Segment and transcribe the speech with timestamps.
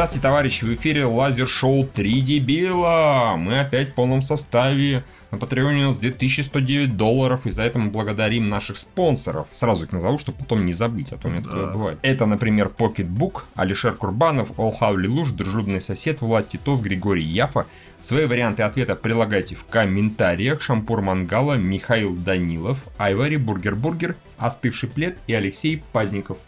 [0.00, 3.34] Здравствуйте, товарищи, в эфире лазер-шоу 3 дебила.
[3.36, 5.04] Мы опять в полном составе.
[5.30, 9.46] На Патреоне у нас 2109 долларов, и за это мы благодарим наших спонсоров.
[9.52, 11.98] Сразу их назову, чтобы потом не забыть, а то у меня такое бывает.
[12.00, 17.66] Это, например, Pocketbook, Алишер Курбанов, Олхаули Луж, Дружелюбный сосед, Влад Титов, Григорий Яфа.
[18.00, 20.62] Свои варианты ответа прилагайте в комментариях.
[20.62, 26.38] Шампур Мангала, Михаил Данилов, Айвари, Бургер Бургер, Остывший плед и Алексей Пазников.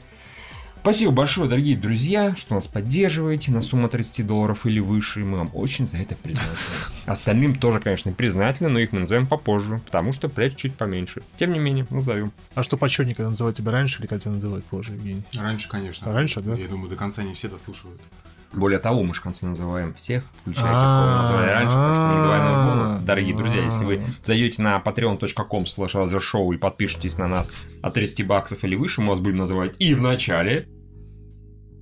[0.82, 5.20] Спасибо большое, дорогие друзья, что нас поддерживаете на сумму 30 долларов или выше.
[5.20, 6.74] Мы вам очень за это признательны.
[7.06, 11.22] Остальным тоже, конечно, признательны, но их мы назовем попозже, потому что плед чуть поменьше.
[11.38, 12.32] Тем не менее, назовем.
[12.56, 15.22] А что почетник, когда называют тебя раньше или когда тебя называют позже, Евгений?
[15.38, 16.10] Раньше, конечно.
[16.10, 16.54] А раньше, да?
[16.54, 18.00] Я думаю, до конца не все дослушивают.
[18.52, 21.94] Более того, мы же в конце называем всех, включая тех, кого мы назвали раньше, так
[21.94, 22.96] что не давай бонус.
[22.98, 28.26] Дорогие друзья, если вы зайдете на patreon.com slash шоу и подпишетесь на нас от 30
[28.26, 30.68] баксов или выше, мы вас будем называть и в начале,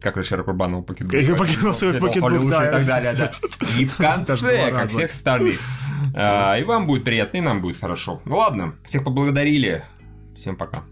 [0.00, 2.70] как Рашера Курбанова покинул свой покетбук, и да.
[2.70, 3.30] так далее, да.
[3.78, 5.56] И в конце, как всех остальных.
[6.12, 8.20] А, И вам будет приятно, и нам будет хорошо.
[8.24, 9.84] Ну ладно, всех поблагодарили.
[10.34, 10.82] Всем пока.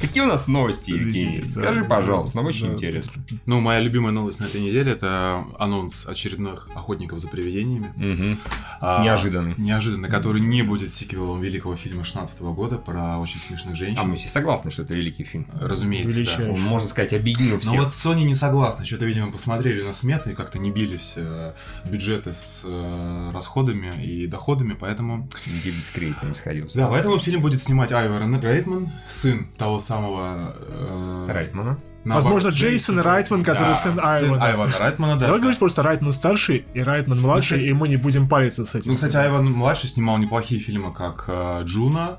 [0.00, 1.40] Какие у нас новости, Евгений?
[1.42, 2.48] Да, Скажи, пожалуйста, нам да.
[2.50, 3.22] очень интересно.
[3.46, 8.38] Ну, моя любимая новость на этой неделе это анонс очередных охотников за привидениями.
[8.80, 9.54] А, Неожиданный.
[9.56, 14.00] Неожиданно, который не будет сиквелом великого фильма 16 года про очень смешных женщин.
[14.00, 15.46] А мы все согласны, что это великий фильм.
[15.60, 16.44] Разумеется, Величайший.
[16.46, 16.52] да.
[16.52, 17.80] Он, можно сказать, объединил Но всех.
[17.80, 18.86] вот Sony не согласна.
[18.86, 21.54] Что-то, видимо, посмотрели на сметы и как-то не бились э,
[21.84, 25.28] бюджеты с э, расходами и доходами, поэтому...
[25.46, 26.78] Нигде без кредита не сходился.
[26.78, 30.54] Да, поэтому фильм будет снимать Айван Райтман, сын того самого...
[30.56, 31.78] э, Райтмана.
[32.04, 34.44] Возможно, Джейсон Райтман, который сын Айвана.
[34.44, 35.26] Айвана Райтмана, да.
[35.26, 38.64] Давай говорить просто Райтман старший и Райтман младший, Ну, кстати- и мы не будем париться
[38.64, 38.92] с этим.
[38.92, 42.18] Ну, кстати, Айван младший снимал неплохие фильмы, как э, Джуно,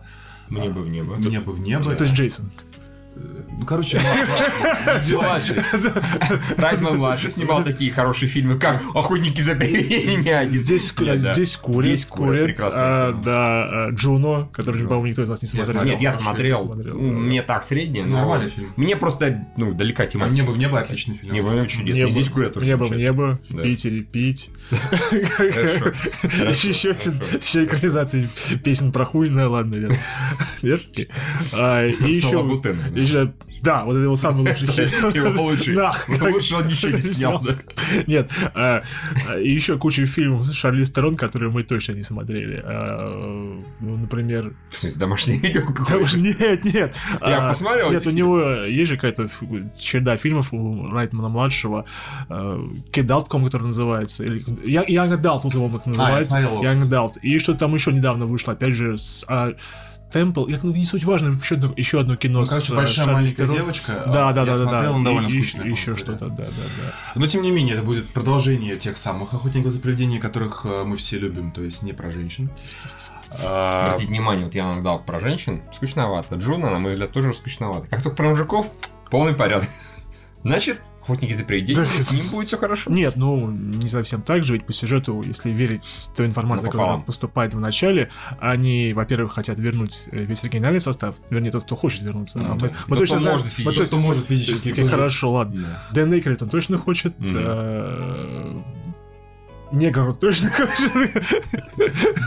[0.50, 1.16] Мне бы в небо.
[1.16, 1.96] Мне бы в небо.
[1.96, 2.52] То есть Джейсон.
[3.60, 4.00] Ну, короче,
[5.12, 5.58] Младший.
[6.58, 10.30] Райтман младший снимал такие хорошие фильмы, как «Охотники за привидениями».
[10.30, 10.54] один».
[10.54, 15.84] Здесь, курит, Здесь курит, а, да, а, Джуно, который, по-моему, никто из нас не смотрел.
[15.84, 16.74] Нет, я смотрел.
[16.74, 16.94] Ну.
[16.94, 18.06] Мне так средне.
[18.06, 18.72] но Нормальный фильм.
[18.78, 20.36] Мне просто, ну, далека Там тематика.
[20.36, 21.36] «Небо в небо» отличный фильм.
[21.68, 22.00] Чудесно.
[22.00, 22.66] Небо, И здесь курят тоже.
[22.66, 23.12] небо в замечательно.
[23.12, 23.62] небо, в.
[23.62, 24.52] Питере пить.
[26.64, 28.30] Еще экранизации
[28.64, 29.92] песен про хуй, ну ладно, нет.
[31.54, 32.44] А, И еще...
[33.16, 33.84] Лабутены, да.
[33.84, 34.92] вот это его самый лучший хит.
[35.16, 35.82] Его.
[35.82, 37.46] Нах, Лучше он ничего не снял.
[38.08, 38.82] Нет, а,
[39.28, 42.62] а, и еще куча фильмов с Шарли Стерон, которые мы точно не смотрели.
[42.64, 44.54] А, Ну, например...
[44.70, 45.62] В смысле, домашнее видео
[46.40, 46.96] нет, нет.
[47.22, 49.28] Я А, посмотрел Нет, у него есть же какая-то
[49.78, 51.86] череда фильмов у Райтмана-младшего.
[53.30, 54.24] По-моему, который называется.
[54.24, 56.38] Young Adult, вот его он так называется.
[56.38, 57.20] Young Adult.
[57.22, 59.26] И что там еще недавно вышло, опять же, с...
[60.12, 62.76] Темпл, я, ну, не суть важно, еще одно, еще одно кино Ну, с короче, а,
[62.78, 63.56] большая Шарлиз маленькая Терон.
[63.56, 64.04] девочка.
[64.08, 64.92] Да, а, да, я да, да, смотрел, да.
[64.92, 66.94] он довольно И- скучный, и- Еще что-то, да, да, да.
[67.16, 70.96] Но тем не менее, это будет продолжение тех самых охотников за привидениями, которых э, мы
[70.96, 72.50] все любим, то есть не про женщин.
[73.46, 76.36] А, Обратите внимание, вот я нагадал про женщин, скучновато.
[76.36, 77.88] Джуна, на мой взгляд, тоже скучновато.
[77.88, 78.68] Как только про мужиков,
[79.12, 79.70] полный порядок.
[80.44, 82.04] Значит, охотники за привидениями, Да.
[82.04, 82.92] с ним будет все хорошо.
[82.92, 85.82] Нет, ну, не совсем так же, ведь по сюжету, если верить
[86.16, 91.16] той информации, Ну, которая поступает в начале, они, во-первых, хотят вернуть э, весь оригинальный состав,
[91.30, 92.40] вернее, тот, кто хочет вернуться.
[92.40, 93.78] Ну, А мы, мы Тот, точно кто знаем- может физически.
[93.80, 95.62] Тот, кто может физически хорошо, ладно.
[95.62, 95.94] Да.
[95.94, 97.18] Дэн Эйкройд, он точно хочет.
[97.20, 98.64] Мгм.
[99.72, 100.92] Негр он точно хочет.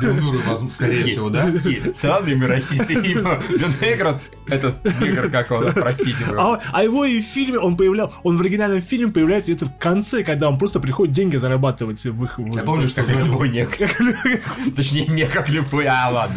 [0.03, 1.49] Белдуры, возможно, скорее всего, да?
[1.95, 2.95] Странные мы расисты.
[2.95, 6.25] Эгрот, этот негр, как он, простите.
[6.37, 9.77] А, а его и в фильме он появлял, он в оригинальном фильме появляется это в
[9.79, 12.39] конце, когда он просто приходит деньги зарабатывать в их.
[12.55, 13.77] Я помню, что Как любой негр.
[14.77, 16.37] Точнее, не как любой, а ладно.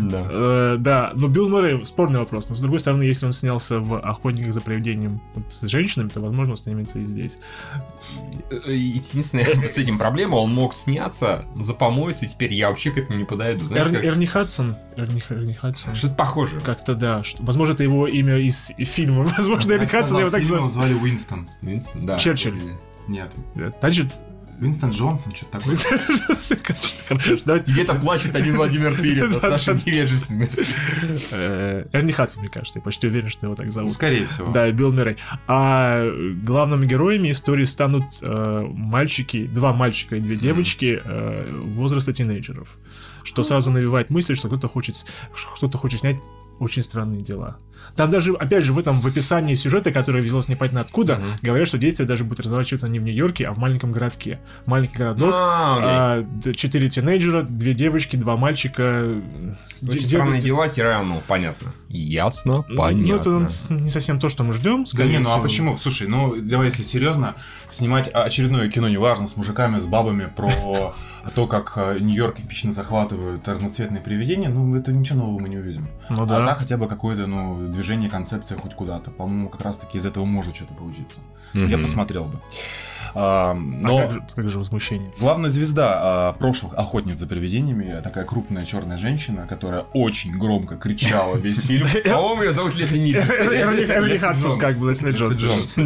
[0.00, 0.26] Да.
[0.30, 2.48] Э, да, но Билл Мurray спорный вопрос.
[2.48, 6.20] Но с другой стороны, если он снялся в Охотниках за привидением вот с женщинами, то
[6.20, 7.38] возможно он снимется и здесь.
[8.50, 12.98] Э, Единственная с этим проблема, он мог сняться за помоиться, и теперь я вообще к
[12.98, 13.66] этому не подойду.
[13.66, 14.76] Знаешь, Эр- как- Эрни Хадсон.
[14.96, 15.94] Эрни, Эрни Хадсон.
[15.94, 16.60] Что-то похоже.
[16.60, 17.22] Как-то да.
[17.24, 19.24] что- возможно, это его имя из фильма.
[19.36, 21.48] Возможно, Эрни Хадсон его так фильм его звали Уинстон.
[21.62, 22.18] Винстон, да.
[22.18, 22.54] Черчилль.
[23.08, 23.30] Нет.
[23.80, 24.08] Значит,
[24.58, 25.76] Винстон Джонсон, что-то такое.
[27.66, 30.66] Где-то плачет один Владимир Тырин от нашей невежественности.
[31.30, 32.78] Э, Эрни Хадсон, мне кажется.
[32.78, 33.92] Я почти уверен, что его так Ну, зовут.
[33.92, 34.52] скорее всего.
[34.52, 35.16] Да, Билл Мюррей.
[35.46, 36.04] А
[36.42, 42.68] главными героями истории станут э, мальчики, два мальчика и две девочки э, возраста тинейджеров.
[43.24, 45.04] Что сразу навевает мысли, что кто-то хочет,
[45.56, 46.16] кто-то хочет снять
[46.58, 47.58] очень странные дела.
[47.94, 51.24] Там даже, опять же, в этом в описании сюжета, которое взялось непонятно откуда, Мгм.
[51.42, 54.38] говорят, что действие даже будет разворачиваться не в Нью-Йорке, а в маленьком городке.
[54.66, 59.02] Маленький городок, А, а, четыре тинейджера, две девочки, два мальчика.
[59.88, 61.72] Очень странные де- дела, тире, ну, понятно.
[61.88, 63.44] Ясно, Ну, понятно.
[63.44, 64.84] это не совсем то, что мы ждем.
[64.92, 65.76] Да не, ну а почему?
[65.76, 67.34] Слушай, ну давай, если серьезно,
[67.70, 70.50] снимать очередное кино, неважно, с мужиками, с бабами, про
[71.34, 75.88] то, как э, Нью-Йорк эпично захватывают разноцветные привидения, ну это ничего нового мы не увидим.
[76.10, 76.46] Ну А да.
[76.46, 79.10] так хотя бы какое-то, ну, движение, концепция хоть куда-то.
[79.10, 81.20] По-моему, как раз-таки из этого может что-то получиться.
[81.52, 81.82] Я Мгм.
[81.82, 82.38] посмотрел бы.
[83.14, 85.10] А, А но как, же, как же возмущение?
[85.18, 91.36] главная звезда а, прошлых охотниц за привидениями, такая крупная черная женщина, которая очень громко кричала
[91.36, 91.86] весь фильм.
[92.04, 93.26] По-моему, ее зовут Лесли Нильсон.
[93.50, 95.76] Лесли Хадсон, как бы, Лесли Лесли Джонс.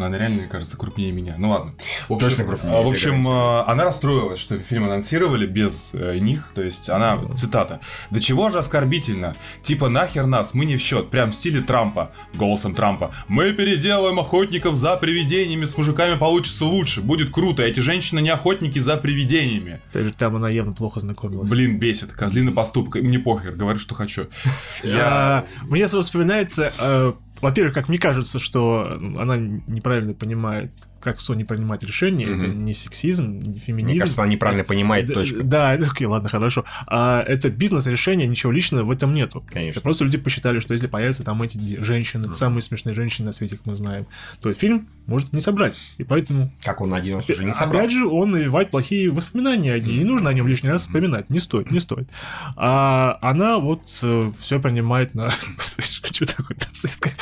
[0.00, 1.34] Но она реально, мне кажется, крупнее меня.
[1.36, 1.74] Ну ладно.
[2.08, 6.16] В общем, Точно крупнее, а, В общем, а, она расстроилась, что фильм анонсировали без э,
[6.16, 6.48] них.
[6.54, 7.80] То есть она, цитата,
[8.10, 9.36] «До чего же оскорбительно?
[9.62, 11.10] Типа нахер нас, мы не в счет».
[11.10, 13.10] Прям в стиле Трампа, голосом Трампа.
[13.28, 17.62] «Мы переделаем охотников за привидениями, с мужиками получится лучше, будет круто.
[17.62, 19.82] Эти женщины не охотники за привидениями».
[20.16, 21.50] Там она явно плохо знакомилась.
[21.50, 22.12] Блин, бесит.
[22.12, 22.94] Козлиный поступок.
[22.94, 24.28] Мне похер, говорю, что хочу.
[24.82, 24.94] Я...
[24.94, 25.44] Я...
[25.64, 31.82] Мне сразу вспоминается, э, во-первых, как мне кажется, что она неправильно понимает, как Sony принимает
[31.82, 32.26] решения.
[32.26, 32.64] Это Мгм.
[32.64, 33.90] не сексизм, не феминизм.
[33.92, 35.42] Мне кажется, она неправильно понимает Да, точку.
[35.42, 36.64] Да, окей, ладно, хорошо.
[36.86, 39.44] А, это бизнес-решение, ничего личного в этом нету.
[39.52, 39.78] Конечно.
[39.78, 43.56] Это просто люди посчитали, что если появятся там эти женщины, самые смешные женщины на свете,
[43.56, 44.06] как мы знаем,
[44.40, 45.78] то фильм может не собрать.
[45.98, 47.80] И поэтому, Как он один раз уже не собрал.
[47.80, 49.98] опять же, он навевает плохие воспоминания о ней.
[49.98, 51.30] Не нужно о нем лишний раз вспоминать.
[51.30, 52.08] Не стоит, не стоит.
[52.56, 55.30] А она вот все принимает на...
[55.60, 57.14] Что такое нацистское?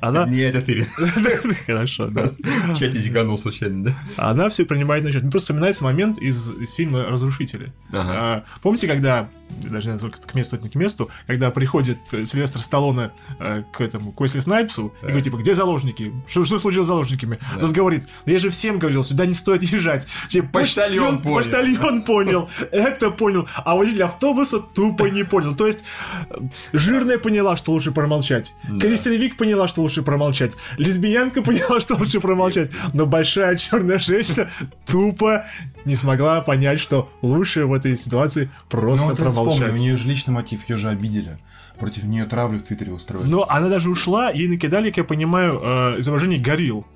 [0.00, 0.26] Она...
[0.26, 0.86] Не, это ты.
[1.66, 2.32] Хорошо, да.
[2.38, 3.96] В чате зиганул случайно, да?
[4.16, 5.22] Она все принимает на счет.
[5.22, 7.72] Просто вспоминается момент из, из фильма «Разрушители».
[7.90, 8.12] Ага.
[8.14, 9.28] А, помните, когда,
[9.62, 13.80] даже не знаю, сколько к месту, не к месту, когда приходит Сильвестр Сталлоне э, к
[13.80, 16.12] этому, к Уэсли Снайпсу, и говорит, типа, где заложники?
[16.28, 17.38] Что, что случилось с заложниками?
[17.58, 20.06] Тот говорит, да я же всем говорил, сюда не стоит езжать.
[20.28, 21.36] Типа, Почтальон понял.
[21.36, 25.54] Почтальон понял, это понял, а водитель автобуса тупо не понял.
[25.54, 25.84] То есть,
[26.30, 26.36] э,
[26.72, 28.54] жирная поняла, что лучше промолчать.
[28.80, 30.56] Кристина Вик поняла, что лучше промолчать.
[30.76, 32.70] Лесбиянка поняла, что лучше промолчать.
[32.94, 34.50] Но большая черная женщина
[34.86, 35.46] тупо
[35.84, 40.08] не смогла понять, что лучше в этой ситуации просто Ну, ты вспомни, у нее же
[40.08, 41.38] личный мотив, ее же обидели.
[41.78, 43.28] Против нее травлю в Твиттере устроили.
[43.28, 46.86] Но она даже ушла, ей накидали, как я понимаю, э, изображение горилл.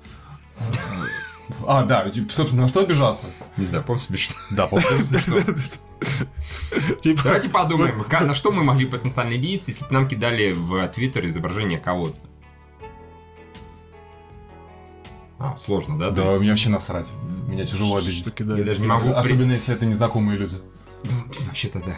[1.67, 3.27] А, да, собственно, на что обижаться?
[3.57, 4.35] Не знаю, помню смешно.
[4.51, 5.39] Да, по-моему, смешно.
[7.01, 10.87] Типа, Давайте подумаем, ка- на что мы могли потенциально обидеться, если бы нам кидали в
[10.87, 12.17] Твиттер изображение кого-то.
[15.39, 16.11] А, сложно, да?
[16.11, 17.09] Да, есть- мне вообще насрать.
[17.47, 18.25] Меня тяжело обидеть.
[18.39, 20.57] Я даже не могу Особенно, если это незнакомые люди.
[21.47, 21.97] Вообще-то да.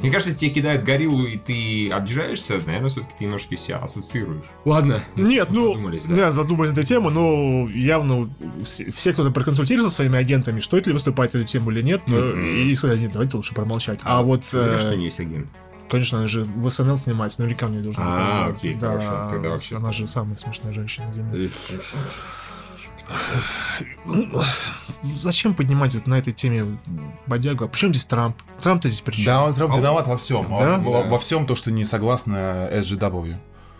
[0.00, 4.44] Мне кажется, если тебе кидают гориллу и ты обижаешься, наверное, все-таки ты немножко себя ассоциируешь.
[4.64, 5.00] Ладно.
[5.16, 6.14] Нет, ну, Задумались, да.
[6.16, 8.30] да, задумались на эту тему, но явно
[8.64, 12.02] все, все, кто проконсультировался со своими агентами, стоит ли выступать на эту тему или нет,
[12.06, 12.56] но- Мгм.
[12.68, 14.00] и сказали, нет, давайте лучше промолчать.
[14.04, 15.48] А, вот, Уверен, э, что не есть агент.
[15.88, 18.56] конечно, она же в СНЛ снимается, наверняка у нее должен А, быть.
[18.58, 21.50] окей, да, хорошо, тогда вообще Она же самая смешная женщина на Земле.
[25.02, 26.78] Зачем поднимать вот на этой теме
[27.26, 27.64] бодягу?
[27.64, 28.36] А почему здесь Трамп?
[28.60, 29.24] Трамп-то здесь при чем?
[29.24, 30.46] Да, он Трамп виноват во всем.
[30.48, 30.78] Да?
[30.78, 31.08] Во, Да.
[31.08, 33.36] во всем то, что не согласно SGW.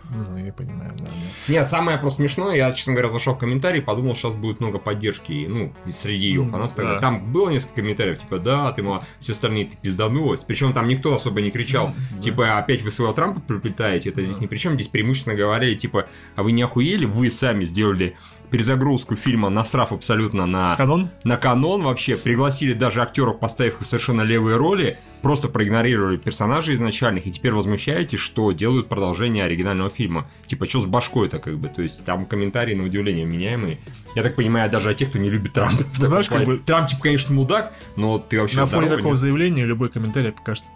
[0.09, 1.03] Ну, я понимаю, да.
[1.03, 1.11] да.
[1.49, 5.45] Нет, самое просто смешное, я, честно говоря, зашел в комментарии, подумал, сейчас будет много поддержки,
[5.49, 6.77] ну, среди ее фанатов.
[6.77, 7.01] да.
[7.01, 10.43] Там было несколько комментариев, типа, да, ты, мол, все остальные ты пизданулась.
[10.45, 14.45] Причем там никто особо не кричал, типа, опять вы своего Трампа приплетаете, это здесь ни
[14.47, 14.75] при чем.
[14.75, 16.07] Здесь преимущественно говорили, типа,
[16.37, 18.15] а вы не охуели, вы сами сделали
[18.49, 21.09] перезагрузку фильма, насрав абсолютно на Канон?
[21.23, 27.27] на канон вообще, пригласили даже актеров, поставив их совершенно левые роли, просто проигнорировали персонажей изначальных,
[27.27, 30.29] и теперь возмущаетесь, что делают продолжение оригинального фильма.
[30.45, 33.79] Типа, что с башкой-то, как бы, то есть там комментарии на удивление меняемые.
[34.15, 35.83] Я так понимаю, даже о тех, кто не любит Трампа.
[35.95, 39.17] знаешь, как бы- Трамп, типа, конечно, мудак, но ты вообще На фоне такого нет?
[39.17, 40.69] заявления любой комментарий покажется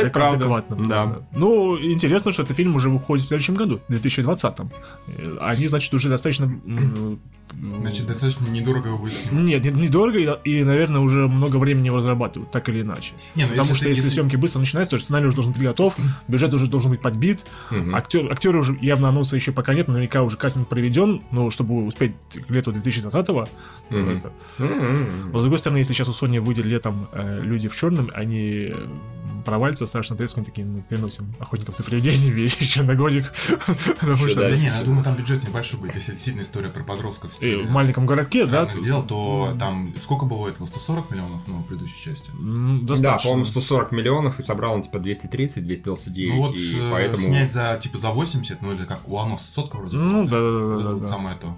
[0.00, 0.36] Это правда.
[0.36, 0.88] адекватным.
[0.88, 1.18] Да.
[1.32, 4.54] Ну, интересно, что этот фильм уже выходит в следующем году, в 2020.
[5.18, 6.50] Э, Они, значит, уже достаточно...
[7.60, 9.44] м, Значит, достаточно недорого его будет снимать.
[9.44, 13.12] Нет, не- недорого, и, и, наверное, уже много времени его разрабатывают, так или иначе.
[13.34, 15.52] Не, ну, Потому если что ты- если, если- съемки быстро начинаются, то сценарий уже должен
[15.52, 15.96] быть готов,
[16.28, 17.44] бюджет уже должен быть подбит,
[17.92, 22.12] актер, актеры уже явно анонса еще пока нет, наверняка уже кастинг проведен, но чтобы успеть
[22.46, 23.48] к лету 2020-го,
[23.90, 24.32] ну, это-.
[24.58, 28.70] Но с другой стороны, если сейчас у Sony выйдет летом э, люди в черном, они
[28.72, 28.74] э,
[29.44, 33.32] провалятся страшно ответственно, такие, мы переносим охотников за привидениями еще на годик.
[34.00, 35.94] Потому Что что Да не, я думаю, там бюджет небольшой будет.
[35.94, 40.24] Если действительно история про подростков в э, в маленьком городке, да, дел, то там сколько
[40.26, 40.66] было этого?
[40.66, 42.30] 140 миллионов ну, в предыдущей части?
[43.00, 47.22] Да, по-моему, 140 миллионов, и собрал он, типа, 230, 229, Ну вот и э, поэтому...
[47.22, 49.96] снять за типа за 80, ну или как у Ано сотка вроде.
[49.96, 50.30] Ну, была.
[50.30, 51.08] да, да, Вот да, это да, вот да.
[51.08, 51.56] самое то.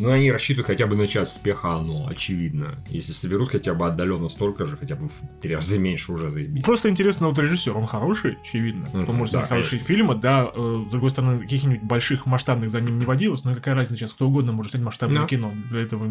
[0.00, 2.68] Ну, они рассчитывают хотя бы на час успеха, оно очевидно.
[2.88, 6.64] Если соберут хотя бы отдаленно столько же, хотя бы в три раза меньше уже заебись.
[6.64, 8.88] Просто интересно, вот режиссер, он хороший, очевидно.
[8.92, 9.86] Мгм, Он может да, хорошие конечно.
[9.86, 13.74] фильмы, да, э, с другой стороны, каких-нибудь больших масштабных за ним не водилось, но какая
[13.74, 15.28] разница сейчас, кто угодно может снять масштабное Да.
[15.28, 15.52] кино.
[15.70, 16.04] Для этого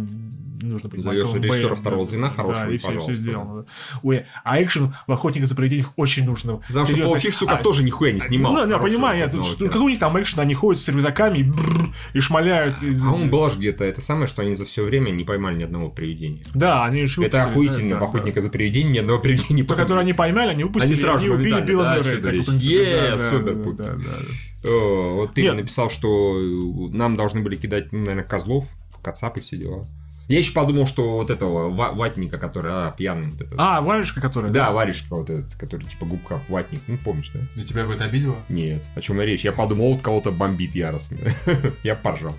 [0.61, 3.65] нужно быть Майклом режиссера Бэем, второго звена хорошего, Да, и и все, все сделано.
[4.03, 6.57] Ой, а экшен в «Охотниках за привидениями» очень нужно.
[6.57, 7.13] Потому что Серьезно.
[7.15, 8.53] Пол Фиг, сука, А, тоже нихуя не снимал.
[8.53, 9.67] Ну, я понимаю, я, что- кино.
[9.69, 12.81] какой у них там экшен, они ходят с рюкзаками и, бррр, и шмаляют.
[12.83, 15.57] из- А он была же где-то это самое, что они за все время не поймали
[15.57, 16.43] ни одного привидения.
[16.53, 17.27] Да, они решили...
[17.27, 20.13] Это охуительно, да, в да, охотника за привидением ни одного привидения не По которой они
[20.13, 22.43] поймали, они выпустили, Они сразу они убили Билла да, Мюррея.
[22.59, 24.69] Е, да, да, супер, да, да, да.
[24.69, 25.55] О, Вот ты Нет.
[25.55, 28.65] написал, что э, нам должны были кидать, ну, наверное, козлов,
[29.01, 29.87] кацапы, все дела.
[30.27, 33.53] Я еще подумал, что вот этого ва- ватника, который, а, пьяный вот этот.
[33.57, 34.49] А, варежка, которая...
[34.51, 37.39] Да, варежка вот этот, который типа губка, ватник, ну помнишь, да?
[37.61, 38.37] И тебя бы это обидело?
[38.47, 39.43] Нет, о чем речь?
[39.43, 41.17] Я подумал, вот кого-то бомбит яростно.
[41.83, 42.35] Я поржал.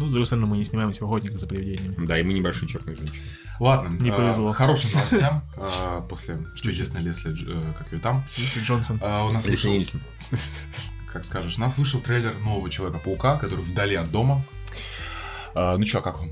[0.00, 2.06] Ну, с другой стороны, мы не снимаемся в «Охотниках за привидениями».
[2.06, 3.20] Да, и мы небольшие черные женщины.
[3.60, 4.50] Ладно, Не э, повезло.
[4.52, 8.24] Хорошим новостям э, после чудесной Лесли, э, как ее там.
[8.38, 8.96] Лисли Джонсон.
[8.96, 10.00] У нас Лесли вышел, Нильсон.
[11.12, 14.42] как скажешь, у нас вышел трейлер нового Человека-паука, который вдали от дома.
[15.54, 16.30] Ну чё, как он?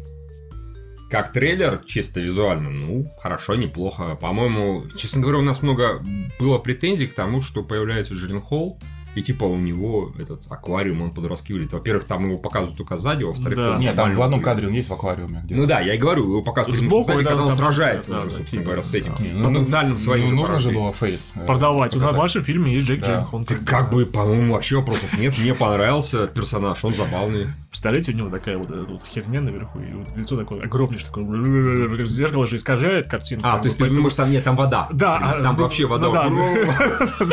[1.11, 4.15] Как трейлер, чисто визуально, ну, хорошо, неплохо.
[4.15, 6.03] По-моему, честно говоря, у нас много
[6.39, 8.79] было претензий к тому, что появляется Джилен Холл,
[9.19, 11.73] и типа у него этот аквариум, он под доски выглядит.
[11.73, 13.75] Во-первых, там его показывают только сзади, во-вторых, Да.
[13.75, 15.41] он Нет, там в одном кадре он есть в аквариуме.
[15.45, 15.61] где-то.
[15.61, 18.31] Ну да, я и говорю, его показывают Сбоку, сзади, да, когда он сражается да, уже,
[18.31, 19.17] да, собственно говоря, с этим, да.
[19.19, 21.33] с Ну, потенциальным ну, своим ну, же нужно же было фейс.
[21.37, 21.97] э, Продавать.
[21.97, 23.27] У нас в вашем фильме есть Джек Да.
[23.47, 25.37] Так как бы, по-моему, вообще вопросов нет.
[25.39, 27.49] Мне понравился персонаж, он забавный.
[27.71, 32.47] Представляете, у него такая вот, вот херня наверху, и вот лицо такое огромнейшее, такое, зеркало
[32.47, 33.47] же искажает картинку.
[33.47, 34.89] А, то есть бы, ты думаешь, там нет, там вода.
[34.91, 36.31] Да, а, Там ну, вообще вода.
[36.31, 37.29] ну да.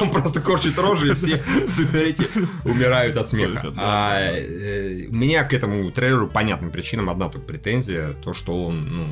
[0.00, 2.26] Он просто корчит рожи, и все смотрите,
[2.64, 3.72] умирают от смеха.
[3.76, 8.80] А, э, У меня к этому трейлеру понятным причинам одна только претензия, то, что он,
[8.80, 9.06] ну,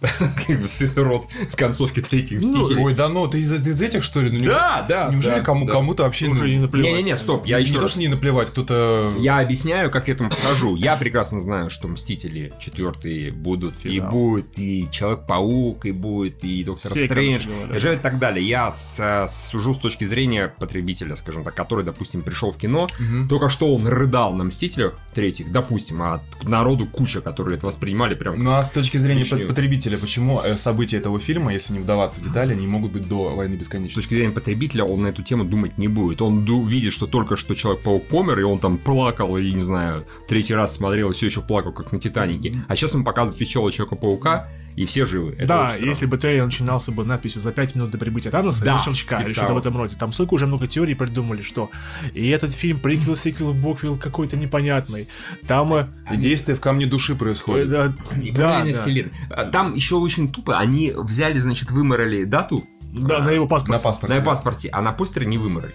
[0.46, 0.66] как бы
[1.02, 2.82] рот в концовке третьих Ну, мстителей.
[2.84, 4.30] Ой, да ну, ты из, из этих, что ли?
[4.30, 5.08] Ну, не- Да, да.
[5.10, 5.72] Неужели да, кому, да.
[5.72, 6.28] кому-то вообще...
[6.28, 6.90] Уже ну, не наплевать.
[6.92, 9.12] Не-не-не, стоп, я не еще то, раз что не наплевать, кто-то...
[9.18, 10.76] Я объясняю, как к этому подхожу.
[10.76, 14.10] Я прекрасно знаю, что Мстители четвертые будут, и Финал.
[14.10, 18.46] будет и Человек-паук, и будет и Доктор Все, Стрэндж, и же и так далее.
[18.46, 23.28] Я с- сужу с точки зрения потребителя, скажем так, который, допустим, пришел в кино, Мгм.
[23.28, 28.42] только что он рыдал на Мстителях третьих, допустим, а народу куча, которые это воспринимали прям...
[28.42, 29.48] Ну а с точки зрения Лишнюю.
[29.90, 33.34] Потребителя, почему э, события этого фильма, если не вдаваться в детали, не могут быть до
[33.34, 33.94] войны С бесконечности?
[33.96, 36.22] точки зрения потребителя он на эту тему думать не будет.
[36.22, 40.54] Он видит, что только что Человек-паук помер, и он там плакал, и, не знаю, третий
[40.54, 42.54] раз смотрел, и все еще плакал, как на Титанике.
[42.68, 45.34] А сейчас он показывает веселого Человека-паука, и все живы.
[45.36, 48.76] Это Да, если бы трейлер начинался бы надписью «За 5 минут до прибытия Таноса» Да,
[48.76, 49.96] или щелчка, типа или что-то в этом роде.
[49.96, 51.70] Там столько уже много теорий придумали, что
[52.14, 55.08] и этот фильм приквел, сиквел, боквел какой-то непонятный.
[55.46, 55.74] Там...
[55.74, 57.68] э, И действие в камне души э, происходит.
[57.68, 57.92] Да,
[58.22, 58.80] И да, параллельно да.
[58.80, 59.12] вселенной.
[59.52, 60.58] Там еще очень тупо.
[60.58, 63.82] Они взяли, значит, выморали дату Да, на его На паспорте.
[63.82, 64.14] паспорте.
[64.14, 65.74] на паспорте, а на постере не выморали.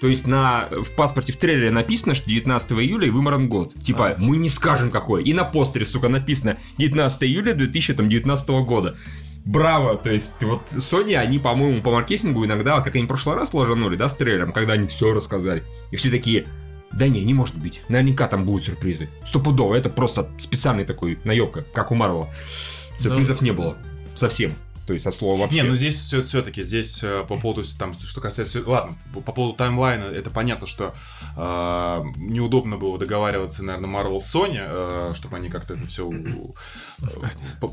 [0.00, 3.74] То есть на, в паспорте в трейлере написано, что 19 июля и выморан год.
[3.82, 4.14] Типа, А.
[4.18, 5.24] мы не скажем какой.
[5.24, 8.96] И на постере, сука, написано 19 июля 2019 года.
[9.46, 9.96] Браво!
[9.96, 13.96] То есть, вот Sony, они, по-моему, по маркетингу иногда, как они в прошлый раз ложанули,
[13.96, 15.62] да, с трейлером, когда они все рассказали.
[15.92, 16.46] И все такие,
[16.92, 17.80] да не, не может быть.
[17.88, 19.08] Наверняка там будут сюрпризы.
[19.24, 22.28] Стопудово, это просто специальный такой наебка, как у Марвела.
[22.96, 23.76] Сюрпризов не было.
[24.14, 24.54] Совсем.
[24.86, 25.62] То есть, от слова вообще.
[25.62, 29.32] Не, ну здесь все, все-таки здесь э, по поводу там, что касается, ладно, по по
[29.32, 30.94] поводу таймлайна, это понятно, что
[31.36, 36.08] э, неудобно было договариваться, наверное, Marvel Sony, э, чтобы они как-то это все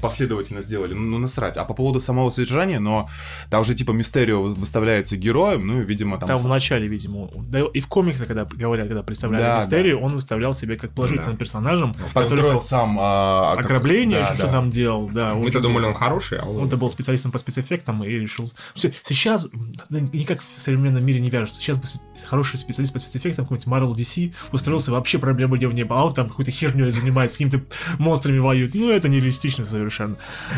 [0.02, 1.58] последовательно сделали, ну насрать.
[1.58, 3.10] А по поводу самого содержания, но
[3.50, 6.28] там уже типа Мистерио выставляется героем, ну видимо там.
[6.28, 10.14] Там в начале, видимо, да и в комиксах, когда говорят, когда представляли Да, Мистерию, он
[10.14, 11.38] выставлял себя как положительным Да.
[11.38, 11.96] персонажем.
[12.14, 14.54] Построил сам а, как- ограбление, да, еще что да.
[14.54, 15.34] там делал, да.
[15.36, 16.64] Мы-то думали, он хороший, а он...
[16.64, 18.52] Он-то был специалистом по спецэффектам и решил...
[18.76, 19.50] Сейчас
[19.90, 21.62] никак в современном мире не вяжется.
[21.62, 21.84] Сейчас бы
[22.26, 26.14] хороший специалист по спецэффектам, какой-нибудь Marvel DC, устроился вообще проблемы где в небо, а он
[26.14, 27.62] там какой-то херней занимается, с какими-то
[28.00, 28.74] монстрами воюет.
[28.74, 30.16] Ну, это нереалистично совершенно.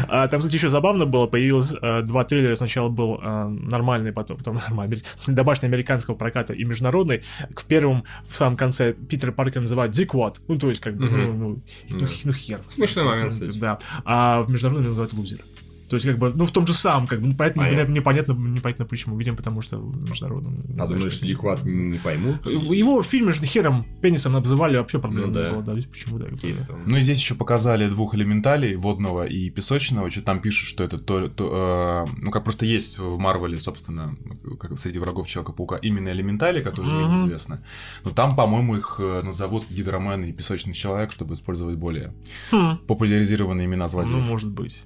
[0.08, 2.56] А, там, кстати, еще забавно было, появилось э, два трейлера.
[2.56, 7.24] Сначала был э, нормальный, потом, потом нормальный, домашний американского проката и международный.
[7.56, 10.42] В первом, в самом конце, Питер Паркер называют Диквот.
[10.48, 11.18] Ну, то есть, как бы, Мгм.
[11.18, 12.62] ну, ну, ну, ну, хер.
[12.68, 13.60] Смешной момент.
[13.60, 13.80] Да.
[14.04, 15.40] А в международном называют лузер.
[15.90, 17.92] То есть, как бы, ну, в том же самом, как бы, ну, понятно, Понятно.
[17.94, 19.18] непонятно, непонятно почему.
[19.18, 20.64] Видимо, потому что в международном.
[20.80, 22.46] А думаешь, что лихват не поймут?
[22.48, 25.48] Его в фильме же хером пенисом обзывали, вообще проблем Ну да.
[25.48, 25.64] не было.
[25.64, 26.26] Да, здесь почему, да.
[26.42, 26.82] Есть там.
[26.86, 30.98] Ну и здесь еще показали двух элементалей, водного и песочного, что там пишут, что это
[30.98, 34.16] то, то, э, ну как просто есть в Марвеле, собственно,
[34.60, 37.02] как среди врагов Человека-паука, именно элементали, которые Мгм.
[37.04, 37.60] менее известны.
[38.04, 42.14] Но там, по-моему, их э, назовут Гидромен и Песочный Человек, чтобы использовать более
[42.52, 42.78] Хм.
[42.88, 44.28] популяризированные имена Ну, злодеев.
[44.28, 44.84] может быть.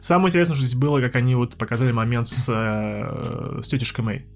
[0.00, 4.26] Самое интересное, что здесь было, как они вот показали момент с, э, с тетушкой Мэй.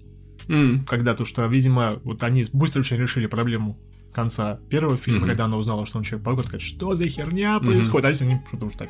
[0.47, 0.85] М.
[0.85, 3.77] Когда то, что, видимо, вот они быстро очень решили проблему
[4.13, 5.27] конца первого фильма, Мгм.
[5.29, 8.05] когда она узнала, что он Человек-паук, такая, что за херня происходит?
[8.05, 8.89] А здесь они потому что так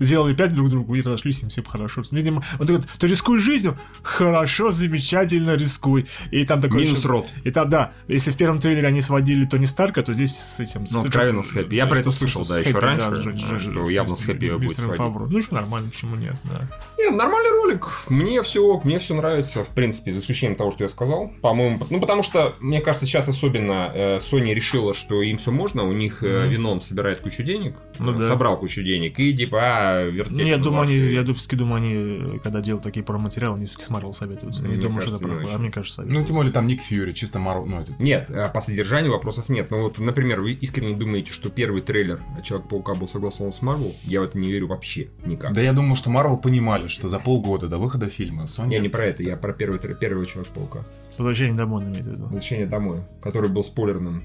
[0.00, 2.02] сделали пять друг другу и разошлись, им все хорошо.
[2.10, 3.78] Видимо, он такой, ты рискуешь жизнью?
[4.02, 6.06] Хорошо, замечательно, рискуй.
[6.30, 6.84] И там такой...
[6.84, 7.26] Минус еще- рот.
[7.44, 10.84] И там, да, если в первом трейлере они сводили Тони Старка, то здесь с этим...
[10.90, 11.74] Ну, откровенно с Хэппи.
[11.74, 14.98] Я про это слышал, да, еще раньше, что явно с Хэппи будет сводить.
[15.30, 16.68] Ну, что нормально, почему нет, да.
[16.98, 17.86] Нет, нормальный ролик.
[18.08, 21.30] Мне все, мне все нравится, в принципе, за исключением того, что я сказал.
[21.42, 25.84] По-моему, ну потому что, мне кажется, сейчас особенно э, Sony решила, что им все можно,
[25.84, 26.50] у них э, Мгм.
[26.50, 28.22] Веном собирает кучу денег, Ну э, да.
[28.24, 30.38] собрал кучу денег, и типа а, вертеть.
[30.38, 33.84] Не, я на думаю, они, я все-таки думаю, они, когда делают такие промо-материалы, они все-таки
[33.84, 34.62] с Марвел советуются.
[34.62, 35.54] Я Мне думаю, кажется, что это правда.
[35.54, 36.26] А мне кажется, Ну, советуются.
[36.28, 37.92] тем более там Ник Фьюри, чисто Марвел, ну, это...
[37.98, 39.70] Нет, э, по содержанию вопросов нет.
[39.70, 43.94] Ну вот, например, вы искренне думаете, что первый трейлер Человек-паука был согласован с Марвел?
[44.04, 45.52] Я в это не верю вообще никак.
[45.52, 48.72] Да я думаю, что Марвел понимали, что за полгода до выхода фильма Sony...
[48.74, 50.84] Я не про это, я про первый, первого Человека-паука.
[51.18, 52.22] Возвращение домой он имеет в виду.
[52.24, 54.24] Возвращение домой, который был спойлерным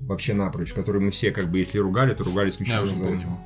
[0.00, 3.02] вообще напрочь, который мы все, как бы, если ругали, то ругали Я исключительно уже за
[3.02, 3.26] помню это.
[3.28, 3.40] его.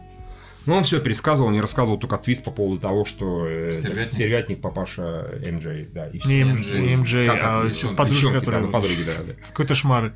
[0.67, 4.07] Ну, он все пересказывал, не рассказывал только твист по поводу того, что э, Стервятник?
[4.07, 6.29] стервятник папаша МJ, да, и все.
[6.45, 8.71] Не MJ, Как а девчонки, подружка, Девчонки, да, которая...
[8.73, 9.33] подруги, да, да.
[9.49, 10.15] Какой-то шмары.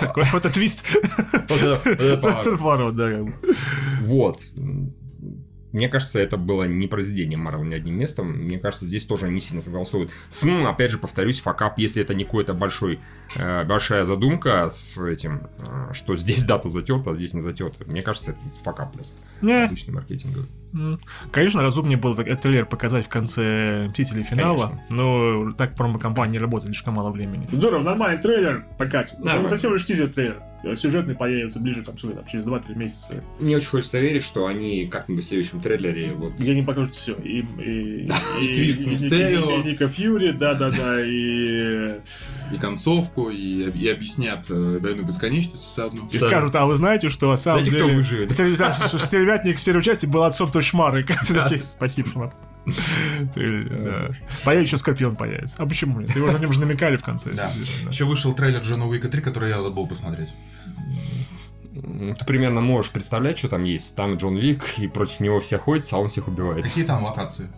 [0.00, 0.84] Такой вот этот твист.
[1.48, 2.96] Вот это- поворот.
[2.96, 3.20] Да.
[4.02, 4.40] Вот.
[5.72, 8.28] Мне кажется, это было не произведение Марвел ни одним местом.
[8.32, 10.10] Мне кажется, здесь тоже они сильно согласуют.
[10.28, 12.98] С, м, опять же, повторюсь, факап, если это не какой-то большой,
[13.36, 17.84] э, большая задумка с этим, э, что здесь дата затерта, а здесь не затерта.
[17.86, 19.16] Мне кажется, это факап просто.
[19.42, 20.46] Не, Отличный маркетинговый.
[21.32, 26.94] Конечно, разумнее было этот трейлер показать в конце Мстителей финала, но так промо-компания работает слишком
[26.94, 27.48] мало времени.
[27.50, 29.18] Здорово, нормальный трейлер покатит.
[29.18, 29.48] Нормально.
[29.48, 30.42] Это всего лишь тизер-трейлер.
[30.74, 33.24] Сюжетный появится ближе там, сюда, там, через 2-3 месяца.
[33.38, 37.14] Мне очень хочется верить, что они как-нибудь в следующем трейлере вот Где они покажут все.
[37.14, 38.02] И, и,
[38.42, 39.56] и твист и- и- Мистерио.
[39.56, 41.94] и- и Ника Фьюри, да-да-да, и...
[42.52, 46.10] И концовку, и, и объяснят э, «Войну бесконечности» заодно.
[46.12, 47.96] И скажут, а вы знаете, что на самом Знаете, кто деле...
[47.96, 48.58] выживет?
[48.58, 51.04] Да, Стервятник с первой части был отцом шмары.
[51.04, 52.32] Такие, Спасибо, шмар.
[53.34, 54.10] Ты, да.
[54.44, 55.62] Появится, еще Скорпион появится.
[55.62, 56.14] А почему нет?
[56.14, 57.32] Его на нем же намекали в конце.
[57.32, 57.52] Да.
[57.88, 60.34] Еще вышел трейлер Джона Уика 3, который я забыл посмотреть.
[61.72, 63.96] ты примерно можешь представлять, что там есть.
[63.96, 66.64] Там Джон Вик, и против него все ходят, а он всех убивает.
[66.64, 67.48] Какие там локации?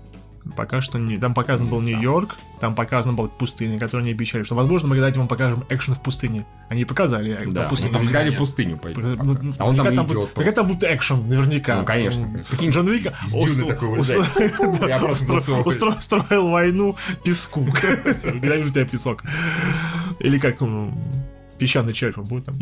[0.57, 1.18] Пока что не...
[1.18, 5.18] Там показан был Нью-Йорк, там показана была пустыня, которую они обещали, что, возможно, мы когда-нибудь
[5.18, 6.44] вам покажем экшен в пустыне.
[6.68, 8.38] Они показали э, Да, ну, там пустыня сказали нет.
[8.38, 9.22] пустыню пойдет.
[9.22, 11.78] Ну, ну, А он там наверняка идет будет- там будет экшен, наверняка.
[11.78, 12.22] Ну, конечно.
[12.22, 13.12] М, Прикинь, Джон Вика
[15.96, 17.61] устроил войну песку.
[18.24, 19.22] Ненавижу тебя песок.
[20.18, 20.92] Или как м,
[21.59, 22.59] песчаный червь будет там.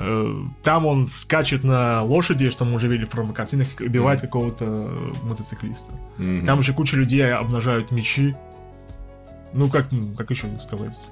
[0.00, 4.64] Э, Там он скачет на лошади, что мы уже видели в промо-картинах, и убивает какого-то
[4.66, 5.92] э, мотоциклиста.
[6.18, 6.46] Мгм.
[6.46, 8.34] Там еще куча людей обнажают мечи.
[9.52, 11.08] Ну, как, как еще сказать?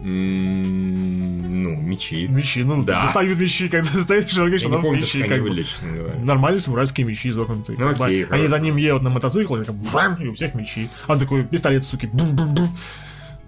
[0.00, 2.26] М, Ну, мечи.
[2.28, 3.02] Мечи, ну, Да.
[3.02, 3.88] достают мечи, когда
[4.22, 5.64] человек, Я что там помню, мечи, как бы.
[6.24, 7.76] Нормальные самурайские мечи изогнутые.
[7.78, 10.88] Ну, окей, Они за ним едут на мотоцикле, как и у всех мечи.
[11.06, 12.68] А он такой, пистолет, суки, бум-бум-бум.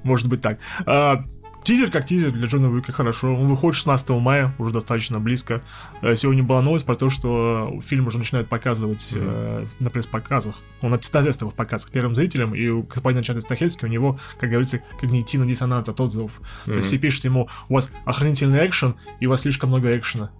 [0.02, 0.58] Может быть так.
[0.86, 1.24] А,
[1.62, 3.34] Тизер как тизер для Джона Уика хорошо.
[3.34, 5.62] Он выходит 16 мая, уже достаточно близко.
[6.02, 10.56] Э, Сегодня была новость про то, что фильм уже начинают показывать э, на пресс-показах.
[10.80, 14.80] Он на тестовых показах первым зрителям, и у господина Чада Стахельски у него, как говорится,
[15.00, 16.40] когнитивный диссонанс от отзывов.
[16.64, 20.30] То есть все пишут ему, у вас охранительный экшен, и у вас слишком много экшена.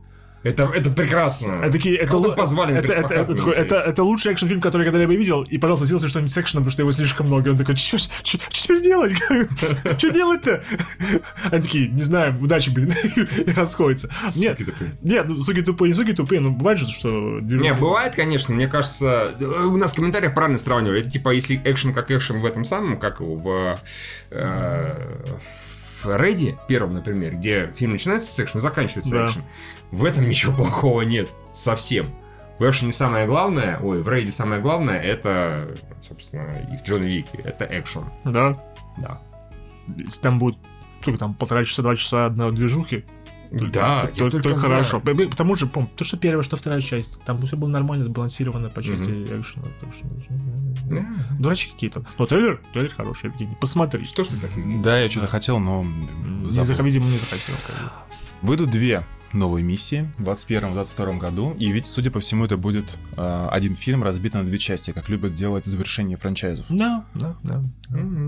[0.43, 1.61] Это, это прекрасно.
[1.63, 4.87] А такие, это, Кого лу- позвали это, это, это, такой, это, это лучший экшн-фильм, который
[4.87, 5.43] я когда-либо видел.
[5.43, 7.49] И, пожалуйста, сделайте что-нибудь с экшеном, потому что его слишком много.
[7.49, 9.13] И он такой, что теперь делать?
[9.99, 10.63] Что делать-то?
[11.51, 12.91] Они такие, не знаю, удачи, блин.
[13.47, 14.09] И расходятся.
[14.37, 14.59] Нет,
[15.03, 17.41] нет, ну, суки тупые, не суки тупые, ну, бывает же, что...
[17.41, 21.01] Не, бывает, конечно, мне кажется, у нас в комментариях правильно сравнивали.
[21.03, 23.79] Это типа, если экшен как экшен в этом самом, как в,
[24.31, 24.95] э,
[26.03, 29.27] в Рейде первом, например, где фильм начинается с экшена, заканчивается Да.
[29.27, 29.43] экшен.
[29.91, 31.29] В этом ничего плохого нет.
[31.53, 32.15] Совсем.
[32.59, 35.75] В экшене самое главное, ой, в Рейде самое главное, это,
[36.07, 38.05] собственно, и в Джон Вике, это экшен.
[38.25, 38.59] Да.
[38.99, 39.21] Да.
[39.97, 40.57] Если там будет,
[41.01, 43.05] сколько там, полтора часа, два часа одной движухи,
[43.51, 45.01] Да, то, я то- только то хорошо.
[45.01, 48.83] Потому что, помню, то, что первая, что вторая часть, там все было нормально сбалансировано по
[48.83, 49.65] части экшена.
[49.81, 50.07] так что,
[50.85, 51.07] Да.
[51.39, 52.05] Дурачки какие-то.
[52.19, 53.57] Но трейлер, трейлер хороший, Евгений.
[53.59, 54.05] Посмотри.
[54.05, 54.51] Что ж ты так?
[54.83, 57.55] Да, я что-то хотел, но Не зах- видимо, не захотел.
[57.67, 57.91] как бы.
[58.43, 61.55] Выйдут две новые миссии в 2021-2022 году.
[61.59, 65.09] И ведь, судя по всему, это будет э, один фильм разбит на две части, как
[65.09, 66.67] любят делать завершение франчайзов.
[66.69, 67.63] Да, да, да.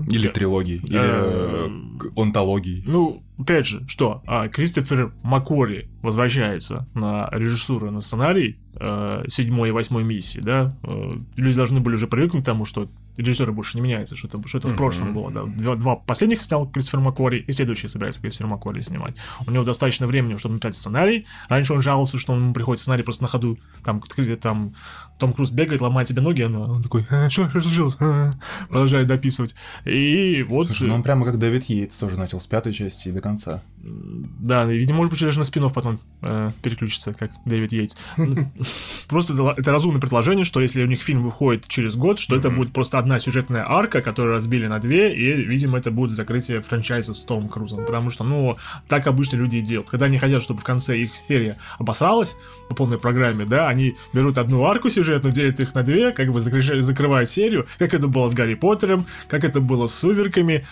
[0.09, 2.83] Или трилогии, или э, к- онтологии.
[2.85, 4.21] Ну, опять же, что?
[4.25, 10.75] А, Кристофер Маккори возвращается на режиссуру, на сценарий э, седьмой и восьмой миссии, да?
[10.83, 14.45] Э, люди должны были уже привыкнуть к тому, что режиссеры больше не меняются, что это,
[14.47, 14.77] что это в Мгм.
[14.77, 15.43] прошлом было, да.
[15.45, 19.15] Два, два последних снял Кристофер Маккори, и следующий собирается Кристофер Маккори снимать.
[19.45, 21.25] У него достаточно времени, чтобы написать сценарий.
[21.47, 23.59] Раньше он жаловался, что ему приходит сценарий просто на ходу.
[23.83, 24.01] Там,
[24.41, 24.73] там
[25.17, 27.95] Том Круз бегает, ломает себе ноги, а он такой, «А, что, что случилось?
[27.99, 28.33] А,
[28.67, 29.55] Продолжает дописывать.
[29.85, 30.67] И вот...
[30.67, 33.61] Слушай, ну он прямо как Дэвид Йейтс тоже начал с пятой части и до конца.
[33.83, 37.95] Да, и, видимо, может быть, даже на спинов потом э, переключится, как Дэвид Йейтс.
[38.17, 38.51] Ну,
[39.07, 42.49] Просто это, это разумное предложение, что если у них фильм выходит через год, что это
[42.49, 47.13] будет просто одна сюжетная арка, которую разбили на две, и, видимо, это будет закрытие франчайза
[47.13, 47.85] с Томом Крузом.
[47.85, 49.89] Потому что, ну, так обычно люди и делают.
[49.89, 52.35] Когда они хотят, чтобы в конце их серия обосралась
[52.69, 56.39] по полной программе, да, они берут одну арку сюжетную, делят их на две, как бы
[56.39, 60.65] закрывают серию, как это было с Гарри Поттером, как это было с Сумерками,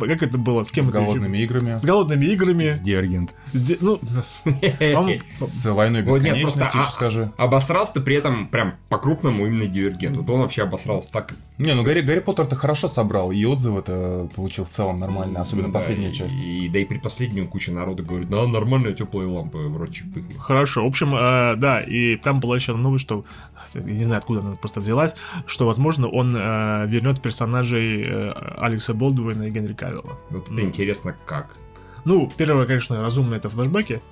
[0.00, 1.06] как это было с кем это еще?
[1.06, 1.78] Голодными играми.
[1.78, 2.66] С голодными играми.
[2.66, 3.34] С Диаргент.
[3.52, 3.98] Сде- Ну,
[4.44, 7.32] по-моему, С войной Вот нет, бесконечности, просто, еще а- скажи.
[7.36, 10.16] Обосрался при этом прям по-крупному именно Дивергент.
[10.16, 11.34] Вот он вообще обосрался так.
[11.58, 15.74] Не, ну Гарри, Гарри Поттер-то хорошо собрал, и отзывы-то получил в целом нормально, особенно Да,
[15.74, 16.34] последняя часть.
[16.34, 20.24] И, да и предпоследнюю куча народа говорит, да, нормальная теплая лампа, вроде чипы.
[20.38, 23.24] Хорошо, в общем, э, да, и там была еще новость, что,
[23.74, 25.14] я не знаю, откуда она просто взялась,
[25.46, 30.18] что, возможно, он э, вернет персонажей э, Алекса Болдуина и Генри Кавилла.
[30.30, 31.56] Вот это интересно как.
[32.04, 34.02] Ну, первое, конечно, разумно, это флешбеки.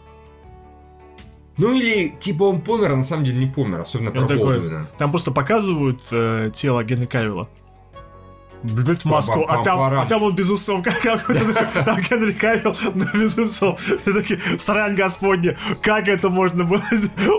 [1.58, 4.88] Ну или типа он помер, а на самом деле не помер, особенно про такой- Болдуина.
[4.98, 7.48] Там просто показывают э, тело Генри Кавилла.
[8.62, 13.04] Блять маску, а там, а там он без усов, как какой-то, там Генри Кавилл, но
[13.14, 13.80] без усов.
[13.80, 16.82] Все такие, срань господня, как это можно было?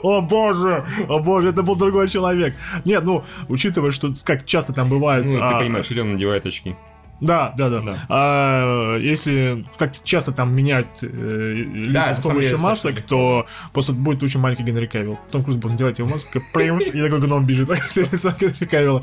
[0.03, 2.55] О боже, о боже, это был другой человек.
[2.85, 5.25] Нет, ну, учитывая, что как часто там бывает...
[5.31, 6.75] Ну, а, ты понимаешь, или он надевает очки.
[7.23, 7.79] Да, да, да.
[7.79, 8.05] Да.
[8.09, 14.21] А, если как часто там менять э, лица Да, с помощью масок, то просто будет
[14.23, 15.19] очень маленький Генри Кавилл.
[15.31, 19.01] Том Круз будет надевать его маску, и такой гном бежит, как лицо Генри Кавилла.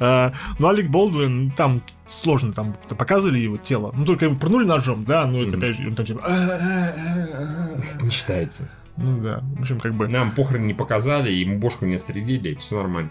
[0.00, 3.92] А, Ну, Алик Болдуин, там сложно, там показывали его тело.
[3.94, 6.20] Ну, только его пырнули ножом, да, ну, это опять же, он там типа...
[6.24, 8.02] «А-а-а-а-а».
[8.02, 8.68] Не считается.
[8.96, 10.08] Ну, да, в общем, как бы...
[10.08, 13.10] Нам похороны не показали, ему бошку не отстрелили, все нормально.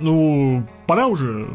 [0.00, 1.48] Ну, пора уже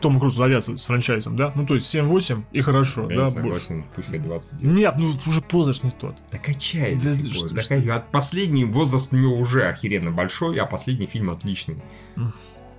[0.00, 1.52] Тому Крузу завязывать с франчайзом, да?
[1.54, 3.34] Ну, то есть 7-8 и хорошо, Я да, больше.
[3.34, 4.74] согласен, пусть хоть 29.
[4.74, 6.14] Нет, ну, уже возраст не тот.
[6.30, 7.10] Да качается.
[7.10, 11.30] Да типа, что- да что- Последний возраст у него уже охеренно большой, а последний фильм
[11.30, 11.76] отличный.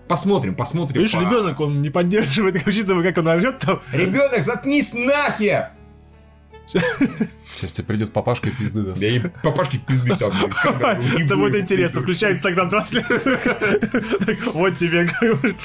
[0.08, 1.02] Посмотрим, посмотрим.
[1.02, 3.80] Видишь, по- ребенок, он не поддерживает, учитывая, как он орет там.
[3.94, 5.70] Ребенок, заткнись нахер!
[6.70, 9.00] Сейчас тебе придет папашка и пизды даст.
[9.02, 10.32] Да и папашки пизды там.
[11.18, 12.02] Это будет интересно.
[12.02, 13.40] Включай инстаграм-трансляцию.
[14.54, 15.56] Вот тебе, говорит.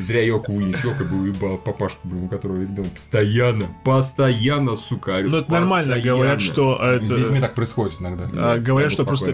[0.00, 5.38] Зря Йоку вынес, Йока бы уебал папашку, блин, у которого ребенок постоянно, постоянно, сука, Ну,
[5.38, 7.40] это нормально, говорят, что С детьми это...
[7.42, 8.28] так происходит иногда.
[8.34, 9.32] а, Говорят, что просто...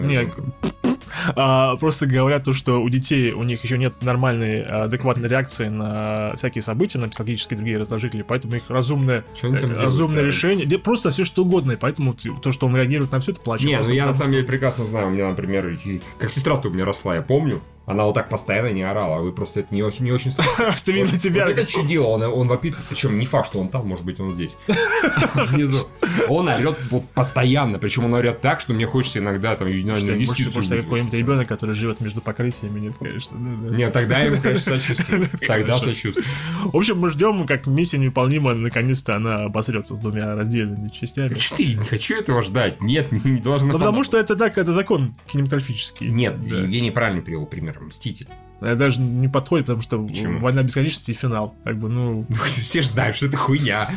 [1.35, 5.67] а, просто говорят то, что у детей у них еще нет нормальной а, адекватной реакции
[5.67, 10.27] на всякие события, на психологические и другие раздражители, поэтому их разумное, э, делают, разумное да?
[10.27, 13.41] решение, да просто все что угодно, и поэтому то, что он реагирует на все, это
[13.41, 13.67] плачет.
[13.67, 15.79] Не, ну я на самом деле прекрасно знаю, у меня, например,
[16.17, 19.59] как сестра-то у меня росла, я помню, она вот так постоянно не орала, вы просто
[19.59, 20.43] это не очень, не очень что-
[20.75, 21.47] Что видно тебя.
[21.47, 24.57] Это чудило, он, он вопит, причем не факт, что он там, может быть, он здесь.
[25.35, 25.87] Внизу.
[26.27, 30.53] Он орет вот постоянно, причем он орет так, что мне хочется иногда там Может, юстицию
[30.55, 33.37] может, какой-нибудь ребенок, который живет между покрытиями, нет, конечно.
[33.37, 35.27] Нет, тогда я ему, конечно, сочувствую.
[35.47, 36.25] Тогда сочувствую.
[36.63, 41.37] В общем, мы ждем, как миссия невыполнима, наконец-то она обосрется с двумя раздельными частями.
[41.37, 42.81] Что ты, не хочу этого ждать.
[42.81, 43.73] Нет, не, должно.
[43.73, 46.07] Ну, потому что это так, это закон кинематографический.
[46.07, 46.35] Нет.
[46.43, 47.74] Евгений правильно привел пример.
[47.83, 48.27] Мститель.
[48.61, 50.39] Это даже не подходит, потому что Почему?
[50.39, 51.55] война бесконечности и финал.
[51.63, 52.25] Как бы, ну.
[52.45, 53.87] Все же знают, что это хуйня.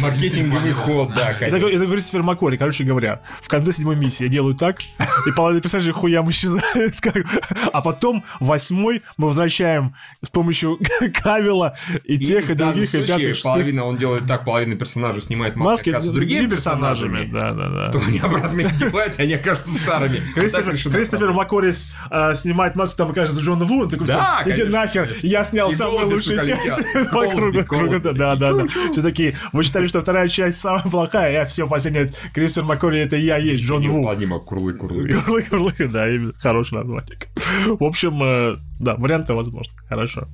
[0.00, 1.66] Маркетинговый ход, да, Это, конечно.
[1.66, 3.22] это Кристофер Маккори, короче говоря.
[3.40, 7.00] В конце седьмой миссии я делаю так, и половина персонажей хуям исчезает.
[7.00, 7.24] как.
[7.72, 10.78] А потом восьмой мы возвращаем с помощью
[11.22, 13.42] Кавила и тех, и, других, и пятых, шестых.
[13.44, 17.30] половина он делает так, половина персонажей снимает маски, Маски с другими персонажами.
[17.30, 17.84] Да, да, да.
[17.86, 20.20] Потом они обратно их одевают, и они окажутся старыми.
[20.34, 20.76] Кристофер.
[20.92, 24.64] Кристофер Маккорис э, снимает маску, там окажется Джон Джон Ву, он такой, Да, «Всё, иди
[24.64, 26.80] нахер, я снял самую лучшую часть.
[27.10, 28.66] По кругу, кругу, да, да, да.
[28.90, 33.16] Все такие, вы считали, что вторая часть самая плохая, я все, последняя, Кристофер Маккори, это
[33.16, 33.98] я есть, Джон Ву.
[33.98, 35.08] Неуплотнимо, курлы, курлы.
[35.24, 36.06] Курлы, курлы, да,
[36.38, 37.18] хорошее название.
[37.66, 40.28] В общем, э, да, варианты возможны, хорошо.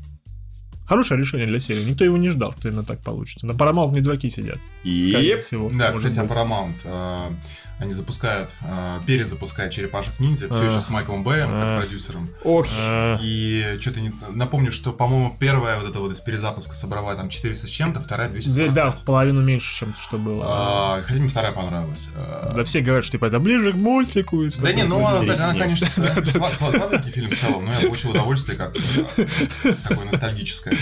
[0.87, 1.83] Хорошее решение для серии.
[1.83, 3.45] Никто его не ждал, что именно так получится.
[3.45, 4.59] На Paramount не дураки сидят.
[4.85, 5.11] И...
[5.43, 5.69] всего.
[5.75, 6.31] Да, кстати, а быть.
[6.31, 7.31] Paramount, э,
[7.79, 10.65] они запускают, э, перезапускают Черепашек Ниндзя, все А.
[10.65, 12.31] еще с Майклом Бэем, как продюсером.
[12.43, 14.13] Ох, А, И что-то не...
[14.31, 18.29] Напомню, что, по-моему, первая вот эта вот из перезапуска собрала там 400 с чем-то, вторая
[18.29, 18.73] да, 240.
[18.73, 20.45] да, в половину меньше, чем что было.
[20.49, 22.09] А, хотя мне вторая понравилась.
[22.55, 24.43] Да все говорят, что типа это ближе к мультику.
[24.43, 25.21] и Да не, ну она,
[25.55, 28.75] конечно, сла- сла- слабенький фильм в целом, но я получил удовольствие как
[29.17, 30.75] э, такое ностальгическое.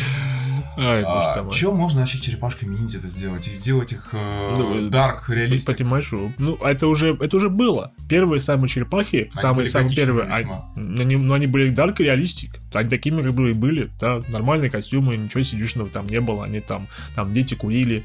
[0.76, 1.52] Ты мой.
[1.52, 3.48] Че можно вообще черепашками ниндзя это сделать?
[3.48, 5.76] И сделать их Ну, дарк, Ты реалистик?
[5.76, 7.92] понимаешь, ну, это уже, это уже было.
[8.08, 10.72] Первые самые черепахи, самые, были самые готичными первые, весьма.
[10.76, 12.52] они, они- ну, они были дарк и реалистик.
[12.72, 16.44] Они такими как бы и были, да, нормальные костюмы, ничего сидюшного там не было.
[16.44, 18.04] Они там, там дети курили,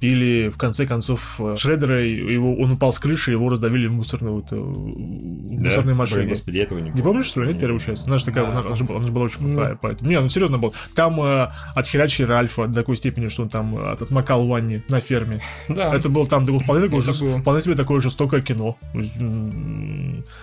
[0.00, 4.34] пили, в конце концов, э, Шреддера, его, он упал с крыши, его раздавили в мусорную,
[4.36, 5.68] вот, э, в да?
[5.68, 8.06] мусорной Блин, господи, этого не Не помнишь, что ли, нет, первую часть?
[8.06, 10.10] Она же такая, Да, она, же была, она же была очень крутая, поэтому...
[10.10, 10.74] Не, ну серьезно был.
[10.94, 15.00] Там э, отхерачили Ральфа до такой степени, что он там э, отмокал в ванне на
[15.00, 15.40] ферме.
[15.68, 15.94] Да.
[15.94, 17.38] Это был там такой, вполне, такое Это жес- было.
[17.40, 18.76] вполне себе такое жестокое кино.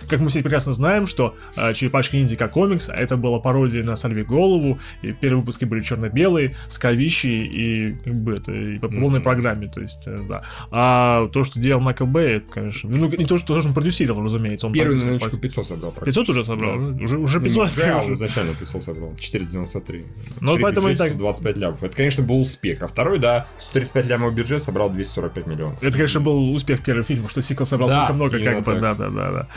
[0.08, 3.82] Как мы все прекрасно знаем, что э, Черепашки ниндзя как комикс, а это была пародия
[3.82, 8.78] на Сальви Голову, и первые выпуски были черно-белые, с кровищей и как бы это и
[8.78, 9.22] по полной Мгм.
[9.42, 10.42] Программе, то есть, э, да.
[10.70, 14.72] А то, что делал Майкл Бэй, конечно, ну, не то, что он продюсировал, разумеется, он
[14.72, 15.92] Первый на продюсер, минуточку 500 собрал.
[15.92, 16.78] 500 уже собрал?
[16.78, 17.04] Да.
[17.04, 17.74] Уже, уже 500?
[17.76, 19.14] Да, он изначально 500 собрал.
[19.18, 20.04] 493.
[20.40, 21.08] Ну, поэтому и так...
[21.08, 21.82] 125 лямов.
[21.82, 22.82] Это, конечно, был успех.
[22.82, 25.82] А второй, да, 135 лямов бюджет собрал 245 миллионов.
[25.82, 28.80] Это, конечно, был успех первого фильма, что сиквел собрал Да, столько много, как бы, так.
[28.80, 29.48] да, да, да, да.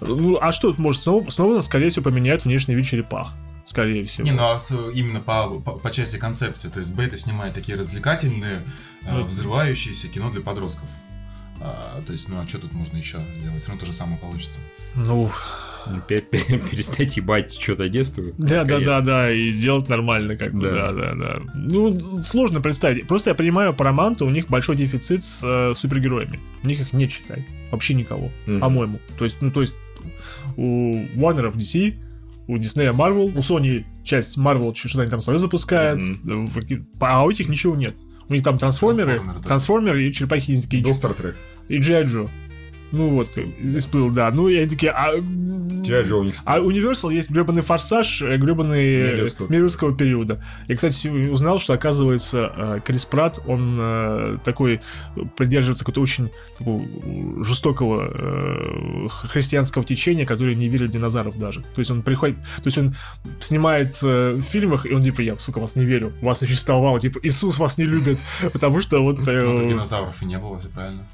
[0.00, 3.32] Ну, а что может снова, снова, скорее всего, поменяет внешний вид черепах,
[3.64, 4.24] скорее всего.
[4.24, 4.58] Не, ну а
[4.94, 6.68] именно по, по, по части концепции.
[6.68, 8.62] То есть Бейта снимает такие развлекательные,
[9.04, 10.88] э, взрывающиеся кино для подростков.
[11.60, 13.60] А, то есть, ну а что тут можно еще сделать?
[13.60, 14.58] Все равно то же самое получится.
[14.96, 15.30] Ну,
[15.86, 18.24] Ну, пе- пе- Перестать ебать что-то детство.
[18.38, 20.92] да, да, да, да, и сделать нормально, как бы, да, Да.
[20.92, 21.42] да, да.
[21.54, 23.06] Ну, сложно представить.
[23.06, 26.38] Просто я понимаю, Paramount, у них большой дефицит с э, супергероями.
[26.62, 27.44] У них их нет, считай.
[27.70, 29.00] Вообще никого, по-моему.
[29.18, 29.74] То есть, ну, то есть,
[30.56, 31.94] у Warner в DC,
[32.52, 37.30] у Disney Marvel, у Sony часть Marvel что-то они там свое запускают, в- а у
[37.30, 37.94] этих ничего нет.
[38.28, 39.48] У них там трансформеры, Трансформеры, да.
[39.48, 41.36] трансформеры и черепахи ниндзя Был Стартрек.
[41.68, 42.28] и Джей Джо.
[42.92, 44.30] Ну вот, здесь был, да.
[44.30, 45.12] Ну и они такие, а...
[46.44, 49.48] А Universal есть гребаный форсаж, э, гребаный Миллерского.
[49.50, 50.44] миллерского периода.
[50.68, 54.80] Я, кстати, узнал, что, оказывается, э, Крис Пратт, он э, такой,
[55.36, 56.84] придерживается какого-то очень такого
[57.44, 61.62] жестокого э, христианского течения, который не верит в динозавров даже.
[61.62, 62.94] То есть он приходит, то есть он
[63.40, 67.18] снимает э, в фильмах, и он типа, я, сука, вас не верю, вас существовало, типа,
[67.22, 68.18] Иисус вас не любит,
[68.52, 69.26] потому что вот...
[69.26, 71.06] э, Ну, динозавров и не было, все правильно.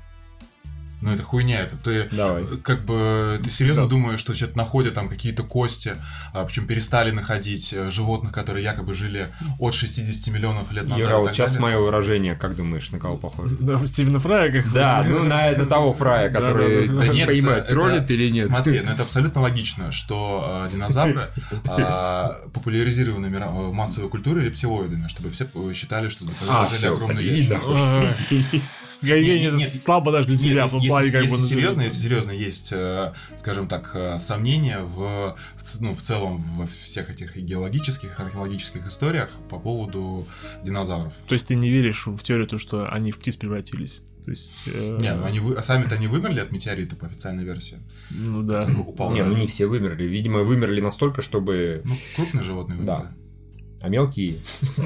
[1.01, 2.09] Ну, это хуйня, это ты...
[2.11, 2.45] Давай.
[2.63, 3.89] Как бы ты серьезно Да.
[3.91, 5.95] думаешь, что что-то находят там какие-то кости,
[6.33, 11.05] а, причем перестали находить э, животных, которые якобы жили от 60 миллионов лет назад.
[11.09, 11.69] Юра, и вот сейчас далее?
[11.77, 13.57] мое выражение, как думаешь, на кого похоже?
[13.61, 16.99] Да, Стивена Фрая, как Да, ну на, на того фрая, который да, да.
[17.01, 18.47] Да нет, понимает, это- троллит это- или нет.
[18.47, 21.29] Смотри, ну это абсолютно логично, что э, динозавры
[21.65, 26.95] э, популяризированы мира- в массовой культуре рептилоидами, чтобы все э, считали, что А, доказали всё,
[26.95, 28.61] огромные и
[29.03, 31.43] это не, слабо даже для тебя, если, в плане как если бы...
[31.43, 35.37] ну, серьезно, если серьезно, есть, э, скажем так, э, сомнения в,
[35.81, 40.27] ну, в целом во всех этих геологических, археологических историях по поводу
[40.65, 41.13] динозавров.
[41.27, 44.03] То есть ты не веришь в теорию, то, что они в птиц превратились?
[44.25, 44.65] То есть...
[44.67, 47.79] э, Не, ну они вы- а сами-то они вымерли от метеорита по официальной версии.
[48.11, 48.69] Ну да.
[48.87, 49.11] Упал.
[49.13, 50.05] Не, ну не все вымерли.
[50.05, 51.81] Видимо, вымерли настолько, чтобы...
[51.85, 53.11] Ну, крупные животные Да.
[53.81, 54.35] А мелкие...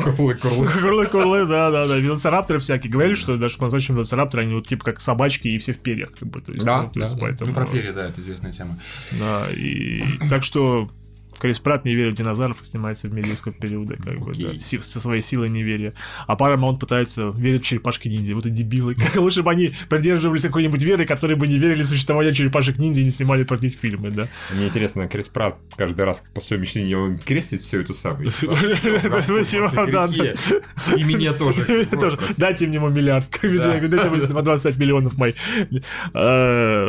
[0.04, 0.68] Курлы, курлы.
[0.68, 1.96] Курлы, курлы, да, да, да.
[1.96, 2.90] Велоцирапторы всякие.
[2.92, 6.28] Говорили, что даже по-настоящему велоцирапторы, они вот типа как собачки и все в перьях, как
[6.28, 6.40] бы.
[6.42, 7.26] То есть, Да, ну, то есть, да, да.
[7.26, 8.78] поэтому- Ну, про перья, да, это известная тема.
[9.18, 10.90] Да, и так что
[11.42, 14.52] Крис Пратт не верит в динозавров и снимается в медийского периода, как бы, Окей.
[14.52, 15.92] да, со своей силой неверия.
[16.28, 18.36] А Paramount пытается верить в черепашки ниндзя.
[18.36, 18.94] Вот и дебилы.
[18.94, 23.00] Как лучше бы они придерживались какой-нибудь веры, которые бы не верили в существование черепашек ниндзя
[23.00, 24.28] и не снимали про них фильмы, да.
[24.54, 28.30] Мне интересно, Крис Пратт каждый раз после мечтания он крестит всю эту самую.
[30.96, 31.66] И меня тоже.
[32.38, 33.26] Дайте мне ему миллиард.
[33.42, 33.58] Бы.
[33.88, 35.32] Дайте мне по 25 миллионов мои.
[36.14, 36.86] А,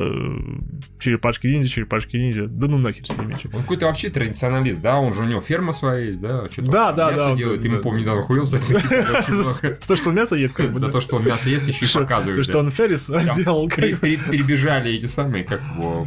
[0.99, 2.45] Черепашки ниндзя, черепашки ниндзя.
[2.45, 3.33] Да ну нахер с ними.
[3.51, 4.99] Он какой-то вообще традиционный профессионалист, да?
[4.99, 6.45] Он же у него ферма своя есть, да?
[6.51, 7.61] Что-то Да, да, мясо да, делает.
[7.61, 8.11] да, ему, да, помню, да.
[8.15, 8.57] недавно за.
[9.43, 10.79] За то, что он мясо ест, как бы.
[10.79, 12.37] За то, что он мясо ест, еще и показывает.
[12.37, 13.67] то, Что он Феррис сделал.
[13.69, 15.61] Перебежали эти самые, как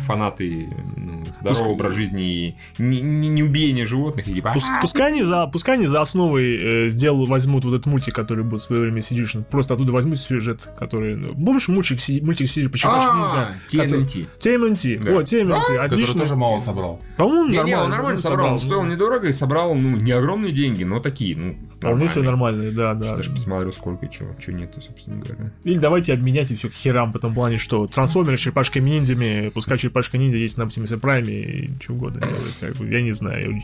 [0.06, 4.26] фанаты ну, здорового образа жизни и не, убиения животных.
[4.26, 8.14] Типа, «А, Пускай они за, пускай они за основой э, сделают, возьмут вот этот мультик,
[8.14, 11.16] который был в свое время CG, просто оттуда возьмут сюжет, который...
[11.16, 13.48] ну, Помнишь мультик, мультик CG по черепашкам ниндзя?
[13.70, 14.26] который- TNT.
[14.40, 15.04] TMNT.
[15.04, 15.10] Да.
[15.12, 16.20] О, TMNT, Который отлично.
[16.20, 17.00] тоже мало собрал.
[17.16, 18.15] По-моему, нормально.
[18.24, 22.08] Нормально собрал, он стоил недорого и собрал, ну, не огромные деньги, но такие, ну, Вполне
[22.08, 22.70] все нормальные.
[22.72, 23.16] да, да.
[23.16, 25.52] Даже посмотрю, сколько, чего, чего нету, собственно говоря.
[25.64, 29.78] Или давайте обменяйте все к херам в том плане, что трансформеры с черепашками ниндзями, пускай
[29.78, 33.62] черепашка ниндзя есть на Optimus Prime и что угодно делает, как бы, я не знаю.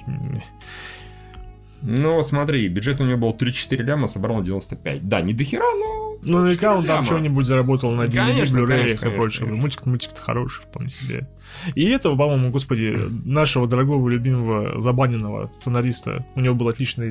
[1.82, 5.08] Ну, смотри, бюджет у него был 3-4 ляма, собрал 95.
[5.08, 6.16] Да, не до хера, но...
[6.22, 9.40] Ну, наверняка он там что-нибудь заработал на DVD, конечно, и конечно, прочее.
[9.40, 9.60] конечно.
[9.60, 11.28] Мультик, мультик-то хороший, вполне себе.
[11.74, 17.10] И этого, по-моему, господи, нашего дорогого, любимого, забаненного сценариста, у него была отличная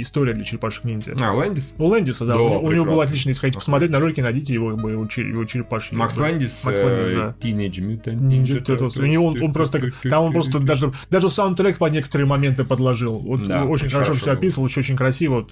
[0.00, 1.14] история для черепашек ниндзя.
[1.20, 1.74] А, Лэндис?
[1.78, 4.20] У Лэндиса, да, Да, у, него- у него было отлично, если хотите посмотреть на ролики,
[4.20, 5.94] найдите его, его, чер- его черепашки.
[5.94, 6.16] Макс.
[6.18, 7.36] Лэндис, Макс Лэндис, э, да.
[7.40, 9.00] Teenage Mutant Ninja Turtles.
[9.00, 13.14] У него он, он просто, там он просто даже, даже саундтрек по некоторые моменты подложил.
[13.14, 15.46] Вот Да, очень очень хорошо хорошо все описывал, очень, очень красиво.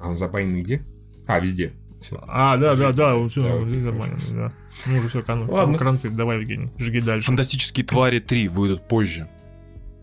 [0.00, 0.82] А он забаненный где?
[1.26, 1.72] А, везде.
[2.00, 2.18] Всё.
[2.26, 4.52] А, да, да, да, все, Да, нормально, да.
[4.86, 5.50] Ну уже все, канун.
[5.50, 5.78] Ладно.
[5.78, 7.26] Кранты, давай, Евгений, жги дальше.
[7.26, 9.28] Фантастические твари 3 выйдут позже.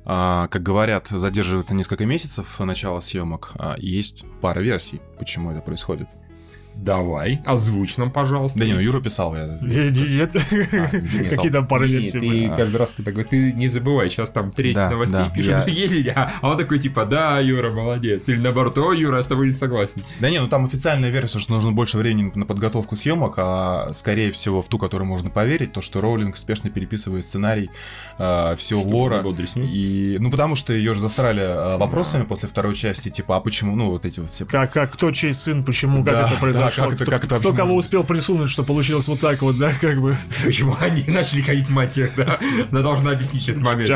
[0.06, 3.52] А, как говорят, задерживается несколько месяцев начало съемок.
[3.56, 6.08] А, есть пара версий, почему это происходит.
[6.84, 8.60] Давай, озвучь нам, пожалуйста.
[8.60, 9.46] Да не, ну Юра писал я.
[9.62, 10.34] Нет, нет.
[10.34, 12.48] не Какие там пары ты были?
[12.56, 16.32] каждый раз ты такой, ты не забывай, сейчас там треть новостей пишет, я- еле, а
[16.42, 18.28] он такой типа, да, Юра, молодец.
[18.30, 20.04] Или наоборот, о, Юра, я с тобой не согласен.
[20.20, 24.32] Да не, ну там официальная версия, что нужно больше времени на подготовку съемок, а скорее
[24.32, 27.70] всего в ту, которую можно поверить, то, что Роулинг спешно переписывает сценарий
[28.18, 29.26] э, всего Чтобы лора.
[29.58, 33.76] И, ну, потому что ее же засрали э, вопросами после второй части, типа, а почему,
[33.76, 34.46] ну, вот эти вот все...
[34.46, 37.54] Как, как, кто чей сын, почему, как это произошло, как это- кто, как это кто
[37.54, 40.16] кого успел присунуть, что получилось вот так вот, да, как бы.
[40.44, 42.40] Почему они начали ходить в матех, да?
[42.72, 43.92] Она должна объяснить этот момент.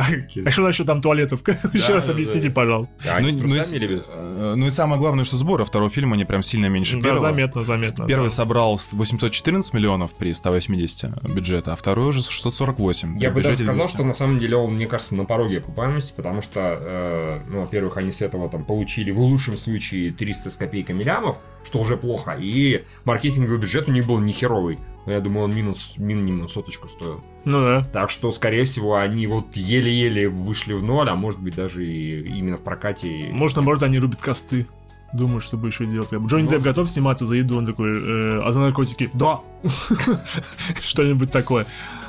[0.45, 1.41] А что насчет там туалетов?
[1.73, 2.93] Еще раз объясните, пожалуйста.
[3.19, 6.67] Ну, ну, и, э, ну и самое главное, что сборы второго фильма, они прям сильно
[6.67, 7.19] меньше первого.
[7.19, 8.05] заметно, заметно.
[8.07, 13.17] Первый собрал с 814 миллионов при 180 бюджета, а второй уже 648.
[13.19, 13.93] Я бы даже сказал, 200.
[13.95, 17.97] что на самом деле он, мне кажется, на пороге окупаемости, потому что, э, ну, во-первых,
[17.97, 22.35] они с этого там получили в лучшем случае 300 с копейками лямов, что уже плохо,
[22.39, 24.79] и маркетинговый бюджет у них был нехеровый.
[25.05, 27.21] Я думаю, он минус, минимум соточку стоил.
[27.43, 27.83] Ну да.
[27.91, 32.21] Так что, скорее всего, они вот еле-еле вышли в ноль, а может быть даже и
[32.37, 33.27] именно в прокате.
[33.31, 34.65] Может, наоборот, они рубят косты.
[35.13, 36.11] Думаю, чтобы еще делать.
[36.11, 36.63] Бы Джонни Депп Может.
[36.63, 39.09] готов сниматься за еду, он такой, э, а за наркотики?
[39.13, 39.41] Да.
[40.81, 41.65] Что-нибудь такое.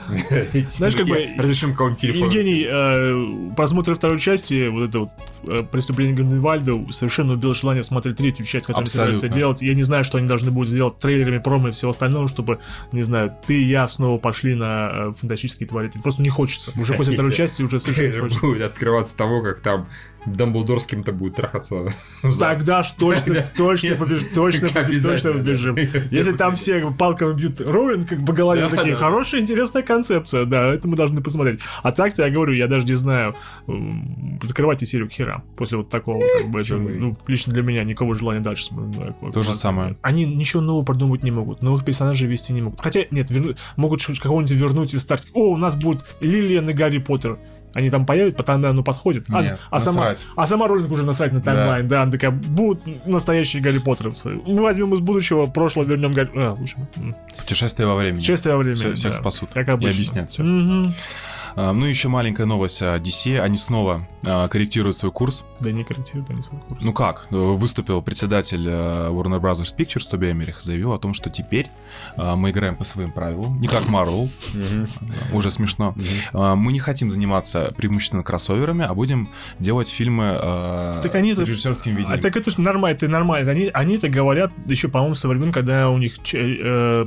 [0.06, 2.22] Знаешь, как бы- Разрешим кого-нибудь телефон.
[2.24, 5.10] Евгений, э, просмотр второй части, вот это вот
[5.46, 9.18] э, преступление Гриндевальда, совершенно убило желание смотреть третью часть, которую Абсолютно.
[9.18, 9.62] собираются делать.
[9.62, 12.58] Я не знаю, что они должны будут сделать трейлерами, промо и всего остального, чтобы,
[12.92, 15.90] не знаю, ты и я снова пошли на э, фантастические твари.
[16.02, 16.72] Просто не хочется.
[16.76, 19.88] Уже после второй части уже совершенно не будет открываться того, как там
[20.26, 21.92] Дамблдор с кем-то будет трахаться.
[22.38, 25.76] Тогда ж точно, точно побежим, точно, точно побежим.
[26.10, 29.00] Если там все палками бьют Роулинг, как бы по голове, Да, такие, да.
[29.00, 31.61] хорошая, интересная концепция, да, это мы должны посмотреть.
[31.83, 33.35] А так-то я говорю, я даже не знаю,
[34.42, 38.14] закрывайте серию к херам после вот такого, как бы, это, ну, лично для меня никакого
[38.14, 39.14] желания дальше смотреть.
[39.33, 39.96] То же самое.
[40.02, 42.80] Они ничего нового придумать не могут, новых персонажей вести не могут.
[42.80, 45.26] Хотя, нет, верну- могут ш- кого-нибудь вернуть из старта.
[45.35, 47.38] О, у нас будет Лилиан и Гарри Поттер.
[47.74, 49.26] Они там появятся, потому оно подходит.
[49.30, 52.02] А, Нет, а сама, а сама Роллинг уже насрать на таймлайн, да.
[52.02, 54.30] она такая, будут настоящие Гарри Поттеровцы.
[54.46, 56.30] Мы возьмем из будущего, прошлого вернем Гарри...
[56.34, 56.76] А, лучше.
[57.38, 58.20] Путешествие во времени.
[58.20, 58.76] Честное время.
[58.76, 59.18] Все- всех да.
[59.18, 59.90] спасут Как и обычно.
[59.90, 60.42] объяснят все.
[60.42, 60.94] Мгм.
[61.56, 63.38] Ну, еще маленькая новость о DC.
[63.38, 65.44] Они снова а, корректируют свой курс.
[65.60, 66.82] Да не корректирует, они свой курс.
[66.82, 67.26] Ну как?
[67.30, 71.68] Э, Выступил председатель э, Warner Brothers Pictures, Тоби Эмерих, заявил о том, что теперь
[72.16, 74.28] э, мы играем по своим правилам, не как Marvel,
[75.32, 75.94] уже смешно.
[76.32, 80.38] Мы не хотим заниматься преимущественно кроссоверами, а будем делать фильмы
[81.02, 82.20] Так они с режиссерским А видением.
[82.20, 83.50] так это же нормально, это нормально.
[83.50, 86.14] Они, они это говорят еще, по-моему, со времен, когда у них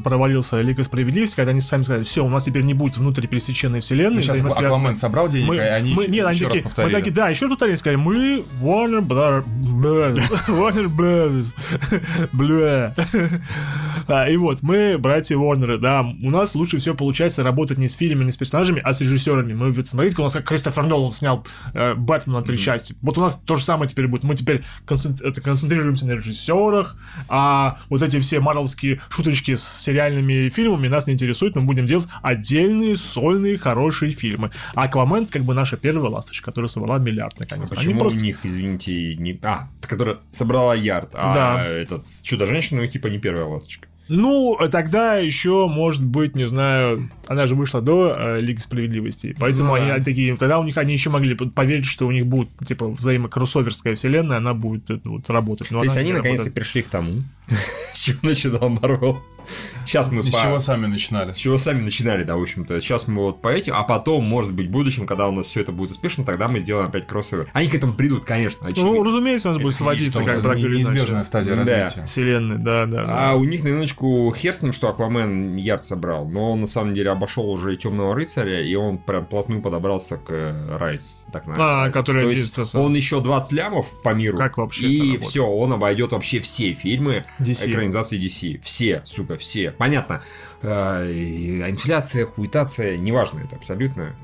[0.04, 3.82] провалился Лига Справедливости, когда они сами сказали, все, у нас теперь не будет внутри пересеченной
[3.82, 4.22] вселенной.
[4.38, 4.78] Сейчас взаимосвязанной».
[4.78, 6.94] Аквамен собрал денег, Мы, и они мы- еще, нет, они еще такие, раз повторили.
[6.94, 9.08] мы такие, да, еще повторили, сказали, мы Warner.
[9.08, 10.24] Brothers.
[10.48, 12.28] Warner Brothers.
[12.34, 12.94] Бля.
[14.08, 17.96] А, и вот, мы, братья Уорнеры, да, у нас лучше всего получается работать не с
[17.96, 19.54] фильмами, не с персонажами, а с режиссерами.
[19.54, 22.96] Мы, смотрите, у нас как Кристофер Нолан снял э, Бэтмена на три части.
[23.02, 24.24] Вот у нас то же самое теперь будет.
[24.24, 26.96] Мы теперь концентрируемся на режиссерах,
[27.28, 31.56] а вот эти все марвелские шуточки с сериальными фильмами нас не интересуют.
[31.56, 34.27] Мы будем делать отдельные, сольные, хорошие фильмы.
[34.76, 37.72] А Аквамен, как бы наша первая ласточка, которая собрала миллиард наконец.
[37.72, 39.40] Они Почему просто- у них, извините, не...
[39.44, 41.66] А, которая собрала ярд, а Да.
[41.68, 43.88] этот Чудо-женщина, ну, типа, не первая ласточка.
[44.10, 49.76] Ну, тогда еще, может быть, не знаю, она же вышла до э, Лиги Справедливости, поэтому
[49.76, 49.82] Да.
[49.96, 53.96] они такие, тогда у них они еще могли поверить, что у них будет типа взаимокроссоверская
[53.96, 55.72] вселенная, она будет э, вот, работать.
[55.72, 57.24] Но То есть они не наконец-то пришли к тому,
[57.94, 59.20] с чего начинал Марвел.
[59.86, 61.32] Сейчас мы С по- чего сами начинали?
[61.32, 62.82] С чего сами начинали, да, в общем-то.
[62.82, 65.62] Сейчас мы вот по этим, а потом, может быть, в будущем, когда у нас все
[65.62, 67.48] это будет успешно, тогда мы сделаем опять кроссовер.
[67.54, 69.06] Они к этому придут, конечно, Ну, очевидно.
[69.06, 71.24] разумеется, у нас будет сводиться как так или неизбежная иначе.
[71.28, 71.60] стадия Да.
[71.62, 72.06] развития.
[72.06, 73.06] Вселенной, да, да.
[73.06, 73.30] да.
[73.32, 76.68] А у них на минуточку хер с ним, что Аквамен ярд собрал, но он на
[76.68, 81.26] самом деле обошел уже и Темного рыцаря, и он прям плотную подобрался к э, Райс.
[81.32, 81.94] Так А, называемый.
[81.94, 82.76] который То есть.
[82.76, 84.38] Он еще 20 лямов по миру.
[84.38, 87.72] Как вообще И все, он обойдет вообще все фильмы DC.
[87.72, 88.62] экранизации DC.
[88.64, 89.72] Все, сука, все.
[89.72, 90.22] Понятно.
[90.62, 91.06] Э,
[91.70, 94.16] Инфляция, хуитация, неважно это абсолютно.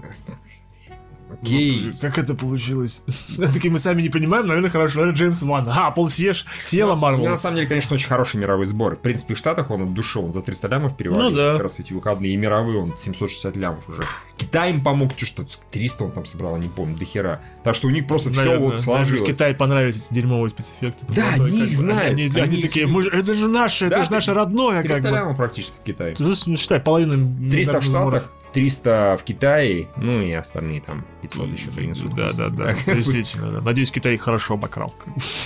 [1.43, 1.81] Окей.
[1.85, 3.01] Ну, Как это получилось?
[3.37, 4.99] Такие мы сами не понимаем, наверное, хорошо.
[4.99, 5.67] Наверное, Джеймс Ван.
[5.69, 7.25] А, пол съешь, съела Марвел.
[7.29, 8.95] на самом деле, конечно, очень хороший мировой сбор.
[8.95, 11.29] В принципе, в Штатах он от души, он за 300 лямов перевалил.
[11.29, 11.53] Ну да.
[11.53, 12.33] Как раз эти выходные.
[12.33, 14.03] И мировые он 760 лямов уже.
[14.37, 17.41] Китай им помог, что 300 он там собрал, не помню, до хера.
[17.63, 19.21] Так что у них просто все Наверное, вот наверное, сложилось.
[19.21, 21.05] в Китае понравились эти дерьмовые спецэффекты.
[21.09, 24.93] Да, они их знают, Они, они такие, это же наше, это же наше родное, как
[24.93, 25.15] 300 бы.
[25.15, 26.15] лямов практически Китай.
[26.19, 27.49] Ну, считай, половина...
[27.51, 27.83] 300 в.
[27.83, 32.15] Штатах, 300 в Китае, ну и остальные там 500 еще принесут.
[32.15, 32.95] Да, да, да, просто.
[32.95, 33.51] действительно.
[33.51, 33.61] да.
[33.61, 34.93] Надеюсь, Китай их хорошо обокрал.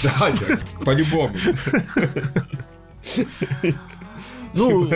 [0.04, 1.34] Да, да, по-любому.
[4.58, 4.90] Ну,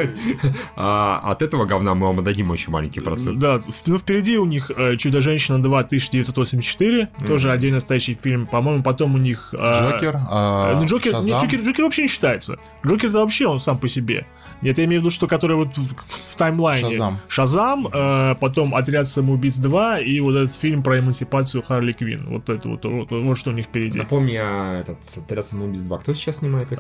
[0.76, 3.40] А от этого говна мы вам отдадим очень маленький процент.
[3.40, 8.48] да, ну впереди у них э, «Чудо-женщина 2» 1984, тоже один настоящий фильм.
[8.48, 9.54] По-моему, потом у них...
[9.54, 11.42] э, Джокер, а, Ну, Джокер, Шазам.
[11.42, 12.58] Джокер, Джокер вообще не считается.
[12.86, 14.26] Джокер это вообще он сам по себе.
[14.62, 16.92] Нет, я имею в виду, что который вот в, таймлайне.
[16.92, 17.20] Шазам.
[17.28, 22.28] Шазам, э, потом Отряд самоубийц 2 и вот этот фильм про эмансипацию Харли Квин.
[22.30, 24.00] Вот это вот, вот, вот что у них впереди.
[24.00, 26.72] Напомни, а этот «Отряд самоубийц 2» кто сейчас снимает?
[26.72, 26.80] их?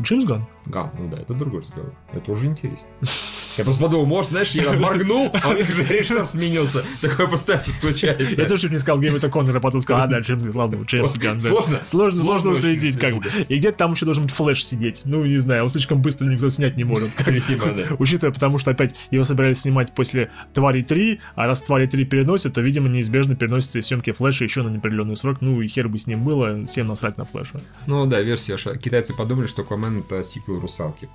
[0.00, 0.46] Джеймс Ганн.
[0.66, 1.92] Ганн, ну да, это другой разговор.
[2.14, 2.88] Это уже интересно.
[3.56, 6.84] Я просто подумал, может, знаешь, я моргнул, а у них же режиссер сменился.
[7.00, 8.42] Такое постоянно случается.
[8.42, 11.38] Я тоже не сказал Гэвина О'Коннора, потом сказал, а, да, Джеймс Ганн, ладно, Джеймс Ганн.
[11.38, 11.80] Сложно.
[11.84, 13.22] Сложно, сложно уследить, как бы.
[13.48, 15.02] И где-то там еще должен быть флеш сидеть.
[15.04, 17.10] Ну, не знаю, он слишком быстро никто снять не может.
[17.98, 22.54] Учитывая, потому что опять его собирались снимать после Твари 3, а раз Твари 3 переносят,
[22.54, 25.38] то, видимо, неизбежно переносятся съемки Флэша еще на неопределенный срок.
[25.40, 27.60] Ну и хер бы с ним было, всем насрать на Флэша.
[27.86, 28.56] Ну да, версия.
[28.78, 31.08] Китайцы подумали, что Аквамен это сиквел русалки.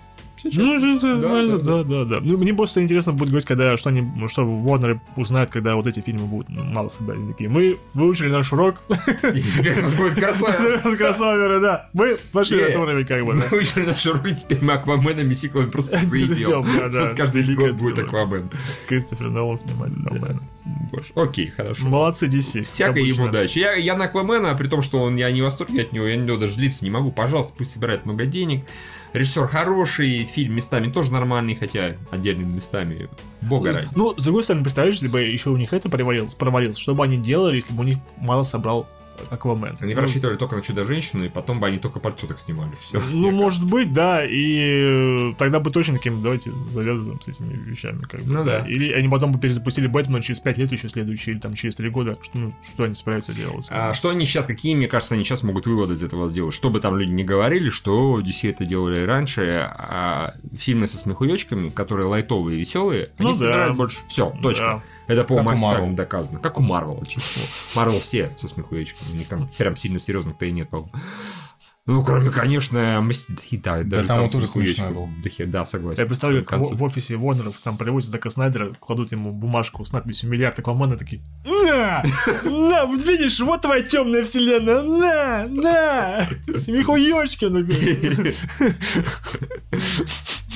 [0.44, 2.20] Ну, это нормально, да, да, да, да.
[2.22, 6.00] Ну, мне просто интересно будет говорить, когда что они, что Warner узнают, когда вот эти
[6.00, 7.20] фильмы будут ну, мало собрать.
[7.20, 10.82] Они такие, мы выучили наш урок, И теперь у нас будет кроссовер.
[10.98, 11.90] кроссоверы, да.
[11.94, 13.48] Мы пошли на уровень, как бы, Мы да.
[13.50, 16.66] выучили наш урок, и теперь мы Акваменами сиквелами просто заебем.
[16.78, 17.14] Да, да.
[17.16, 18.00] Каждый год будет.
[18.00, 18.50] Аквамен.
[18.88, 20.42] Кристофер Нолан снимает Аквамена.
[21.16, 21.88] Окей, хорошо.
[21.88, 22.62] Молодцы DC.
[22.64, 23.60] Всякой ему удачи.
[23.60, 26.18] Я, я на Аквамена, при том, что он, я не в восторге от него, я
[26.38, 27.12] даже злиться не могу.
[27.12, 28.66] Пожалуйста, пусть собирает много денег.
[29.14, 33.10] Режиссер хороший, фильм местами тоже нормальный, хотя отдельными местами.
[33.42, 33.88] Бога ради.
[33.96, 37.04] Ну, с другой стороны, представляешь, если бы еще у них это провалилось, провалилось, что бы
[37.04, 38.88] они делали, если бы у них мало собрал
[39.30, 39.76] Аквамен?
[39.82, 42.72] Они Ну, рассчитывали только на Чудо-женщину, и потом бы они только портреток снимали.
[42.80, 43.02] Все.
[43.12, 48.00] Ну, может быть, да, и э, тогда бы точно таким, давайте завязываем с этими вещами.
[48.00, 48.60] Как бы, Ну да.
[48.68, 51.90] Или они потом бы перезапустили Бэтмена через 5 лет еще следующий, или там через 3
[51.90, 53.68] года, что, ну, что они справятся делать.
[53.70, 56.54] А что они сейчас, какие, мне кажется, они сейчас могут выводы из этого сделать?
[56.54, 61.70] Что бы там люди не говорили, что DC это делали раньше, а фильмы со смехуёчками,
[61.70, 63.40] которые лайтовые и веселые, Ну они да.
[63.40, 63.98] собирают больше.
[64.08, 64.66] Все, точка.
[64.66, 64.84] Да.
[65.10, 65.96] Это, официально Marvel.
[65.96, 66.40] доказано.
[66.40, 67.42] Как у Марвел, честно.
[67.76, 69.12] Марвел все со смехуёчками.
[69.12, 70.92] У них там прям сильно серьезных-то и нет, по-моему.
[71.90, 75.10] Ну, кроме, конечно, Мстителей, да, даже там он тоже смешной был.
[75.24, 76.00] Да, да, согласен.
[76.02, 79.92] Я представляю, как в, в офисе Вонеров там привозят Зака Снайдера, кладут ему бумажку с
[79.92, 82.04] надписью «Миллиард Аквамена», такие «На!
[82.44, 82.86] На!
[82.86, 84.84] Вот видишь, вот твоя темная вселенная!
[84.84, 85.48] На!
[85.48, 86.56] На!
[86.56, 88.34] Смехуёчки!» он такой.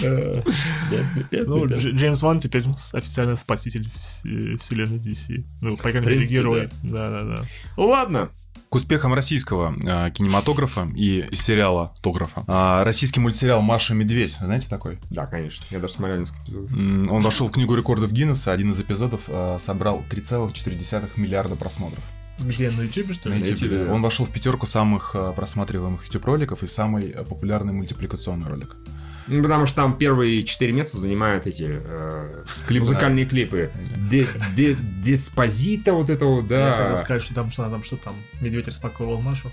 [0.01, 2.63] Ну, Дж- Джеймс Ван теперь
[2.93, 5.43] официально спаситель вс- вселенной DC.
[5.61, 6.69] Ну, по крайней мере, герой.
[6.83, 7.35] Да-да-да.
[7.77, 8.29] Ладно.
[8.73, 12.43] К успехам российского э, кинематографа и сериала «Тографа».
[12.47, 14.97] А, российский мультсериал «Маша и Медведь», знаете такой?
[15.11, 15.63] Да, конечно.
[15.69, 16.71] Я даже смотрел несколько эпизодов.
[17.11, 22.03] Он вошел в книгу рекордов Гиннесса, один из эпизодов э, собрал 3,4 миллиарда просмотров.
[22.39, 23.39] Где, на YouTube, что ли?
[23.39, 23.91] На YouTube.
[23.91, 28.75] Он вошел в пятерку самых э, просматриваемых YouTube роликов и самый э, популярный мультипликационный ролик.
[29.27, 33.69] Ну, потому что там первые четыре места занимают эти э, Клипы, музыкальные клипы.
[34.09, 36.95] Де- де- Деспозита вот это вот, Я хотел да.
[36.97, 39.51] сказать, что там что там, что там медведь распаковывал Машу.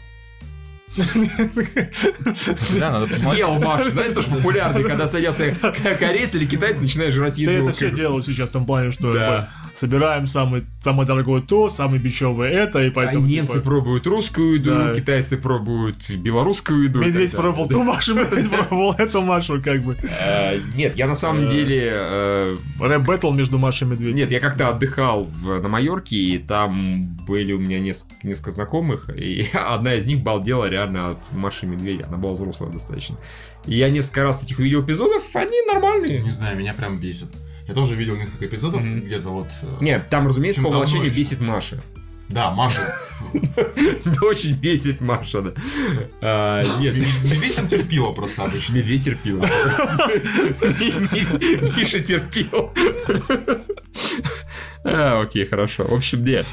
[0.97, 3.39] Да, надо посмотреть.
[3.41, 5.53] Ел Машу, да, это тоже популярно, когда садятся
[5.99, 7.53] корейцы или китайцы, начинают жрать Ты еду.
[7.63, 9.31] это все делал сейчас в том плане, что Да.
[9.31, 13.27] бы, собираем самый, самое дорогое то, самое бичевое это, и А поэтому...
[13.27, 14.95] немцы типа, пробуют русскую еду, Да.
[14.95, 17.01] китайцы пробуют белорусскую еду.
[17.01, 19.97] Медведь пробовал ту Машу, медведь пробовал эту Машу, как бы.
[20.21, 21.51] Э, Нет, я на самом Э.
[21.51, 21.91] деле...
[21.93, 24.17] э, Рэп-бэтл между Машей и Медведем.
[24.17, 29.47] Нет, я как-то отдыхал на Майорке, и там были у меня несколько, несколько знакомых, и
[29.55, 32.07] одна из них балдела реально от Маши Медведя.
[32.09, 33.17] Она была взрослая достаточно.
[33.67, 36.21] И я несколько раз этих видел эпизодов, они нормальные.
[36.23, 37.29] Не знаю, меня прям бесит.
[37.69, 39.03] Я тоже видел несколько эпизодов, Мгм.
[39.03, 39.49] где-то вот...
[39.63, 41.81] э, Нет, там, разумеется, по умолчанию бесит Маша.
[42.29, 42.81] Да, Маша.
[44.05, 45.53] Да очень бесит Маша, да.
[46.23, 48.75] А, Нет, Медведь там терпила просто обычно.
[48.77, 49.41] Медведь терпил.
[51.77, 52.73] Миша терпел.
[54.83, 55.85] А, окей, хорошо.
[55.85, 56.47] В общем, нет.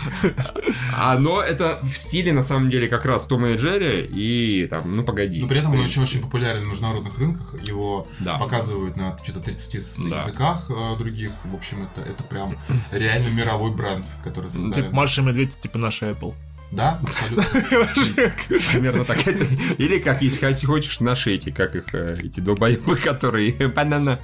[0.93, 4.91] А, но это в стиле, на самом деле, как раз Тома и Джерри и там,
[4.91, 5.39] ну погоди.
[5.41, 7.55] Но при этом он очень очень популярен на международных рынках.
[7.65, 8.37] Его Да.
[8.37, 10.17] показывают на что-то 30 с- Да.
[10.17, 11.31] языках э, других.
[11.45, 12.57] В общем, это, это прям
[12.91, 14.89] реально мировой бренд, который Типа создали.
[14.89, 16.33] Маша и Медведь, типа наша Apple.
[16.69, 17.61] Да, абсолютно.
[18.73, 19.25] Примерно так.
[19.25, 19.45] Это-
[19.77, 24.19] Или как, если хоч- хочешь, наши эти, как их, э, эти долбоебы, которые банана.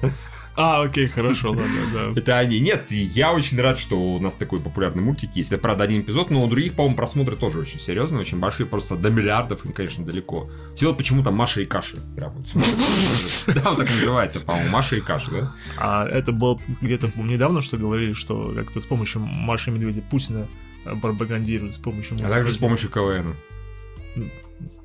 [0.56, 2.12] А, окей, хорошо, ладно, да.
[2.20, 2.60] Это они.
[2.60, 5.50] Нет, я очень рад, что у нас такой популярный мультик есть.
[5.52, 8.96] Это, правда, один эпизод, но у других, по-моему, просмотры тоже очень серьезные, очень большие, просто
[8.96, 10.50] до миллиардов, им, конечно, далеко.
[10.76, 11.98] Все вот почему-то Маша и Каши.
[12.16, 12.46] Прям вот.
[13.54, 15.54] Да, вот так называется, по-моему, Маша и Каши, да?
[15.76, 20.46] А это было где-то недавно, что говорили, что как-то с помощью Маши и Медведя Путина
[21.02, 23.34] пропагандируют с помощью А также с помощью КВН.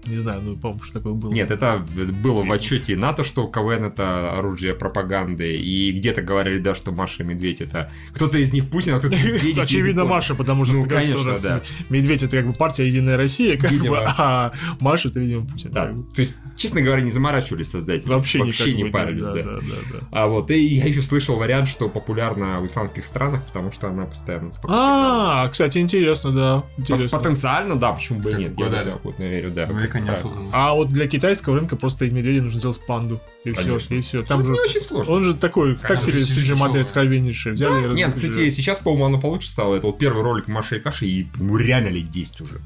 [0.10, 1.32] Не знаю, ну, по-моему, что такое было.
[1.32, 1.86] Нет, это
[2.24, 7.24] было в отчете НАТО, что КВН это оружие пропаганды, и где-то говорили, да, что Маша
[7.24, 7.92] и Медведь это...
[8.14, 9.58] Кто-то из них Путин, а кто-то Медведев.
[9.58, 10.06] я Очевидно.
[10.06, 11.62] Маша, потому что Ну, конечно, да.
[11.90, 15.72] Медведь это как бы партия Единая Россия, как бы, а Маша это, видимо, Путин.
[15.72, 18.10] Да, то есть, честно говоря, не заморачивались создатели.
[18.10, 19.44] Вообще, Вообще не парились, да, да.
[19.44, 20.00] да, да, да.
[20.12, 24.06] А вот, и я еще слышал вариант, что популярна в исламских странах, потому что она
[24.06, 24.52] постоянно.
[24.64, 27.18] А, кстати, интересно, да, интересно.
[27.18, 28.54] Потенциально, да, почему бы нет.
[28.58, 29.66] Я вот верю, да.
[30.02, 30.08] Да.
[30.08, 30.50] неосознанно.
[30.54, 33.20] А вот для китайского рынка просто из медведя нужно сделать панду.
[33.44, 33.94] И все, Конечно.
[33.96, 34.24] и все.
[34.24, 34.54] Там же...
[34.54, 35.14] не очень сложно.
[35.14, 37.54] Он же такой, так Конечно, себе сидишь CG модель откровеннейшая.
[37.54, 39.76] Взяли и Нет, кстати, сейчас, по-моему, оно получше стало.
[39.76, 42.62] Это вот первый ролик Маши и Каши, и ему реально лет 10 уже.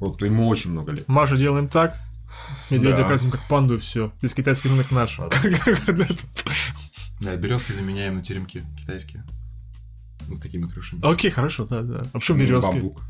[0.00, 1.06] Вот ему очень много лет.
[1.06, 1.94] Маша делаем так,
[2.70, 3.02] медведь Да.
[3.02, 4.12] закрасим как панду, и все.
[4.20, 5.20] Весь китайский рынок наш.
[7.20, 9.24] Да, березки заменяем на теремки китайские.
[10.28, 11.00] Ну, с такими крышами.
[11.04, 12.02] Окей, хорошо, да, да.
[12.12, 12.70] А почему Ну, березки?
[12.72, 13.02] бамбук.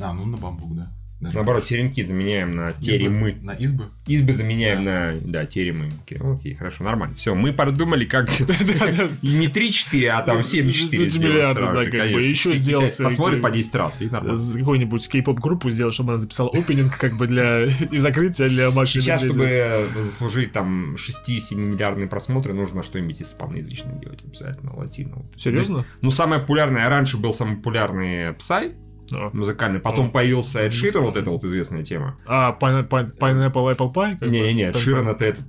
[0.00, 0.92] А, ну на бамбук, да.
[1.20, 2.82] Даже Наоборот, теремки заменяем на Избы.
[2.82, 3.36] теремы.
[3.42, 3.88] На избы.
[4.06, 5.90] Избы заменяем на, да, теремы.
[6.02, 7.14] Окей, окей, хорошо, нормально.
[7.16, 12.12] Все, мы продумали, как и не 3-4, а там 7-4 Миллиарды, сделать сразу да, как
[12.12, 12.22] бы.
[12.22, 14.40] Еще сделать, как по бы, 10 раз, и нормально.
[14.58, 19.00] Какую-нибудь кей-поп-группу сделать, чтобы она записала опенинг как бы для и закрытия для Маши и
[19.02, 25.22] Сейчас, чтобы заслужить там 6-7 миллиардные просмотры, нужно что-нибудь испаноязычное делать обязательно, латино.
[25.36, 25.84] Серьезно?
[26.00, 28.74] Ну, самое популярное, раньше был самый популярный Psy
[29.12, 29.30] А.
[29.32, 31.06] музыкальный, потом Ну, появился Эд знаю.
[31.06, 32.16] вот эта вот известная тема.
[32.26, 34.28] А, Pine- Pine- Pineapple Apple Pie?
[34.28, 35.44] Не-не-не, Эд Ширан это этот...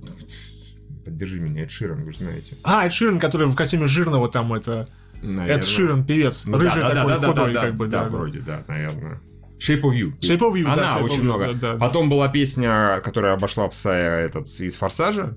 [1.04, 2.54] Поддержи меня, Эд Ширан, вы же знаете.
[2.64, 4.88] А, Эд Ширан, который в костюме жирного там это...
[5.22, 5.56] Наверное.
[5.56, 6.44] Эд Ширан, певец.
[6.46, 8.10] Ну, Рыжий да, да, такой, да, да, худой, да, как бы, да, да.
[8.10, 8.16] да.
[8.16, 9.20] вроде, да, наверное.
[9.58, 10.18] Shape of You.
[10.18, 11.46] Shape of You, да, Она Shape of очень You, много.
[11.46, 11.78] да, да, да.
[11.78, 15.36] Потом была песня, которая обошла Псая этот из Форсажа.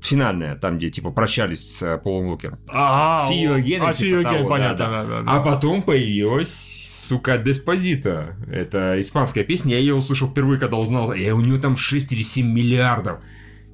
[0.00, 2.58] Финальная, там, где, типа, прощались с э, Полом Уокером.
[2.68, 5.18] А, See you again, А, типа see you again, того, понятно, да, да, да.
[5.26, 5.40] А да.
[5.42, 6.79] потом появилась,
[7.10, 8.36] сука, Деспозита.
[8.48, 9.72] Это испанская песня.
[9.74, 11.12] Я ее услышал впервые, когда узнал.
[11.12, 13.20] И у нее там 6 или 7 миллиардов.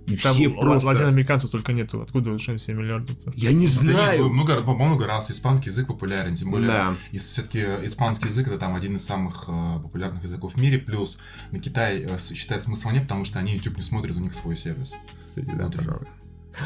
[0.06, 0.88] И Там все просто...
[0.88, 2.00] латиноамериканцев только нету.
[2.00, 3.16] Откуда 7 миллиардов?
[3.34, 4.22] Я не Да знаю.
[4.22, 6.94] нет, Много, по много раз испанский язык популярен, тем более Да.
[7.18, 11.18] все-таки испанский язык это там один из самых э, популярных языков в мире, плюс
[11.50, 14.56] на Китай э, считает смысла нет, потому что они YouTube не смотрят, у них свой
[14.56, 14.96] сервис.
[15.18, 16.06] Кстати, да, пожалуй.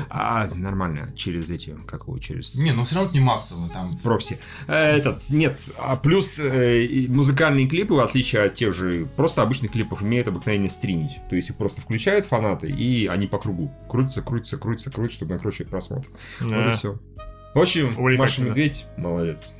[0.08, 2.54] А, нормально, через эти, как его, через...
[2.56, 4.38] Не, ну все равно не массово, там Прокси.
[4.68, 9.72] Э, Этот, нет, а плюс э, музыкальные клипы, в отличие от тех же просто обычных
[9.72, 11.18] клипов, имеют обыкновение стримить.
[11.28, 15.34] То есть их просто включают фанаты, и они по кругу крутятся, крутятся, крутятся, крутятся, чтобы
[15.34, 16.08] накручивать просмотр.
[16.40, 16.72] Вот и Да.
[16.72, 16.98] все.
[17.54, 18.42] В общем, Маша.
[18.42, 19.52] Медведь, молодец.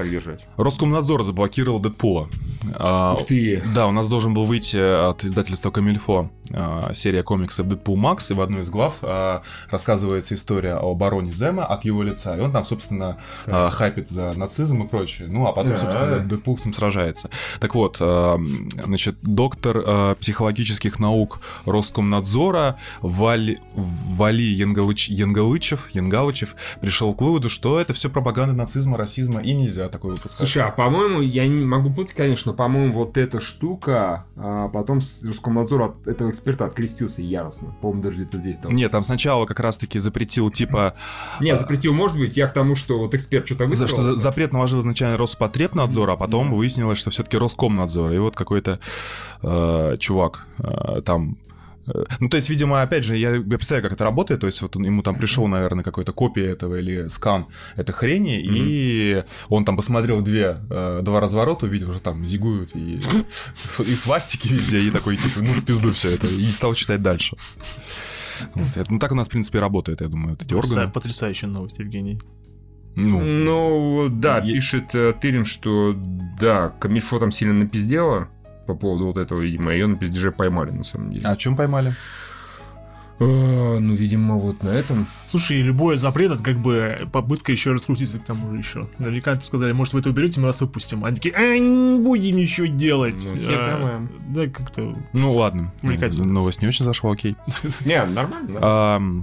[0.00, 0.46] Так держать.
[0.56, 2.28] Роскомнадзор заблокировал Дэдпула.
[2.74, 3.62] А, Ух ты.
[3.74, 8.34] Да, у нас должен был выйти от издательства Камильфо а, серия комиксов Дэдпул Макс, и
[8.34, 12.52] в одной из глав а, рассказывается история о бароне Зема от его лица, и он
[12.52, 15.28] там, собственно, а, хайпит за нацизм и прочее.
[15.30, 15.76] Ну, а потом, Да.
[15.76, 17.30] собственно, Дэдпул с ним сражается.
[17.60, 18.38] Так вот, а,
[18.84, 27.78] значит, доктор а, психологических наук Роскомнадзора Вали, Вали Янгалыч, Янгалычев, Янгалычев пришел к выводу, что
[27.80, 30.38] это все пропаганда нацизма, расизма, и нельзя такое выпускать.
[30.38, 34.98] Слушай, а по-моему, я не могу путать, конечно, но, по-моему, вот эта штука, а потом
[34.98, 37.74] Роскомнадзор от этого эксперта открестился яростно.
[37.80, 38.72] По-моему, даже где-то здесь там.
[38.72, 40.94] Нет, там сначала как раз-таки запретил, типа,
[41.40, 43.88] Нет, запретил, может быть, я к тому, что вот эксперт что-то за высказал.
[43.96, 48.12] что за- запрет наложил изначально Роспотребнадзор, а потом выяснилось, что все-таки Роскомнадзор.
[48.12, 48.78] И вот какой-то
[49.42, 51.49] э, чувак э, там э,
[52.20, 54.40] ну, то есть, видимо, опять же, я, я представляю, как это работает.
[54.40, 58.40] То есть, вот он- ему там пришел, наверное, какой-то копия этого или скан этой хрени,
[58.42, 63.00] и он там посмотрел две, э, два разворота, увидел, что там зигуют и,
[63.80, 67.36] и свастики везде, и такой, типа, ну, пизду все это, и стал читать дальше.
[68.54, 70.92] Вот, это- ну, так у нас, в принципе, работает, я думаю, вот эти Потряса- органы.
[70.92, 72.20] Потрясающая новость, Евгений.
[72.96, 75.94] Ну, Ну, да, Е- пишет э, Тырин, что
[76.40, 78.28] да, Камильфо там сильно напиздела
[78.74, 81.26] по поводу вот этого, видимо, ее на пиздеже поймали, на самом деле.
[81.26, 81.94] а о чем поймали?
[83.22, 85.06] А, ну, видимо, вот на этом.
[85.28, 88.88] Слушай, любой запрет это как бы попытка еще раскрутиться к тому же еще.
[88.98, 91.04] Наверняка сказали, может, вы это уберете, мы вас выпустим.
[91.04, 93.28] Они такие, а, не будем ничего делать.
[93.34, 94.94] Ну, А, да, как-то.
[95.12, 95.70] Ну ладно.
[95.82, 96.32] Увлекательно.
[96.32, 97.36] Новость не очень зашла, окей.
[97.84, 99.18] Не, нормально,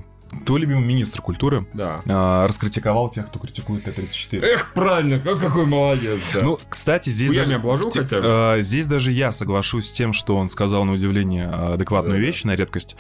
[0.46, 2.00] Твой любимый министр культуры Да.
[2.08, 4.44] а, раскритиковал тех, кто критикует Т-34.
[4.44, 6.40] Эх, правильно, как какой молодец, да.
[6.44, 7.50] Ну, кстати, здесь Хуя даже...
[7.52, 8.24] не обложил те- хотя бы?
[8.26, 12.26] а, здесь даже я соглашусь с тем, что он сказал на удивление а, адекватную Да.
[12.26, 12.96] вещь, на редкость.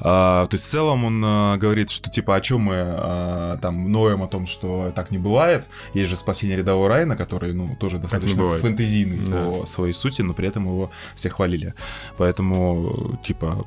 [0.00, 3.90] А, то есть в целом он а, говорит, что типа о чем мы а, там
[3.90, 5.66] ноем о том, что так не бывает.
[5.94, 9.44] Есть же спасение рядового Райана, который, ну, тоже достаточно фэнтезийный Да.
[9.60, 11.74] по своей сути, но при этом его все хвалили.
[12.18, 13.66] Поэтому, типа,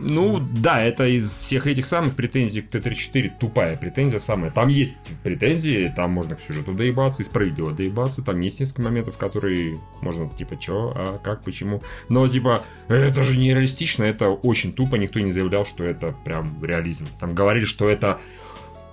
[0.00, 4.50] Ну, да, это из всех этих самых претензий к Т-34 тупая претензия самая.
[4.50, 8.22] Там есть претензии, там можно к сюжету доебаться и справедливо доебаться.
[8.22, 11.82] Там есть несколько моментов, которые можно, типа, чё, а как, почему.
[12.08, 16.62] Но, типа, это же не реалистично, это очень тупо, никто не заявлял, что это прям
[16.64, 17.06] реализм.
[17.20, 18.18] Там говорили, что это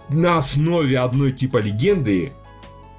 [0.10, 2.34] на основе одной типа легенды.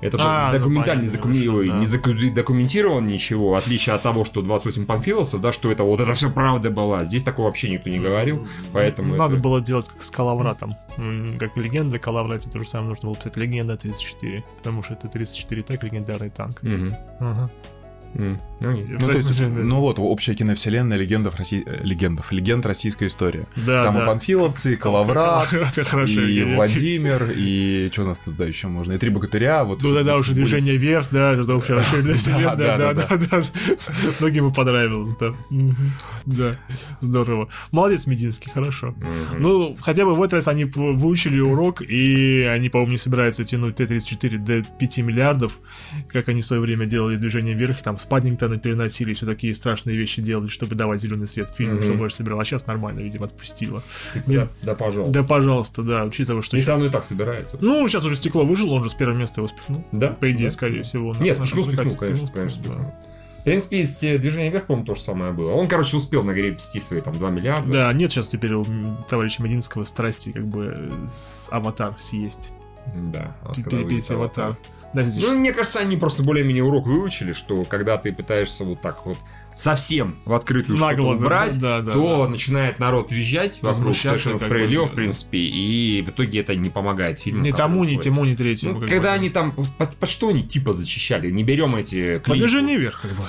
[0.02, 1.78] Это же А, ну, документально не, понятно, закуми- хорошо, да.
[1.78, 6.00] не заку- документировано ничего, в отличие от того, что 28 панфилосов, да, что это вот
[6.00, 7.04] это все правда была.
[7.04, 10.76] Здесь такого вообще никто не говорил, поэтому Надо это- было делать как с Калавратом.
[11.38, 14.44] Как легенда Калаврате то же самое нужно было писать легенда 34.
[14.58, 16.62] Потому что это 34 так легендарный танк.
[16.62, 16.94] Мгм.
[17.20, 17.50] Ага.
[18.14, 18.40] М.
[18.60, 18.76] Ну.
[18.76, 21.64] Ну, то есть, ну вот, общая киновселенная легендов, России...
[21.66, 23.46] э, легендов, легенд российской истории.
[23.56, 24.02] Да, Там да.
[24.02, 24.76] и Панфиловцы, и
[25.84, 26.20] хорошо.
[26.20, 26.54] и.
[26.54, 28.92] Владимир, и что у нас туда еще можно?
[28.92, 29.64] И три богатыря.
[29.64, 33.42] Вот, Ну да, да, уже движение вверх, да, это ощущение для себя, Да, да, да.
[34.20, 35.34] Многим бы понравилось, да.
[36.24, 36.52] Да,
[37.00, 37.48] здорово.
[37.72, 38.94] Молодец, Мединский, хорошо.
[39.38, 43.76] Ну, хотя бы в этот раз они выучили урок, и они, по-моему, не собираются тянуть
[43.76, 45.58] Т-34 до 5 миллиардов,
[46.08, 49.54] как они в свое время делали с движением вверх, там с Паддингтона переносили, все такие
[49.54, 51.82] страшные вещи делали, чтобы давать зеленый свет фильму, Мгм.
[51.84, 52.40] что больше собирал.
[52.40, 53.82] А сейчас нормально, видимо, отпустило.
[54.26, 55.12] Да, да, пожалуйста.
[55.22, 56.56] Да, пожалуйста, да, учитывая, что...
[56.56, 57.56] Не щас- со мной так собирается.
[57.60, 59.84] Ну, сейчас уже стекло выжило, он же с первого места его спихнул.
[59.92, 60.08] Да?
[60.08, 60.54] По идее, Да.
[60.54, 61.14] скорее всего.
[61.20, 62.48] Нет, спихнул, спихнул, конечно, конечно, да.
[62.48, 62.94] спихнул.
[63.40, 65.50] В принципе, из э, движения вверх, по-моему, то же самое было.
[65.52, 67.72] Он, короче, успел нагребсти свои там 2 миллиарда.
[67.72, 68.64] Да, нет сейчас теперь у
[69.08, 72.52] товарища Мединского страсти как бы э, с аватар съесть.
[73.12, 73.36] Да.
[73.54, 74.56] когда Перепеть выйдет аватар.
[74.92, 78.80] Да, здесь Ну, мне кажется, они просто более-менее урок выучили, что когда ты пытаешься вот
[78.80, 79.18] так вот
[79.54, 82.30] совсем в открытую что-то нагло да, убрать, да, да, то да.
[82.30, 87.42] начинает народ визжать вокруг совершенно справедливо, в принципе, и в итоге это не помогает фильму.
[87.42, 88.80] Ни тому, ни тему, ни третьему.
[88.80, 89.14] Ну, когда бы.
[89.14, 91.30] они там, под, под что они типа зачищали?
[91.30, 92.42] Не берем эти По клиники.
[92.42, 93.24] движению вверх, как бы.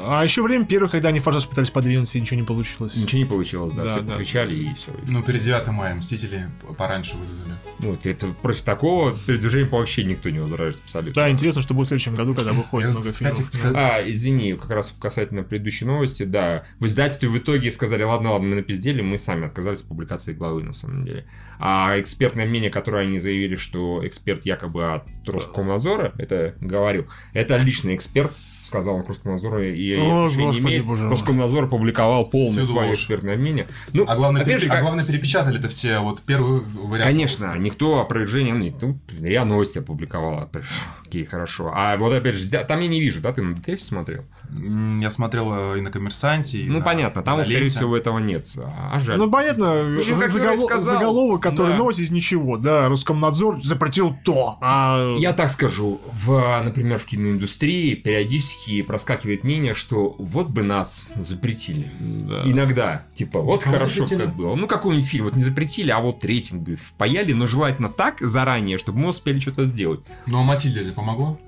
[0.00, 2.96] А еще время первых, когда они форсаж пытались подвинуться, и ничего не получилось.
[2.96, 4.16] Ничего не получилось, да, Да, все да.
[4.16, 4.92] кричали и все.
[5.08, 7.54] Ну, перед 9 мая Мстители пораньше выдвинули.
[7.80, 11.22] Вот, это против такого передвижения вообще никто не возражает абсолютно.
[11.22, 13.74] Да, интересно, что будет в следующем году, когда выходит много кстати, фильмов.
[13.74, 18.48] А, извини, как раз касательно предыдущей новости, да, в издательстве в итоге сказали, ладно, ладно,
[18.48, 21.26] мы напиздели, мы сами отказались от публикации главы, на самом деле.
[21.58, 27.94] А экспертное мнение, которое они заявили, что эксперт якобы от Роскомнадзора, это говорил, это личный
[27.94, 28.32] эксперт,
[28.62, 30.84] сказал он Роскомнадзору, и О, господи, имеет.
[30.86, 31.08] боже.
[31.08, 33.66] Роскомнадзор опубликовал полное Всю свое экспертное мнение.
[33.92, 37.04] Ну, А главное, опять же, а как- главное, перепечатали это все вот первый вариант.
[37.10, 37.62] Конечно, новости.
[37.62, 40.48] никто опровержения, ну, ну, блин, я новости опубликовал,
[41.04, 41.72] окей, хорошо.
[41.74, 44.24] А вот опять же, там я не вижу, да, ты на DTF смотрел?
[45.00, 47.76] Я смотрел э, и на «Коммерсанте», и Ну, на понятно, там, скорее «Ленте».
[47.76, 48.46] всего, этого нет.
[48.56, 49.18] А жаль.
[49.18, 51.78] Ну, понятно, общем, как загол- Юрий сказал, заголовок, который да.
[51.78, 55.14] носит ничего, да, Роскомнадзор запретил то, а...
[55.18, 61.90] Я так скажу, в, например, в киноиндустрии периодически проскакивает мнение, что вот бы нас запретили.
[62.00, 62.42] Да.
[62.44, 64.26] Иногда, типа, вот Кого хорошо запретили?
[64.26, 64.54] как было.
[64.54, 68.78] Ну, какой-нибудь фильм, вот не запретили, а вот рейтинг бы впаяли, но желательно так заранее,
[68.78, 70.00] чтобы мы успели что-то сделать.
[70.26, 71.38] Ну, а Матильда тебе помогло?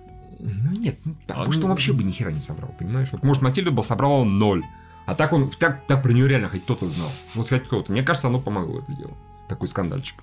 [0.43, 3.09] Ну, нет, ну, так, А, может, ну, он вообще бы ни хера не собрал, понимаешь?
[3.13, 4.63] Вот, может, Матильда бы собрала ноль.
[5.07, 7.11] А так он, так, так про нее реально хоть кто-то знал.
[7.35, 7.93] Вот хоть кто-то.
[7.93, 9.13] Мне кажется, оно помогло это дело.
[9.49, 10.17] Такой скандальчик.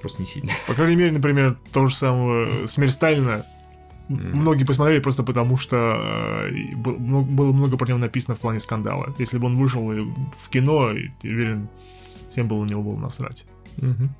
[0.00, 0.52] Просто не сильно.
[0.66, 3.44] По крайней мере, например, то же самое «Смерть Сталина».
[4.08, 4.36] Мгм.
[4.36, 9.14] Многие посмотрели просто потому, что э, было много про него написано в плане скандала.
[9.18, 11.68] Если бы он вышел в кино, я уверен,
[12.28, 13.46] всем было на него было насрать.
[13.78, 14.14] Мгм.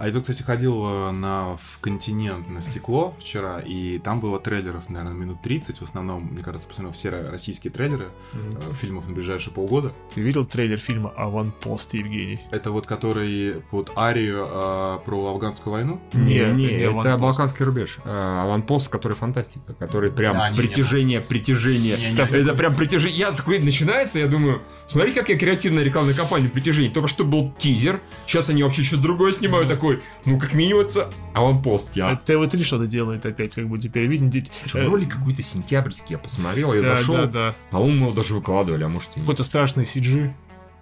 [0.00, 4.40] А я тут, кстати, ходил э, на, в континент на стекло вчера, и там было
[4.40, 5.76] трейлеров, наверное, минут 30.
[5.78, 8.38] В основном, мне кажется, посмотрел все ро- российские трейлеры э,
[8.80, 9.92] фильмов на ближайшие полгода.
[10.14, 12.40] Ты видел трейлер фильма «Аванпост», Евгений?
[12.50, 16.00] Это вот который под арию э, про афганскую войну.
[16.14, 17.18] Не, Нет, не, это не это.
[17.18, 17.98] Балканский рубеж.
[18.06, 21.98] А, Аванпост, который фантастика, который прям Да, не, не, притяжение, притяжение.
[21.98, 22.54] Не, не, это, не.
[22.54, 23.18] прям притяжение.
[23.18, 26.90] Я такой начинается, я думаю, смотри, как я креативная рекламная кампания притяжение.
[26.90, 31.10] Только что был тизер, сейчас они вообще что-то другое снимают, такой, ну как минимум это
[31.34, 31.96] Аванпост.
[31.96, 34.50] Я А ТВ-3 что-то делает опять, как бы теперь видите.
[34.64, 37.14] Что, э, ролик какой-то сентябрьский, я посмотрел, я да, зашел.
[37.16, 37.54] Да, да.
[37.70, 39.26] По-моему, его даже выкладывали, а может и нет.
[39.26, 40.32] Какой-то страшный CG.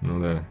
[0.00, 0.48] Ну да.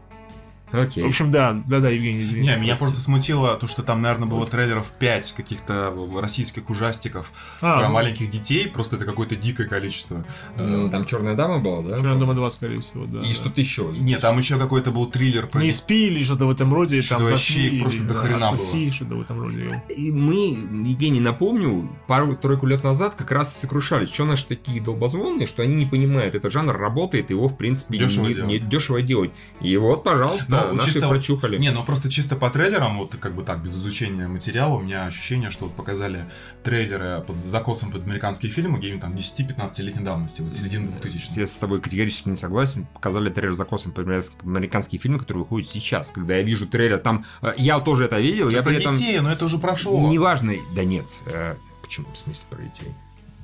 [0.72, 1.04] Окей.
[1.04, 2.48] В общем, да, да, да, Евгений, извини.
[2.48, 7.78] Не, меня просто смутило то, что там, наверное, было трейлеров 5 каких-то российских ужастиков А,
[7.78, 10.24] про ну, маленьких детей, просто это какое-то дикое количество.
[10.56, 11.96] Э, Ну, там черная дама была, да?
[11.98, 13.20] «Черная дома 2», скорее всего, да.
[13.20, 13.34] И да.
[13.34, 13.92] что-то еще.
[14.00, 17.22] Нет, там еще какой-то был триллер про Не спи или что-то в этом роде, Что-то
[17.24, 18.92] там вообще засни, просто или, до да, хрена было.
[18.92, 19.82] что-то в этом роде.
[19.96, 20.48] И мы,
[20.86, 25.74] Евгений, напомню, пару-тройку лет назад как раз и сокрушались, что наши такие долбозвонные, что они
[25.74, 28.50] не понимают, этот жанр работает, его, в принципе, Дешево не, делать.
[28.50, 29.30] не дешево делать.
[29.60, 31.58] И вот, пожалуйста, Ну, наши чисто- прочухали.
[31.58, 35.06] Не, ну просто чисто по трейлерам, вот как бы так, без изучения материала, у меня
[35.06, 36.28] ощущение, что вот показали
[36.64, 41.58] трейлеры под закосом под американские фильмы, где-нибудь там 10-15-летней давности, вот середины 2000 Я с
[41.58, 42.86] тобой категорически не согласен.
[42.94, 44.02] Показали трейлер за косом про
[44.44, 46.10] американские фильмы, которые выходят сейчас.
[46.10, 47.24] Когда я вижу трейлер, там...
[47.42, 48.94] э, Я тоже это видел, я про при этом...
[48.94, 50.08] детей, но это уже прошло.
[50.08, 51.06] Неважно, да нет.
[51.26, 52.88] э, Почему, в смысле, про детей?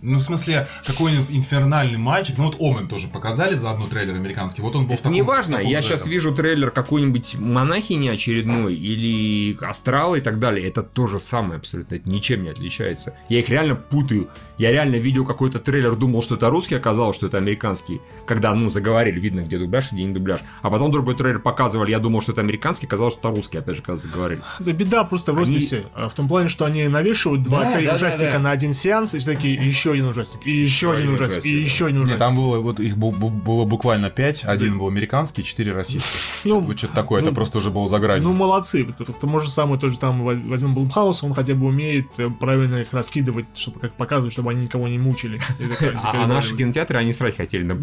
[0.04, 2.36] Ну, в смысле, какой-нибудь инфернальный мальчик.
[2.36, 4.60] Ну, вот Омен тоже показали за одну трейлер американский.
[4.60, 5.12] Вот он был в таком...
[5.12, 6.12] Неважно, я сейчас этом.
[6.12, 10.68] вижу трейлер какой-нибудь монахини очередной или астрала и так далее.
[10.68, 13.14] Это то же самое абсолютно, это ничем не отличается.
[13.28, 14.28] Я их реально путаю.
[14.58, 18.00] Я реально видел какой-то трейлер, думал, что это русский, оказалось, что это американский.
[18.26, 20.40] Когда, ну, заговорили, видно, где дубляж, где не дубляж.
[20.62, 23.76] А потом другой трейлер показывали, я думал, что это американский, оказалось, что это русский, опять
[23.76, 24.42] же, когда заговорили.
[24.60, 25.84] Да беда просто в Они- росписи.
[25.94, 28.38] А, В том плане, что они навешивают Да, два-три да, да, ужастика да.
[28.38, 31.60] на один сеанс, и все такие, еще один ужастик, и еще один ужастик, и да.
[31.62, 32.18] еще один ужастик.
[32.18, 36.10] там было, вот их было буквально 5, один был американский, 4 российских.
[36.44, 38.24] Ну, что-то такое, ну, это просто уже было за гранью.
[38.24, 38.86] Ну, молодцы.
[39.08, 42.92] Это может самое тоже там воз- возьмем Блумхаус, он хотя бы умеет э, правильно их
[42.92, 45.40] раскидывать, чтобы как показывать, чтобы они никого не мучили.
[46.04, 47.74] А, а наши кинотеатры, они срать хотели на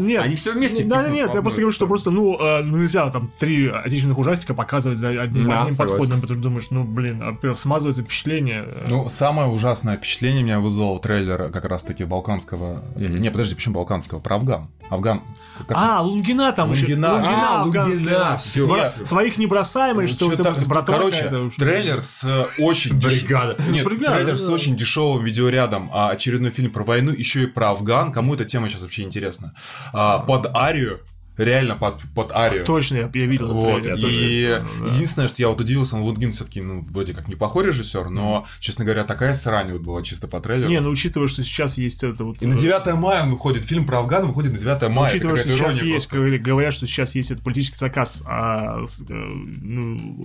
[0.00, 0.22] нет.
[0.22, 3.30] они все вместе Да, нет, я просто говорю, что просто, ну, э, ну, нельзя там
[3.38, 5.46] три отечественных ужастика показывать за одним,
[5.76, 8.64] подходом, потому что думаешь, ну, блин, а, во-первых, смазывается впечатление.
[8.88, 12.84] Ну, самое ужасное впечатление меня вызвал трейлер как раз-таки балканского...
[12.96, 14.20] Не, подожди, почему балканского?
[14.20, 14.66] Про Афган.
[14.90, 15.22] Афган...
[15.66, 16.86] как- А, Лунгина там еще.
[16.86, 17.14] Лунгина.
[17.14, 18.40] Лунгина А, афганская.
[18.56, 19.08] Лунгина, Нет.
[19.08, 20.54] Своих не бросаем, что это
[20.84, 23.56] Короче, трейлер с э, очень Бригада.
[23.68, 28.12] Нет, трейлер с очень дешевым видеорядом, а очередной фильм про войну, еще и про Афган.
[28.12, 29.54] Кому эта тема сейчас вообще интересна?
[29.92, 31.00] А, под арию,
[31.36, 32.64] реально под, под арию.
[32.64, 34.94] Точно, я, я видел Вот, трейлер, я точно и вспомнил, да.
[34.94, 38.84] единственное, что я вот удивился, ну, Лунгин все-таки, ну, вроде как неплохой режиссер, но, честно
[38.84, 40.70] говоря, такая срань вот была чисто по трейлеру.
[40.70, 42.42] Не, ну учитывая, что сейчас есть это вот...
[42.42, 45.08] И на э, 9 мая он выходит, фильм про Афган выходит на 9 мая.
[45.08, 50.16] Учитывая, что сейчас есть, говорили- говорят, что сейчас есть этот политический заказ а, э, ну,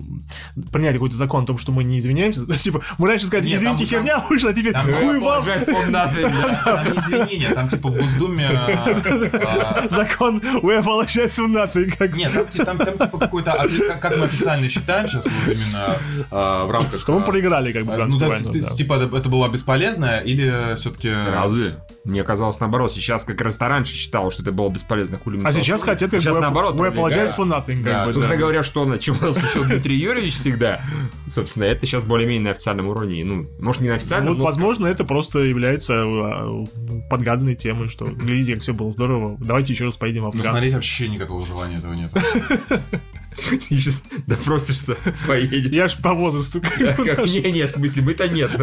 [0.72, 2.45] принять какой-то закон о том, что мы не извиняемся.
[2.60, 5.43] Типа, мы раньше сказали, Нет, извините, там- херня вышла, а теперь там- хуй вам.
[5.89, 8.47] Там не извинения, там типа в Госдуме...
[8.51, 11.95] а, а, Закон we for nothing.
[11.97, 12.16] Как...
[12.16, 13.68] Нет, там, там, там типа какой-то,
[14.02, 15.97] как- мы официально считаем сейчас вот именно
[16.32, 17.00] а, в рамках...
[17.00, 18.60] Что мы а, проиграли, как бы, а, Ну да, войну, да.
[18.60, 21.10] типа это это было бесполезно или все-таки...
[21.10, 21.78] Разве?
[22.10, 22.91] Мне казалось наоборот.
[22.91, 25.18] Сейчас как раз раньше считал, что это было бесполезно.
[25.18, 26.76] Хули А сейчас хотят как Сейчас бы наоборот.
[26.78, 27.16] продвигают.
[27.30, 27.84] apologize for nothing.
[27.84, 28.41] Да, Как бы, Собственно да.
[28.41, 30.82] говоря, что на чем нас еще Дмитрий Юрьевич всегда.
[31.28, 33.24] Собственно, это сейчас более-менее на официальном уровне.
[33.24, 36.66] Ну, может, не на официальном, Вот, но- возможно, это просто является а,
[37.10, 40.43] подгаданной темой, что глядите, как все было здорово, давайте еще раз поедем в Ну, Афган.
[40.51, 42.12] смотреть вообще никакого желания этого нет.
[43.50, 45.72] Ты сейчас допросишься, поедешь.
[45.72, 46.62] Я ж по возрасту.
[46.62, 47.40] как бы, Как- даже.
[47.42, 48.52] Не, не, в смысле, мы-то нет.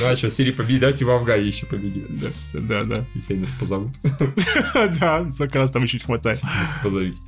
[0.00, 2.04] Ну а что, Сирия победит, давайте в Афгане еще победим.
[2.08, 2.28] Да,
[2.60, 3.04] да, да.
[3.14, 3.90] Если они нас позовут,
[5.00, 6.40] Да, как раз там чуть хватает.
[6.82, 7.20] позовите.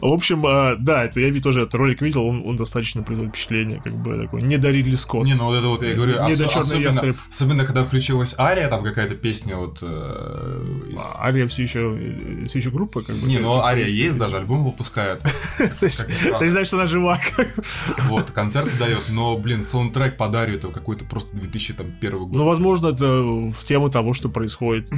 [0.00, 3.94] В общем, э, да, это я тоже этот ролик видел, он, достаточно производит впечатление, как
[3.94, 5.24] бы такой, не дарили Скотт.
[5.26, 9.78] Не, ну вот это вот я говорю, особенно, когда включилась Ария, там какая-то песня вот...
[9.82, 10.60] э,
[11.18, 11.98] А Ария все еще,
[12.46, 13.26] все еще группа, как бы.
[13.26, 15.22] Не, ну Ария есть, даже альбом выпускает.
[15.58, 16.06] То есть
[16.38, 17.20] ты знаешь, что она жива.
[18.08, 22.32] Вот, концерты дает, но, блин, саундтрек по Дарью это какой-то просто 2001 год.
[22.32, 24.90] Ну, возможно, это в тему того, что происходит.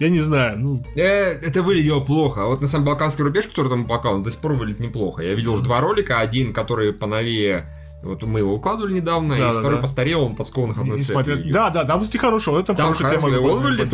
[0.00, 2.42] Я не знаю, ну, Э, Это выглядело плохо.
[2.42, 5.22] А вот на самом Балканский рубеж, который там показал, он до сих пор выглядит неплохо.
[5.22, 6.18] Я видел уже два ролика.
[6.18, 7.66] Один, который поновее,
[8.04, 9.82] вот мы его укладывали недавно, Да, и да, второй да.
[9.82, 11.52] постарел, он подскованных одной цепью.
[11.52, 13.30] Да, да, там, кстати, хороший, это Там хорошая тема.
[13.30, 13.38] да,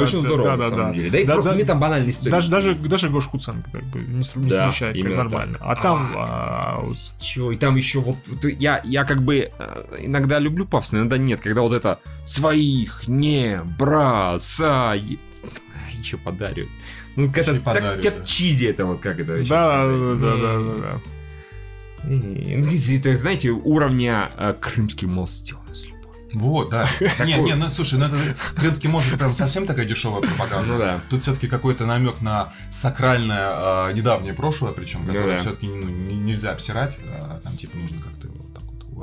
[0.02, 0.92] очень да, здорово, да, на да, самом да.
[0.94, 1.10] деле.
[1.10, 2.30] Да и Да, просто да, мне там банальный история.
[2.32, 5.58] Даже, даже, даже Гош Куценко как бы не, не Да, смущает, как нормально.
[5.60, 9.84] А там а, вот, Чё, и там еще вот, вот я, я как бы э,
[10.00, 15.18] иногда люблю пафос, но иногда нет, когда вот это своих не бросай.
[15.98, 16.66] Еще подарю.
[17.16, 18.24] Ну, как и это, так, подарю, как да.
[18.24, 21.00] чизи это вот, как это да, да, да, да, да,
[22.04, 25.86] Не, Это, знаете, уровня э, Крымский мост сделан с.
[26.32, 26.86] Вот, да.
[27.24, 28.16] Не, не, ну слушай, ну это
[28.54, 30.72] Крымский мост прям совсем такая дешевая пропаганда.
[30.72, 31.00] Ну да.
[31.10, 35.38] Тут все-таки какой-то намек на сакральное э, недавнее прошлое, причем, которое Ну да.
[35.38, 38.19] все-таки нельзя обсирать, а там типа нужно как-то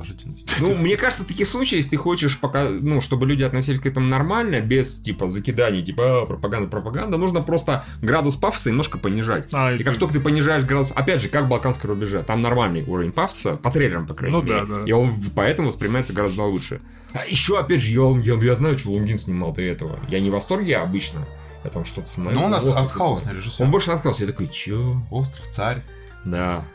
[0.05, 0.45] сделать.
[0.59, 3.85] Ну, мне кажется, в таких случаях, если ты хочешь, пока, ну, чтобы люди относились к
[3.85, 9.47] этому нормально, без, типа, закиданий, типа, «А, пропаганда, пропаганда, нужно просто градус пафоса немножко понижать.
[9.53, 12.83] А, И как только ты понижаешь градус, опять же, как в Балканском рубеже, там нормальный
[12.83, 14.65] уровень пафоса, по трейлерам, по крайней Ну мере.
[14.65, 14.83] да, да.
[14.85, 16.81] И он поэтому воспринимается гораздо лучше.
[17.13, 19.99] А еще, опять же, я, я, я знаю, что Лунгин снимал до этого.
[20.09, 21.25] Я не в восторге обычно.
[21.63, 22.37] Я там что-то снимаю.
[22.37, 23.65] Ну, он артхаусный режиссер.
[23.65, 24.19] Он больше артхаус.
[24.19, 25.01] Я такой, чё?
[25.09, 25.83] Остров, царь.
[26.25, 26.65] Да.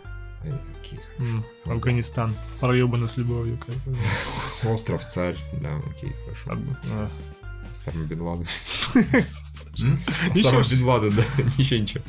[0.83, 2.37] Какие М, Афганистан.
[2.61, 3.59] Проебано с любовью.
[4.65, 5.37] Остров, царь.
[5.61, 6.61] Да, окей, хорошо.
[6.91, 7.11] А.
[7.73, 8.47] Сам Бен Ладен.
[10.35, 11.25] Ничего Бен Ладен, да.
[11.59, 12.03] Ничего, ничего.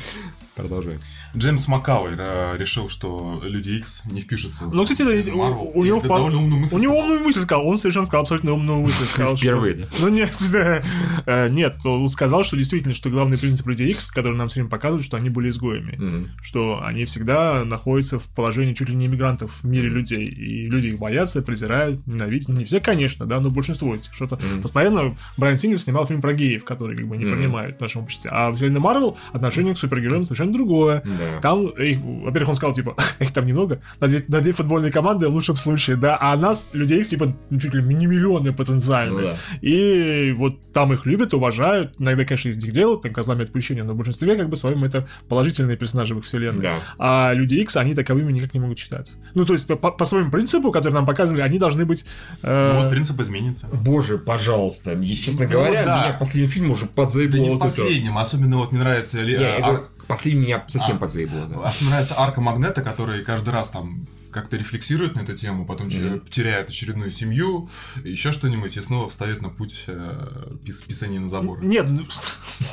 [0.56, 1.00] Продолжай.
[1.36, 5.72] Джеймс Маккауэй э, решил, что Люди Икс не впишутся Ну, кстати, Marvel.
[5.74, 7.68] у, у него это впол- довольно умную мысль У него умную мысль сказал.
[7.68, 9.06] Он совершенно сказал абсолютно умную мысль.
[9.06, 9.86] Сказал, что- Впервые, да?
[10.00, 10.82] Ну нет, да.
[11.26, 14.70] Э, нет, он сказал, что действительно, что главный принцип людей X, который нам все время
[14.70, 15.96] показывают, что они были изгоями.
[15.98, 16.30] Мгм.
[16.42, 20.26] Что они всегда находятся в положении чуть ли не иммигрантов в мире людей.
[20.28, 22.50] И люди их боятся, презирают, ненавидят.
[22.50, 24.14] Не все, конечно, да, но большинство из них.
[24.14, 24.62] Что-то Мгм.
[24.62, 27.36] постоянно Брайан Сингер снимал фильм про геев, который как бы не Мгм.
[27.36, 28.30] принимают в нашем обществе.
[28.32, 31.02] А в вселенной Марвел отношение к супергероям совершенно другое.
[31.36, 31.40] Да.
[31.42, 35.28] Там, их, во-первых, он сказал, типа, их там немного, на две, на две футбольные команды
[35.28, 38.56] в лучшем случае, да, а нас, людей, их, типа, ну, чуть ли не миллионы Ну
[38.56, 39.32] потенциальные.
[39.32, 39.38] да.
[39.62, 43.94] И вот там их любят, уважают, иногда, конечно, из них делают, там, козлами отпущения, но
[43.94, 46.62] в большинстве, как бы, своем это положительные персонажи в их вселенной.
[46.64, 46.80] Да.
[46.98, 49.18] А люди X, они таковыми никак не могут считаться.
[49.34, 52.06] Ну, то есть, по, по своему принципу, который нам показывали, они должны быть...
[52.42, 53.68] э, Ну, вот принцип изменится.
[53.72, 54.94] Боже, пожалуйста.
[54.94, 56.04] И, честно Ну, говоря, да.
[56.08, 57.66] меня последний фильм уже Да подзаебло не в вот это.
[57.66, 59.22] последнем, особенно вот мне нравится...
[59.22, 61.00] ли- Не, э, это последний меня совсем А.
[61.00, 61.62] подзаебло, да.
[61.64, 66.22] Особенно нравится арка Магнета, который каждый раз там как-то рефлексирует на эту тему, потом Мгм.
[66.22, 67.70] теряет очередную семью,
[68.04, 71.64] еще что-нибудь, и снова встает на путь э, пис- писания на забор.
[71.64, 72.02] Нет, ну,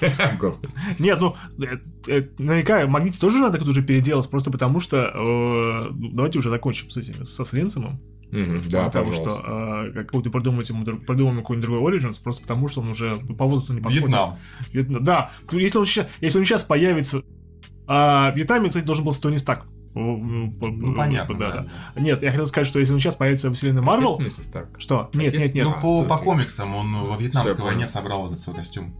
[0.39, 0.73] Господи.
[0.99, 1.77] Нет, ну, э,
[2.09, 4.97] э, наверняка Магните тоже надо как-то уже переделать, просто потому что...
[5.15, 8.01] э, ну, давайте уже закончим с этим, со Свенцемом.
[8.31, 9.39] Мгм, Да, потому пожалуйста.
[9.39, 13.47] что э, какой-то придумать ему, придумаем какой-нибудь другой Origins, просто потому что он уже по
[13.47, 14.05] возрасту не подходит.
[14.13, 14.37] Вьетнам.
[14.73, 17.23] Вьетна- Да, ну, если он сейчас, если он сейчас появится...
[17.87, 19.67] А в Вьетнаме, кстати, должен был Тони Стак.
[19.95, 20.55] Ну,
[20.97, 21.67] понятно, да, да.
[21.97, 22.01] да.
[22.01, 24.17] Нет, я хотел сказать, что если он сейчас появится в вселенной Марвел...
[24.79, 25.11] Что?
[25.13, 25.41] Нет, Отец?
[25.41, 25.65] нет, нет.
[25.65, 28.95] Ну, А, по, по комиксам он во Вьетнамской войне собрал этот свой костюм.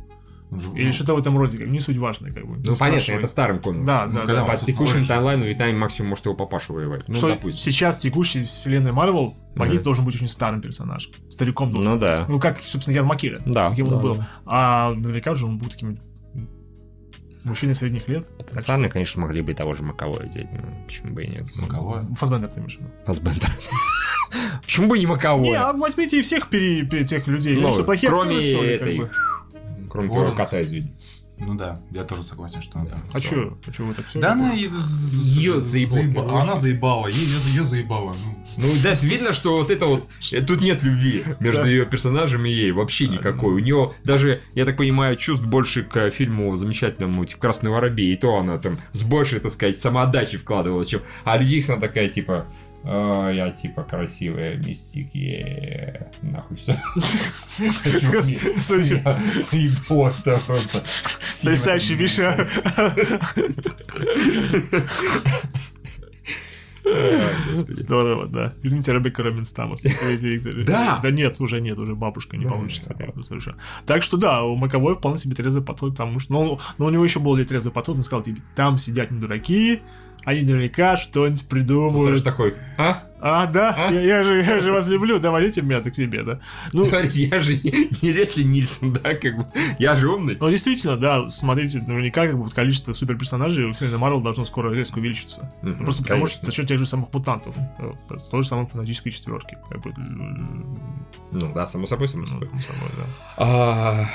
[0.75, 2.57] Или ну, что-то в этом роде, как не суть важно, как бы.
[2.57, 3.87] не Ну, понятно, это старым комиксом.
[3.87, 4.47] Да, Ну, да, когда да.
[4.47, 5.07] По текущему Origins.
[5.07, 7.05] таймлайну Виталий максимум может его папашу воевать.
[7.07, 7.61] Ну, что допустим.
[7.73, 11.13] сейчас в текущей вселенной Марвел Магнит должен быть очень старым персонажем.
[11.29, 12.09] Стариком должен Ну быть.
[12.19, 12.25] да.
[12.29, 13.41] Ну, как, собственно, Ян Макира.
[13.47, 14.25] Да, Каким он был.
[14.45, 16.01] А наверняка же он будет таким
[17.45, 18.27] мужчиной средних лет.
[18.39, 20.49] Потенциально, конечно, могли бы и того же Маковое взять.
[20.53, 21.47] ну, почему бы и нет?
[21.61, 22.07] Маковое.
[22.17, 22.91] Фасбендер ты имеешь в виду?
[23.07, 23.51] Фасбендер.
[24.63, 25.59] Почему бы и Не, Маковое?
[25.61, 27.59] а возьмите и всех пере- пере- тех людей.
[27.61, 29.11] Ну, что, плохие кроме что как этой- бы?
[29.91, 30.39] Кроме твоего Лоренс.
[30.49, 30.91] кота из видео.
[31.43, 33.03] Ну да, я тоже согласен, что она там.
[33.15, 33.57] А чё?
[33.67, 34.21] А чё вы так все?
[34.21, 36.37] Да она и- Её заебала, заеба- короче.
[36.43, 38.15] Она заебала, ее, ее заебала.
[38.27, 38.37] ну.
[38.59, 40.07] Ну, да, видно, что вот это вот...
[40.33, 41.67] э, Тут нет любви между Да.
[41.69, 42.73] ее персонажем и ей.
[42.73, 43.55] Вообще никакой.
[43.55, 48.13] У нее даже, я так понимаю, чувств больше к фильму замечательному, типа «Красный воробей».
[48.13, 51.01] И то она там с большей, так сказать, самоотдачей вкладывала, чем...
[51.25, 52.45] А людей она такая, типа...
[52.85, 56.09] А, я типа красивая мистики.
[56.23, 56.75] Нахуй все.
[58.59, 59.03] Слушай,
[59.39, 60.15] Слепот
[60.47, 60.83] просто.
[61.43, 62.47] Потрясающий Миша.
[67.53, 68.55] Здорово, да.
[68.63, 69.83] Верните Ребекка Робинстамус.
[70.67, 71.01] Да!
[71.03, 73.59] Да нет, уже нет, уже бабушка не получится совершенно.
[73.87, 76.33] Так что да, у Маковой вполне себе трезвый подход, потому что...
[76.33, 79.83] Ну, но у него еще был трезвый подход, он сказал, типа, там сидят не дураки,
[80.25, 82.11] они наверняка что-нибудь придумают.
[82.11, 83.03] Саша такой, а?
[83.23, 83.93] А, да, А?
[83.93, 86.41] Я, я же, я же вас люблю, давайте меня так себе, да.
[86.73, 89.47] Ну, Говорите, я же не не Лесли Нильсон, да, как бы.
[89.79, 90.39] Я же умный.
[90.41, 94.73] ну, действительно, да, смотрите, наверняка как бы, вот количество суперперсонажей у вселенной Марвел должно скоро
[94.73, 95.53] резко увеличиться.
[95.61, 96.37] Ну, Просто потому конечно.
[96.39, 97.93] что за счет тех же самых мутантов, э,
[98.31, 99.59] той же самой фантастической четверки.
[99.69, 99.93] Как бы,
[101.31, 102.49] Ну да, само собой, само ну, собой.
[102.49, 103.05] само собой, да.
[103.37, 104.07] А,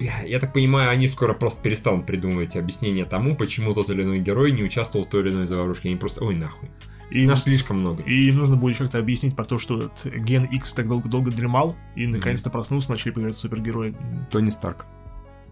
[0.00, 4.52] Я так понимаю, они скоро просто перестанут придумывать объяснение тому, почему тот или иной герой
[4.52, 5.88] не участвовал в той или иной заварушке.
[5.88, 6.70] Они просто, ой, нахуй.
[7.10, 8.02] И, Нас слишком много.
[8.02, 11.74] и нужно будет как-то объяснить про то, что этот ген X так долго, долго дремал,
[11.96, 13.96] и наконец-то проснулся, начали появляться супергерои.
[14.30, 14.84] Тони Старк.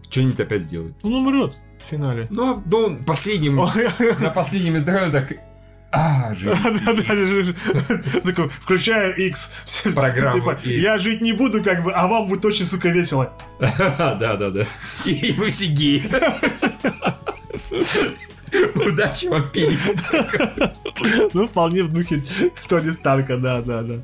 [0.09, 0.95] Что-нибудь опять сделает.
[1.01, 2.25] Он умрет в финале.
[2.29, 3.55] Ну, а, он последним,
[4.19, 5.33] на последнем издыхании так...
[5.97, 6.33] А.
[6.43, 8.21] Да-да-да.
[8.23, 9.51] Такой, включаю X.
[9.93, 13.33] Программу Типа, я жить не буду, как бы, а вам будет очень, сука, весело.
[13.59, 14.65] Да, да, да.
[15.05, 16.03] И вы все геи.
[18.75, 19.77] Удачи вам пили.
[21.33, 22.23] Ну, вполне в духе
[22.69, 23.95] Тони Старка, да, да, да.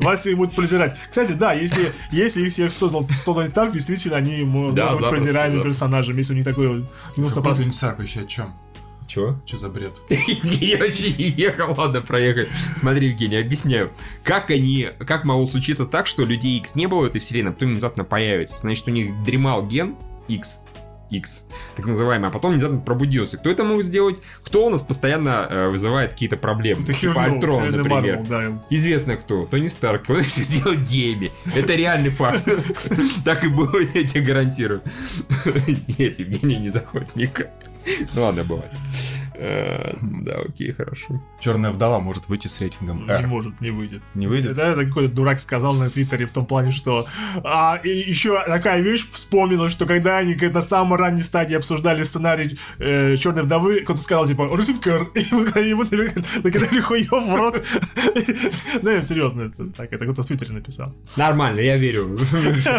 [0.00, 0.96] Вас и будут презирать.
[1.10, 5.58] Кстати, да, если, если их всех создал Тони Старк, действительно, они могут быть запросто, презираемым
[5.58, 5.80] запросто.
[5.84, 8.54] персонажем, если у них такой Какой прос- Тони Старк вообще о чем?
[9.12, 9.38] Чего?
[9.44, 9.92] Что за бред?
[10.08, 12.48] Я вообще не ехал, ладно, проехали.
[12.74, 13.92] Смотри, Евгений, объясняю.
[14.24, 17.52] Как они, как могло случиться так, что людей X не было в этой вселенной, а
[17.52, 18.56] потом внезапно появится?
[18.56, 19.96] Значит, у них дремал ген
[20.28, 20.60] X,
[21.10, 23.36] X, так называемый, а потом внезапно пробудился.
[23.36, 24.16] Кто это мог сделать?
[24.44, 26.82] Кто у нас постоянно э, вызывает какие-то проблемы?
[26.82, 27.90] Это Типа Альтрон, например.
[27.90, 28.62] Марвел, да.
[28.70, 29.44] Известно кто.
[29.44, 30.08] Тони Старк.
[30.08, 31.30] Он их сделал геями.
[31.54, 32.48] Это реальный факт.
[33.26, 34.80] Так и будет, я тебе гарантирую.
[35.98, 37.50] Нет, Евгений не заходит никак.
[38.14, 38.70] Ну ладно, бывает.
[39.42, 41.20] Э, Да, окей, хорошо.
[41.40, 43.26] Черная вдова может выйти с рейтингом Не R.
[43.26, 44.02] может, не выйдет.
[44.14, 44.52] Не выйдет?
[44.52, 47.06] Это, это какой-то дурак сказал на Твиттере в том плане, что
[47.42, 52.58] а, и еще такая вещь вспомнила, что когда они на самой ранней стадии обсуждали сценарий
[52.78, 57.34] э, Черной вдовы, кто-то сказал, типа, рейтинг R, и ему сказали, ему накидали хуев в
[57.34, 57.62] рот.
[58.82, 60.94] Ну, серьезно, это так, это кто-то в Твиттере написал.
[61.16, 62.16] Нормально, я верю.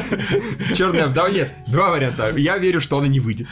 [0.73, 2.35] Черная вдова, нет, два варианта.
[2.37, 3.47] Я верю, что она не выйдет.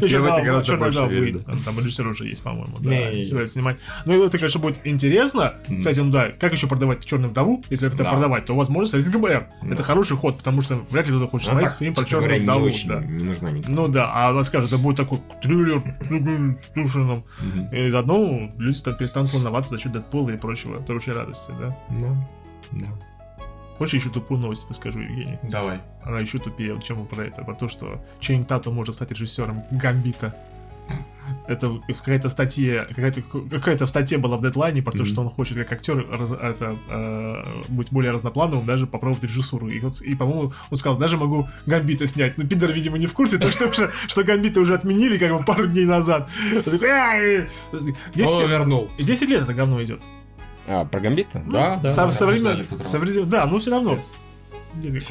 [0.00, 1.22] Я в это гораздо Черная больше вдова верю.
[1.22, 1.44] выйдет.
[1.44, 3.78] Там, там режиссер уже есть, по-моему, да, они собираются снимать.
[4.04, 5.54] Ну, это, конечно, будет интересно.
[5.78, 7.62] Кстати, ну да, как еще продавать Черную вдову?
[7.70, 8.10] Если это Да.
[8.10, 9.48] продавать, то, возможно, с R.
[9.62, 9.68] Да.
[9.72, 12.18] Это хороший ход, потому что вряд ли кто-то хочет Ну, смотреть так, фильм про честно
[12.18, 12.66] говоря, Черную не вдову.
[12.66, 13.00] очень, да.
[13.00, 13.76] не нужна никакая.
[13.76, 15.82] Ну да, а она скажет, это будет такой триллер
[16.56, 17.24] с Тушином.
[17.40, 17.74] Мгм.
[17.74, 21.76] И заодно люди ста- перестанут волноваться за счет Дэдпула и прочего, прочей радости, да.
[21.98, 22.16] Да,
[22.72, 22.86] да.
[23.78, 25.38] Хочешь еще тупую новость расскажу, Евгений?
[25.42, 25.80] Давай.
[26.04, 30.34] Она еще тупее, чем про это, про то, что Ченнинг Татум может стать режиссером Гамбита.
[31.50, 35.04] Это какая-то статья, какая-то, какая-то в статье была в дедлайне про то, Мгм.
[35.04, 39.68] что он хочет как актер раз- это, э, быть более разноплановым, даже попробовать режиссуру.
[39.68, 42.38] И, вот, и по-моему, он сказал, даже могу Гамбита снять.
[42.38, 45.42] Но Пидор, видимо, не в курсе, то, что, уже- что Гамбита уже отменили как бы
[45.44, 46.30] пару дней назад.
[46.54, 47.48] Он такой, «Ай!»
[48.14, 48.88] 10 Он лет, вернул.
[48.96, 50.00] и 10 лет это говно идет.
[50.68, 51.42] А, про Гамбита?
[51.50, 51.90] Да, да.
[51.90, 53.98] Со, да, да, ну все равно.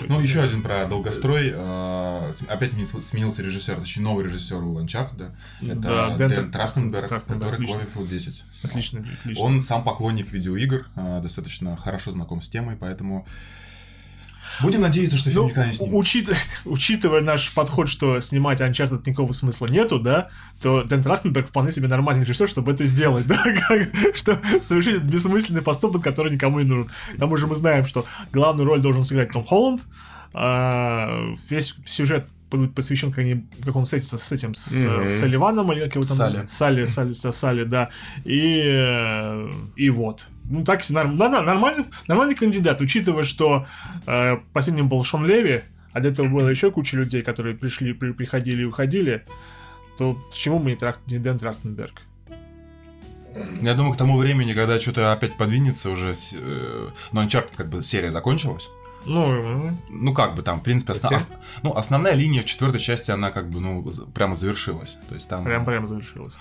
[0.08, 1.52] Ну, еще один про долгострой.
[2.34, 5.32] с- Опять сме- сменился режиссер, точнее, новый режиссер у Uncharted.
[5.62, 7.60] Это Да, Дэн, Дэн Трахтенберг, который.
[7.66, 8.70] Cloverfield 10 снял.
[8.70, 9.44] Отлично, отлично.
[9.44, 13.28] Он сам поклонник видеоигр, э, достаточно хорошо знаком с темой, поэтому
[14.62, 15.96] будем надеяться, что фильм Ну, никогда не снимут.
[15.96, 20.30] учит- учитывая наш подход, что снимать Uncharted никакого смысла нету, да,
[20.62, 25.08] то Дэн Трахтенберг вполне себе нормальный режиссер, чтобы это сделать, да, как- что совершить этот
[25.12, 26.88] бессмысленный поступок, который никому не нужен.
[27.16, 29.86] К тому же мы знаем, что главную роль должен сыграть Том Холланд,
[30.34, 35.06] а, весь сюжет будет посвящен, как, они, как он встретится с этим, с, Мгм.
[35.06, 36.46] с Салливаном, или как его там Салли.
[36.48, 37.90] Салли, Салли, да, Салли, да.
[38.26, 40.28] И, э, и вот.
[40.50, 43.66] Ну, так, да, да, нормальный, нормальный кандидат, учитывая, что
[44.08, 45.62] э, последним был Шон Леви,
[45.94, 49.26] а до этого было еще куча людей, которые пришли, при- приходили и уходили,
[49.98, 52.02] то почему мы не, Трак- не Дэн Трахтенберг?
[53.62, 57.70] Я думаю, к тому времени, когда что-то опять подвинется уже, с- э, ну, Uncharted как
[57.70, 58.70] бы серия закончилась.
[59.06, 61.30] Ну, Ну, как бы там, в принципе, осно- Совсем?
[61.34, 64.98] ос- ну, основная линия в четвертой части, она как бы, ну, прямо завершилась.
[65.08, 65.44] То есть там...
[65.46, 66.38] прям прям завершилось.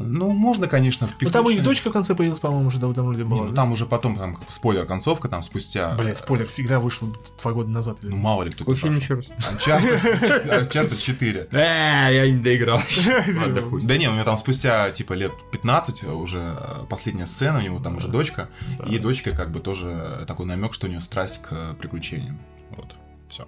[0.00, 1.32] Ну, можно, конечно, Ну впихнуть.
[1.32, 3.44] там у них дочка в конце появилась, по-моему, уже да, там вроде Не, была.
[3.46, 3.56] ну, да?
[3.56, 5.94] там уже потом, там, спойлер, концовка, там спустя...
[5.96, 7.08] Блять, спойлер, игра вышла
[7.42, 7.98] два года назад.
[8.02, 9.26] или- Ну, мало ли кто Какой фильм еще раз?
[9.28, 11.48] Uncharted Uncharted 4.
[11.50, 12.80] Э, я не доиграл.
[13.82, 17.80] Да не, у него там спустя, типа, лет 15 уже э, последняя сцена, у него
[17.80, 18.48] там уже дочка,
[18.86, 22.38] и дочка как бы тоже такой намек, что у нее страсть к приключениям.
[22.70, 22.94] Вот,
[23.28, 23.46] все.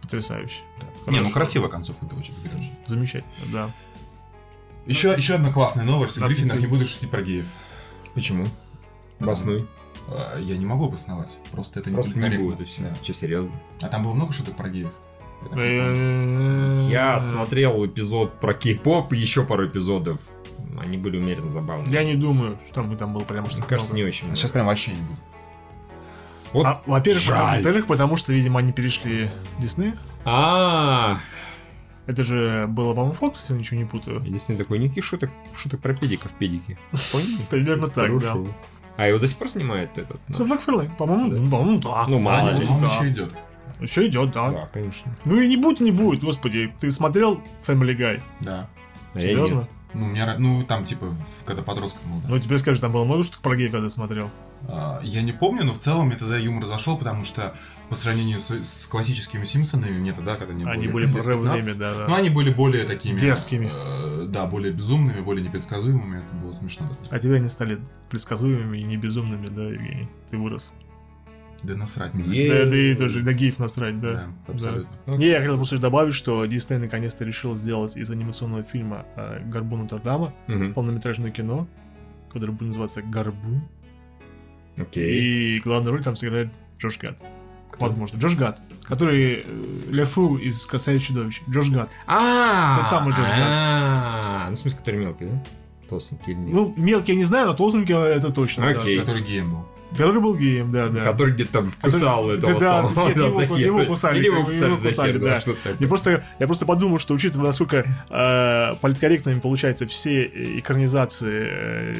[0.00, 0.60] Потрясающе.
[1.06, 2.70] Не, ну красивая концовка, ты очень берешь.
[2.86, 3.70] Замечательно, да.
[4.86, 6.18] Еще, еще одна классная новость.
[6.18, 7.46] В Гриффинах не будут шутить про геев.
[8.14, 8.46] Почему?
[9.20, 9.66] Обоснуй.
[10.08, 11.30] Э, Я не могу обосновать.
[11.52, 12.88] Просто это не Просто будет не корректно.
[12.90, 13.02] будет.
[13.02, 13.52] Че, серьезно?
[13.82, 14.90] А там было много шуток про геев?
[15.54, 20.18] Я не смотрел эпизод про кей-поп и еще пару эпизодов.
[20.78, 21.90] Они были умеренно забавные.
[21.92, 24.30] Я не думаю, что там, там было прямо что Мне кажется, не очень.
[24.30, 25.18] А сейчас прям вообще не будет.
[26.52, 29.94] Вот А, во-первых, потому, во-первых, потому что, видимо, они перешли Дисней.
[30.24, 31.18] А,
[32.12, 34.20] Это же было, по-моему, Fox, если я ничего не путаю.
[34.22, 36.78] единственный такой никаких шуток, шуток про педиков, педики.
[37.12, 37.36] Поняли?
[37.50, 38.28] Примерно так, да.
[38.28, 38.46] Хорошо.
[38.96, 40.20] А его до сих пор снимает этот?
[40.28, 41.38] ну, Сэм Макферлейн, по-моему, Да.
[41.38, 42.04] ну, по-моему, да.
[42.08, 42.66] Ну, мало Да, ли.
[42.66, 42.86] Он да.
[42.86, 43.34] еще идет.
[43.80, 44.50] Еще идет, да.
[44.50, 45.10] Да, конечно.
[45.24, 46.72] Ну и не будет, не будет, господи.
[46.78, 48.20] Ты смотрел Family Guy?
[48.40, 48.68] Да.
[49.14, 49.62] А Серьезно?
[49.94, 52.28] Ну, меня, ну, там, типа, в- когда подростком был, да.
[52.28, 54.30] Ну, тебе скажи, там было много штук про геев, когда смотрел.
[54.68, 57.54] А, Я не помню, но в целом мне тогда юмор зашел, потому что
[57.92, 61.78] по сравнению с, с классическими Симпсонами, мне тогда, когда они, Они были, были прорывными, 15,
[61.78, 62.06] да, да.
[62.08, 63.18] Ну, они были более такими...
[63.18, 63.70] Дерзкими.
[63.72, 66.88] э, да, более безумными, более непредсказуемыми, это было смешно.
[67.10, 67.80] А тебе они стали
[68.10, 70.08] предсказуемыми и не безумными, да, Евгений?
[70.28, 70.72] Ты вырос.
[71.62, 72.24] Да насрать мне.
[72.44, 74.12] Е- Да, да и тоже на геев насрать, да.
[74.46, 75.12] Да, абсолютно.
[75.16, 79.82] Не, я хотел просто добавить, что Дисней наконец-то решил сделать из анимационного фильма э, «Горбун
[79.82, 80.74] Нотр-Дама» Мгм.
[80.74, 81.68] полнометражное кино,
[82.32, 83.62] которое будет называться «Горбун».
[84.78, 85.56] Окей.
[85.56, 87.16] И главную роль там сыграет Джош Гад.
[87.78, 88.16] Возможно.
[88.18, 91.42] Джош Гад, который э, Лефу из «Красавиц и чудовищ».
[91.48, 91.90] Джош Гад.
[92.06, 93.38] А, Тот самый Джош Гад.
[93.38, 95.42] А, ну, в смысле, который мелкий, да?
[95.88, 96.54] Толстенький или нет?
[96.54, 98.68] Ну, мелкий я не знаю, но толстенький это точно.
[98.68, 98.98] Окей.
[98.98, 99.68] Который геем был.
[99.90, 101.04] Который был геем, да, да.
[101.04, 103.08] Который где-то там кусал Который- этого да, самого.
[103.08, 103.58] нет, да, его- за хер.
[103.58, 104.44] его кусали, Или его
[104.76, 105.38] кусали да.
[105.40, 105.76] такое.
[105.78, 110.24] Я просто, я просто подумал, что учитывая, насколько э, политкорректными получаются все
[110.58, 111.46] экранизации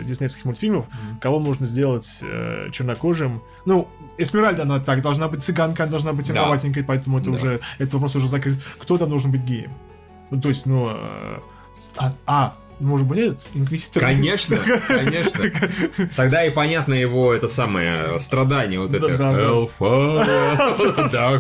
[0.00, 0.86] э, диснеевских мультфильмов,
[1.20, 3.42] кого можно сделать э, чернокожим.
[3.66, 3.88] Ну,
[4.18, 6.34] Эсмеральда, она так должна быть цыганка, она должна быть Да.
[6.34, 7.32] серповатенькой, поэтому это Да.
[7.32, 8.58] уже, этот вопрос уже закрыт.
[8.78, 9.72] Кто там должен быть геем?
[10.30, 10.88] Ну, то есть, ну...
[10.90, 11.38] э,
[11.96, 13.38] а, а, может быть?
[13.54, 14.02] Инквизитор?
[14.02, 14.56] Конечно,
[14.88, 15.50] конечно.
[16.16, 19.06] Тогда и понятно его это самое страдание, вот это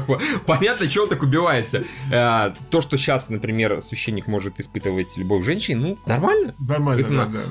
[0.06, 1.84] по- понятно, чего он так убивается.
[2.12, 6.54] А, То, что сейчас, например, священник может испытывать любовь женщин, ну, нормально.
[6.58, 7.02] Нормально,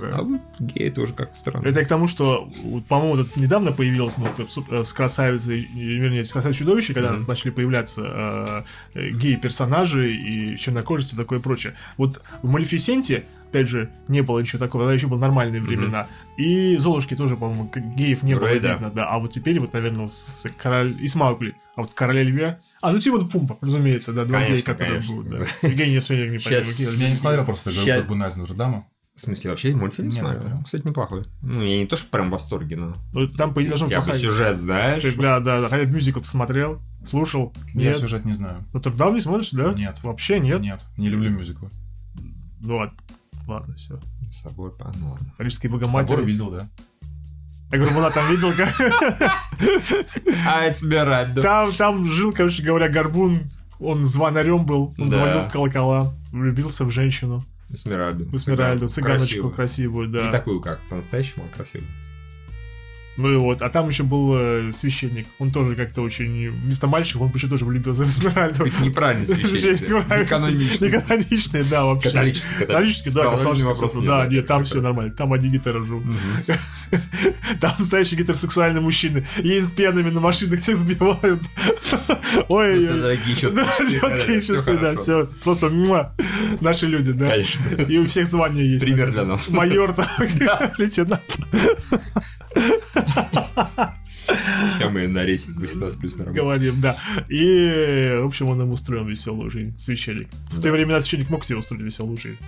[0.01, 0.17] да, да.
[0.17, 1.67] А вот гей тоже как-то странно.
[1.67, 2.49] Это к тому, что,
[2.87, 8.01] по-моему, недавно появилось с- э, с красавицей, и, вернее, с красавицей чудовище, когда начали появляться
[8.05, 8.63] э,
[8.99, 11.73] э, гей-персонажи и чернокожие и такое прочее.
[11.97, 16.07] Вот в Малефисенте, опять же, не было ничего такого, тогда еще были нормальные времена.
[16.37, 18.73] И Золушки тоже, по-моему, геев не было Вроде да.
[18.73, 19.09] видно, да.
[19.09, 20.97] А вот теперь, вот, наверное, с король...
[21.01, 21.53] и с Маугли.
[21.75, 22.59] А вот Короле Льве...
[22.81, 25.15] А, ну Тимон Пумпа, разумеется, да, два Конечно, гея, которые конечно.
[25.15, 25.31] будут,
[25.61, 25.67] да.
[25.67, 28.85] Евгений все никак не Евгений, Я не смотрел просто Ща- «Горбуна из Нотр-Дама».
[29.13, 30.41] В смысле, вообще мультфильм Не смотрел?
[30.41, 30.63] смотрел.
[30.63, 31.25] Кстати, неплохой.
[31.41, 32.93] Ну, я не то, что прям в восторге, но...
[33.13, 35.01] Ну, там, по идее, должен Я бы сюжет знаешь.
[35.03, 35.69] Ты- Да, да, да.
[35.69, 37.53] Хотя мюзикл ты смотрел, слушал.
[37.73, 37.97] Я Нет.
[37.97, 38.59] сюжет не знаю.
[38.73, 39.73] Ну, Нотр-Дам не смотришь, да?
[39.73, 39.97] Нет.
[40.01, 40.61] Вообще нет?
[40.61, 41.69] Нет, не люблю мюзиклы.
[42.61, 42.97] Ну, ладно.
[43.47, 43.99] Ладно, все.
[44.31, 45.33] Собор, а, ну ладно.
[45.37, 46.23] Парижские Собор богоматери.
[46.23, 46.69] видел, да.
[47.71, 48.73] Я говорю, была там видел, как...
[50.47, 51.41] А, Эсмеральда.
[51.41, 53.43] Там, там жил, короче говоря, горбун.
[53.79, 55.15] Он звонарем был, он Да.
[55.15, 58.27] звонил в колокола, влюбился в женщину, Эсмеральду.
[58.35, 59.53] Эсмеральду, цыганочку Красивую.
[59.55, 60.25] красивую, да.
[60.25, 61.87] Не такую, как по-настоящему, а красивую.
[63.21, 65.27] Ну и вот, а там еще был э, священник.
[65.37, 66.49] Он тоже как-то очень...
[66.49, 68.65] Вместо мальчиков он почему тоже влюбился в Эсмеральду.
[68.65, 69.77] Это неправильный священник.
[69.77, 70.89] Священник, Каноничный.
[70.89, 72.09] Неканоничный, да, вообще.
[72.09, 73.11] Католический, католический.
[73.11, 76.03] Да, католический, нет, да, нет, там все нормально, там одни гитары жрут.
[77.59, 79.23] Там настоящий гетеросексуальный мужчина.
[79.37, 81.41] Ездят пьяными на машинах, всех сбивают.
[82.49, 85.27] Ой, Просто дорогие четкие часы, да, все.
[85.43, 85.71] Просто
[86.59, 87.27] наши люди, да.
[87.27, 87.63] Конечно.
[87.87, 88.83] И у всех звания есть.
[88.83, 89.49] Пример для нас.
[89.49, 89.95] Майор,
[90.77, 91.21] лейтенант.
[94.73, 96.35] Сейчас мы на рейтинг 18 плюс работу.
[96.35, 96.97] Говорим, да.
[97.29, 100.29] И, в общем, он им устроил веселую жизнь, священник.
[100.49, 102.39] В те времена священник мог себе устроить веселую жизнь.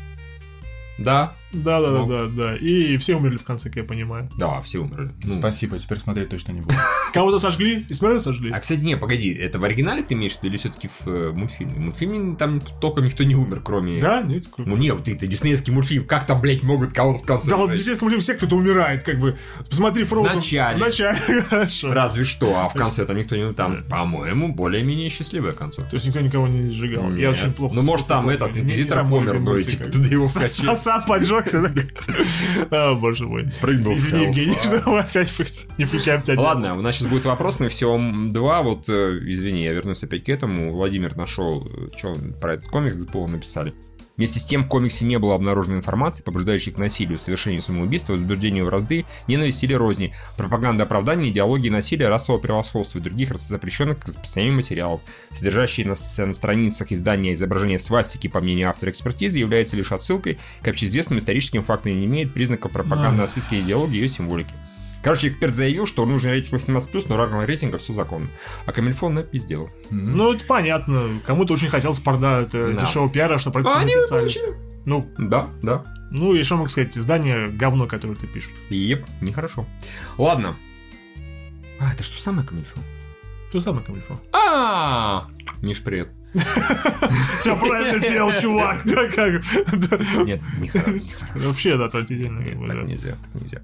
[0.97, 2.55] Да, Да, да, да, да, да.
[2.57, 4.29] И все умерли в конце, как я понимаю.
[4.37, 5.11] да, все умерли.
[5.23, 6.75] Ну, Спасибо, теперь смотреть точно не буду.
[7.13, 8.51] Кого-то сожгли, и смотрели сожгли.
[8.51, 11.31] А, кстати, не, погоди, это в оригинале ты имеешь в виду или все-таки в э,
[11.31, 11.73] мультфильме?
[11.73, 14.01] В мультфильме там только никто не умер, кроме...
[14.01, 17.49] Да, нет, Ну нет, это диснеевский мультфильм, как там, блядь, могут кого-то в конце...
[17.49, 19.35] Да, вот в естественном мультфильме все кто-то умирает, как бы.
[19.69, 20.35] Посмотри, Фроузен.
[20.35, 20.77] Начале.
[20.77, 21.93] В начале, хорошо.
[21.93, 23.53] Разве что, а в конце там никто не...
[23.53, 25.91] Там, по-моему, более-менее счастливая концовка.
[25.91, 27.13] То есть никто никого не сжигал.
[27.15, 27.75] Я очень плохо...
[27.75, 32.91] Ну, может, там этот инквизитор помер, но и типа его Сам поджег Да?
[32.91, 33.47] О, боже мой.
[33.61, 35.29] Прыгнул Извини, Евгений, что мы опять
[35.77, 36.39] не включаем тебя.
[36.39, 38.61] Ладно, у нас сейчас будет вопрос, но всего два.
[38.61, 40.71] Вот, э, извини, я вернусь опять к этому.
[40.71, 43.73] Владимир нашел, что про этот комикс Дэдпула написали.
[44.15, 48.65] Вместе с тем, в комиксе не было обнаружено информации, побуждающей к насилию, совершению самоубийства, возбуждению
[48.65, 54.57] вразды, ненависти или розни, пропаганда оправдания, идеологии насилия, расового превосходства и других запрещенных к распространению
[54.57, 55.01] материалов.
[55.31, 55.95] Содержащие на,
[56.25, 61.63] на страницах издания изображение свастики, по мнению автора экспертизы, является лишь отсылкой к общеизвестным историческим
[61.63, 64.53] фактам и не имеет признаков пропаганды нацистской идеологии и ее символики.
[65.03, 68.27] Короче, эксперт заявил, что нужен рейтинг 18+, но равного рейтинга все законно.
[68.65, 69.69] А Камильфон напиздел.
[69.91, 71.19] Ну, это понятно.
[71.25, 72.85] Кому-то очень хотелось порда, это, Да.
[72.85, 74.19] шоу пиара, что про это А они написали.
[74.21, 74.53] получили.
[74.85, 75.83] Ну, Да, да.
[76.11, 78.53] ну и что мог сказать, издание говно, которое ты пишешь.
[78.69, 79.65] Еп, нехорошо.
[80.17, 80.55] Ладно.
[81.79, 82.81] А, это что самое Камильфон?
[83.51, 84.19] То самое камильфо.
[84.31, 85.27] А,
[85.61, 86.09] Миш, привет.
[87.39, 88.81] Все правильно сделал, чувак.
[88.85, 89.43] Да, как?
[90.25, 90.99] Нет, нехорошо.
[91.35, 92.39] Вообще, да, отвратительно.
[92.39, 93.61] Нет, так нельзя, так нельзя.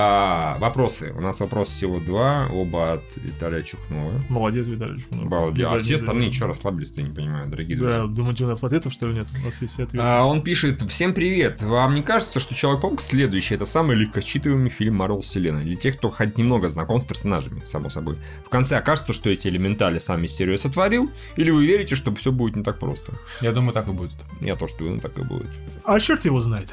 [0.00, 1.12] А, вопросы.
[1.16, 4.12] У нас вопрос всего два, оба от Виталия Чухнова.
[4.28, 5.00] Молодец, Виталий.
[5.00, 5.28] Чухнов.
[5.28, 5.66] Балдеж.
[5.66, 6.34] А Да, все да, остальные да.
[6.36, 8.14] что расслабились-то, я не понимаю, дорогие Да, друзья.
[8.14, 9.26] думаете, у нас ответов, что ли, нет?
[9.42, 10.00] У нас есть ответ.
[10.00, 11.62] А, он пишет, всем привет.
[11.62, 15.64] Вам не кажется, что Человек-паук следующий это самый легкосчитываемый фильм Марвел Вселенной?
[15.64, 18.18] Для тех, кто хоть немного знаком с персонажами, само собой.
[18.46, 22.54] В конце окажется, что эти элементали сам Мистерио сотворил, или вы верите, что все будет
[22.54, 23.14] не так просто?
[23.40, 24.14] Я думаю, так и будет.
[24.40, 25.50] Я тоже думаю, так и будет.
[25.82, 26.72] А черт его знает.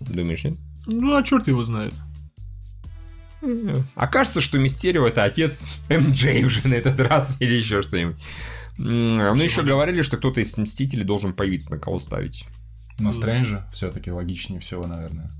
[0.00, 0.58] Думаешь, нет?
[0.86, 1.94] Ну, а черт его знает.
[3.94, 8.16] Окажется, что Мистерио это отец МД уже на этот раз или еще что-нибудь.
[8.78, 12.44] М, Ну, еще говорили, что кто-то из Мстителей должен появиться, на кого ставить.
[12.98, 15.30] Но Стрэнджа все-таки логичнее всего, наверное.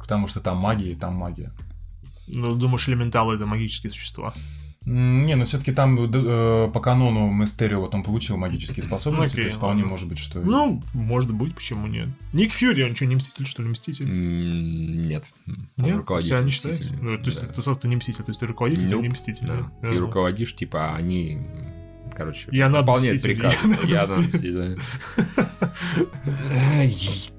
[0.00, 1.52] Потому что там магия и там магия.
[2.28, 4.32] Ну, думаешь, элементалы это магические существа.
[4.86, 9.46] Не, но все-таки там э, по канону Мистерио вот он получил магические способности, Окей, то
[9.46, 9.90] есть вполне ладно.
[9.92, 10.40] может быть, что...
[10.44, 12.08] Ну, может быть, почему нет.
[12.34, 14.04] Ник Фьюри, он что, не мститель, что ли, мститель?
[14.04, 15.24] М, Нет.
[15.78, 16.82] Он Нет, руководитель себя не считаете?
[16.82, 17.02] Мстителей.
[17.02, 17.52] Ну, то есть Да.
[17.54, 19.02] ты сам-то не мститель, то есть ты руководитель, ты Nope.
[19.02, 19.46] не мститель.
[19.46, 19.56] Да.
[19.80, 19.88] да?
[19.88, 20.00] Ты Да.
[20.00, 21.38] руководишь, типа, а они,
[22.14, 23.56] короче, Я мститель, приказ.
[23.62, 24.68] я надо Я надо мститель.
[24.68, 24.78] мститель,
[25.36, 25.50] да.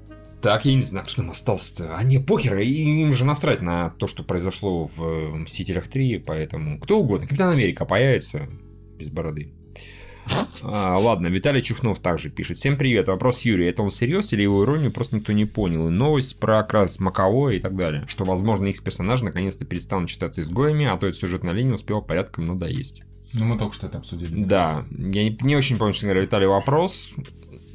[0.46, 1.96] Так, я не знаю, кто там остался-то.
[1.96, 6.78] А не, похер, им же насрать на то, что произошло в э, «Мстителях 3», поэтому
[6.78, 7.26] кто угодно.
[7.26, 8.46] Капитан Америка появится
[8.96, 9.52] без бороды.
[10.62, 12.58] А, ладно, Виталий Чухнов также пишет.
[12.58, 13.08] Всем привет.
[13.08, 13.70] Вопрос Юрия.
[13.70, 15.88] Это он всерьез или его иронию просто никто не понял?
[15.88, 18.04] И новость про окрас Маковое и так далее.
[18.06, 22.46] Что, возможно, их персонажи наконец-то перестанут считаться изгоями, а то эта сюжетная линия успела порядком
[22.46, 23.02] надоесть.
[23.32, 24.44] Ну, мы только что это обсудили.
[24.44, 27.14] Да, я не, не очень помню, честно говоря, Виталий, вопрос.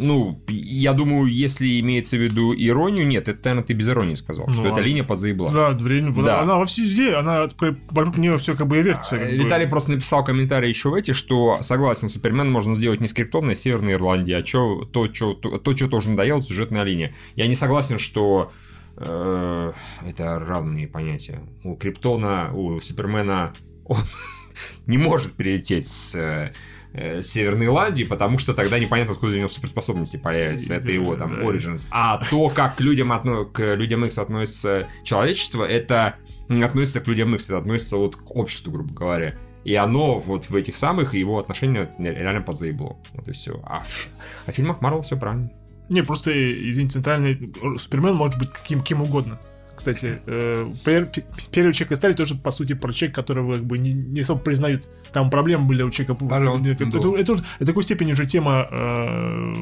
[0.01, 4.47] Ну, я думаю, если имеется в виду иронию, нет, это, наверное, ты без иронии сказал,
[4.47, 5.51] Ну, что эта линия позаебла.
[5.51, 6.11] Да, время.
[6.23, 6.41] Да.
[6.41, 7.47] Она во везде, она
[7.89, 9.17] вокруг нее все как бы и вертится.
[9.17, 9.37] как А, бы.
[9.37, 13.93] Виталий просто написал комментарий еще в эти, что согласен, Супермен можно сделать не скриптованной Северной
[13.93, 17.13] Ирландии, а чё, то, что то, то, чё тоже надоело, сюжетная линия.
[17.35, 18.51] Я не согласен, что
[18.97, 19.73] э,
[20.07, 21.41] это равные понятия.
[21.63, 23.53] У Криптона, у Супермена
[23.85, 23.97] он
[24.87, 26.51] не может перелететь с
[26.93, 30.75] э, э, Северной Ирландии, потому что тогда непонятно, откуда у него суперспособности появятся.
[30.75, 31.33] Это его там.
[31.41, 31.87] Origins.
[31.91, 36.15] А то, как к людям, отно- к людям X относится человечество, это
[36.49, 39.35] не относится к людям X, это относится вот к обществу, грубо говоря.
[39.63, 42.97] И оно вот в этих самых его отношениях реально подзаебло.
[43.13, 43.61] Вот и все.
[43.63, 44.09] А в,
[44.47, 45.51] а в фильмах Марвел все правильно.
[45.89, 49.39] Не, просто, извините, центральный Супермен может быть каким, кем угодно.
[49.81, 53.93] Кстати, э, первый человек из стали тоже, по сути, про человека, которого как бы не,
[53.93, 54.87] не особо признают.
[55.11, 56.23] Там проблемы были у человека.
[56.23, 57.19] Пожалуйста, это, это, да.
[57.19, 59.53] это уже до такой степени уже тема э,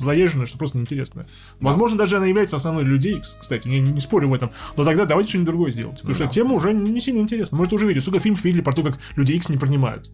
[0.00, 1.26] заезженная, что просто неинтересно.
[1.60, 4.50] Возможно, даже она является основной людей, кстати, не, не спорю в этом.
[4.76, 5.98] Но тогда давайте что-нибудь другое сделать.
[5.98, 6.30] Потому что Да.
[6.30, 7.56] тема уже не сильно интересна.
[7.56, 8.00] Мы это уже видели.
[8.00, 10.10] Сколько фильмов видели про то, как люди X не принимают.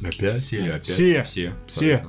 [0.00, 0.34] Опять?
[0.34, 0.64] Все.
[0.64, 0.86] опять.
[0.88, 1.22] Все.
[1.22, 1.52] Все.
[1.68, 2.04] Все.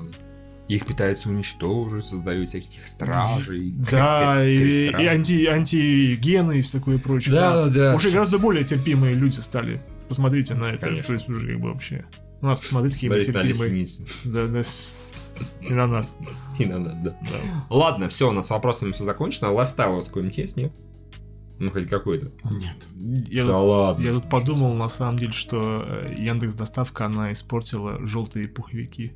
[0.69, 3.73] Их пытаются уничтожить, создают всяких стражей.
[3.89, 7.33] Да, и, и анти, антигены и все такое прочее.
[7.33, 7.95] Да, да, да.
[7.95, 9.81] Уже гораздо более терпимые люди стали.
[10.07, 10.85] Посмотрите на это.
[10.87, 11.07] Конечно.
[11.07, 12.05] То есть уже как бы вообще.
[12.41, 13.85] У нас посмотрите, какие мы терпимые.
[14.25, 14.61] Да, да,
[15.67, 16.17] и на нас.
[16.59, 17.17] И на нас, да.
[17.19, 17.65] Да.
[17.69, 19.51] Ладно, все, у нас с вопросами все закончено.
[19.51, 20.71] Лайфстайл у вас какой-нибудь есть, нет?
[21.57, 22.31] Ну, хоть какой-то.
[22.49, 22.77] Нет.
[23.27, 24.03] Я, Да тут, ладно.
[24.03, 29.13] я тут подумал, на самом деле, что э, Яндекс Доставка, она испортила желтые пуховики.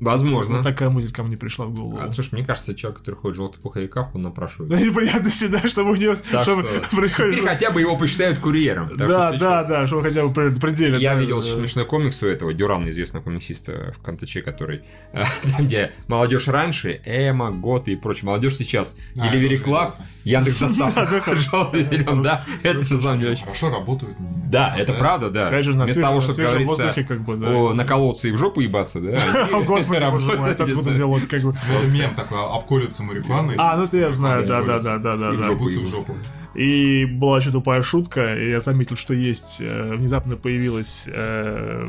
[0.00, 0.56] Возможно.
[0.56, 1.98] Вот такая мысль ко мне пришла в голову.
[2.00, 4.70] А, слушай, мне кажется, человек, который ходит в желтых пуховиках, он напрашивает.
[4.70, 6.14] Да, неприятности, да, чтобы у него...
[6.30, 8.96] Так чтобы что происходит- Теперь хотя бы его посчитают курьером.
[8.96, 10.98] Да, да, да, чтобы хотя бы пред- пределе.
[10.98, 11.46] Я да, видел да.
[11.46, 14.82] смешной комикс у этого Дюрана, известного комиксиста в Кантаче, который,
[15.12, 15.26] там,
[15.66, 19.94] где молодежь раньше, Эма, Готы и прочее, молодежь сейчас, А, Delivery Club.
[20.24, 21.34] Яндекс доставка.
[21.34, 22.44] Желтый, зеленый, да.
[22.62, 23.44] Это на самом деле очень...
[23.44, 24.16] Хорошо работают.
[24.50, 25.48] Да, это правда, да.
[25.48, 27.46] Опять же, на Вместо свежем, того, на чтобы свежем говорится, воздухе, как бы, да.
[27.48, 29.16] о, наколоться и в жопу ебаться, да?
[29.52, 31.54] О, Господи, боже мой, это откуда взялось, как бы.
[31.88, 33.54] Мем такой, обколется марихуаной.
[33.58, 36.14] А, ну это я знаю, Да, да, да, да, да, И в жопу.
[36.54, 41.88] И была еще тупая шутка, и я заметил, что есть, э, внезапно появилась э,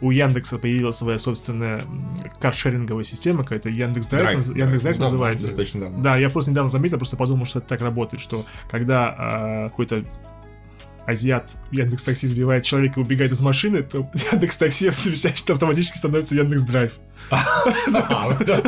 [0.00, 1.84] у Яндекса появилась своя собственная
[2.40, 5.46] каршеринговая система, какая-то Яндекс Драйв, Драйв, наз- Яндекс Драйв да, называется.
[5.46, 6.02] Достаточно давно.
[6.02, 10.04] Да, я просто недавно заметил, просто подумал, что это так работает, что когда а, какой-то
[11.06, 15.96] азиат Яндекс Такси сбивает человека и убегает из машины, то Яндекс Такси замечает, что автоматически
[15.98, 16.92] становится Яндекс Драйв.
[17.92, 18.60] А, да.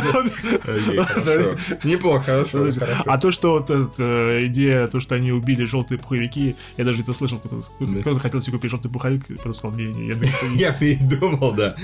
[1.85, 2.59] Неплохо, хорошо.
[2.59, 2.81] хорошо.
[3.06, 7.12] А то, что вот эта идея, то, что они убили желтые пуховики, я даже это
[7.12, 8.19] слышал, кто-то, Да.
[8.19, 10.59] хотел себе купить желтый пуховик, и просто сказал, не, не.
[10.59, 11.77] Я передумал, да.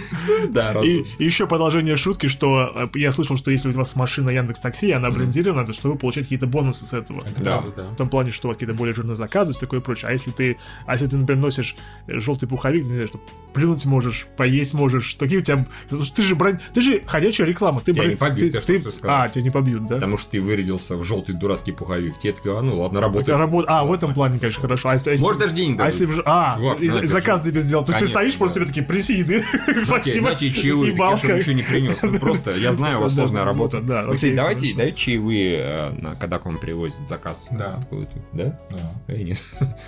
[0.48, 4.30] Да, И, и еще продолжение шутки, что э, я слышал, что если у вас машина
[4.30, 7.20] Яндекс Такси, она брендирована, то что вы получаете какие-то бонусы с этого.
[7.20, 7.58] Это Да.
[7.58, 7.96] правда, В да.
[7.96, 10.08] том плане, что у вас какие-то более жирные заказы, все такое прочее.
[10.08, 10.43] А если ты,
[10.86, 11.76] а если ты, например, носишь
[12.06, 13.20] желтый пуховик, ты не знаю, что
[13.52, 15.64] плюнуть можешь, поесть можешь, такие у тебя...
[15.88, 16.60] Ты же бренд...
[16.72, 17.80] Ты же ходячая реклама.
[17.80, 19.22] Ты Тебя бренд- не побьют, ты- я ты- сказал.
[19.22, 19.94] А, тебя не побьют, да?
[19.96, 22.18] Потому что ты вырядился в желтый дурацкий пуховик.
[22.18, 23.38] Тебе такие, а ну ладно, Это работает.
[23.38, 24.88] работа- А, в этом плане, конечно, хорошо.
[24.88, 27.06] А если, а если- Может, даже денег А если А, Чувак, и- ну, и это
[27.06, 27.84] заказ же- тебе сделал.
[27.84, 28.66] То есть ты стоишь, просто да.
[28.66, 29.44] себе такие, приси еды.
[29.84, 30.20] Спасибо.
[30.30, 31.36] знаете, чаевые, чтобы как.
[31.36, 31.98] ничего не принес.
[32.02, 33.80] Ну, Просто, я знаю, у вас сложная да, работа.
[33.80, 37.48] да, кстати, давайте, давайте чаевые, э, когда к вам привозят заказ.
[37.52, 37.76] Да.
[37.76, 38.18] Откуда-то.
[38.32, 38.60] Да?
[38.70, 39.14] Да.
[39.14, 39.32] Э.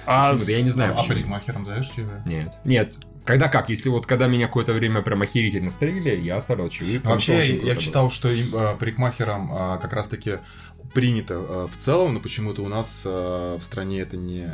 [0.07, 0.93] А Почему-то я не знаю.
[0.93, 1.15] А почему.
[1.15, 2.11] парикмахерам даешь чего?
[2.25, 2.55] Нет.
[2.65, 2.97] Нет.
[3.27, 3.69] Когда как?
[3.69, 7.01] Если вот когда меня какое-то время прям охерительно стрелили, я оставлял чаевые.
[7.01, 7.77] Вообще, я, было.
[7.77, 10.39] читал, что им, э, парикмахерам э, как раз-таки
[10.95, 14.49] принято э, в целом, но почему-то у нас э, в стране это не,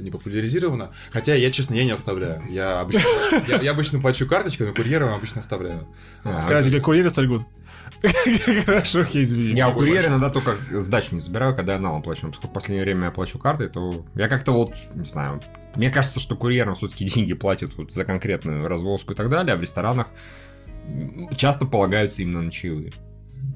[0.00, 0.92] не популяризировано.
[1.10, 2.42] Хотя я, честно, я не оставляю.
[2.50, 3.08] Я обычно,
[3.48, 5.88] я, я обычно плачу карточкой, но курьерам обычно оставляю.
[6.22, 7.46] А, Когда тебе курьеры стригут.
[8.66, 9.56] Хорошо, окей, извини.
[9.56, 12.26] Я у курьера иногда только сдачу не забираю, когда я налом плачу.
[12.26, 15.40] Но Поскольку в последнее время я плачу картой, то я как-то вот, не знаю,
[15.74, 19.56] мне кажется, что курьерам все-таки деньги платят вот за конкретную развозку и так далее, а
[19.56, 20.08] в ресторанах
[21.36, 22.92] часто полагаются именно на чаевые.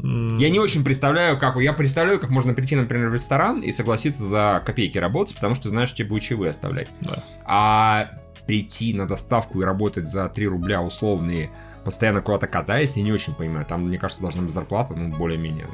[0.03, 1.57] Я не очень представляю, как...
[1.57, 5.65] Я представляю, как можно прийти, например, в ресторан и согласиться за копейки работать, потому что
[5.65, 6.89] ты знаешь, тебе будет чаевые оставлять.
[7.01, 7.23] Да.
[7.45, 8.11] А
[8.47, 11.51] прийти на доставку и работать за 3 рубля условные,
[11.85, 13.67] постоянно куда-то катаясь, я не очень понимаю.
[13.67, 15.67] Там, мне кажется, должна быть зарплата, ну, более-менее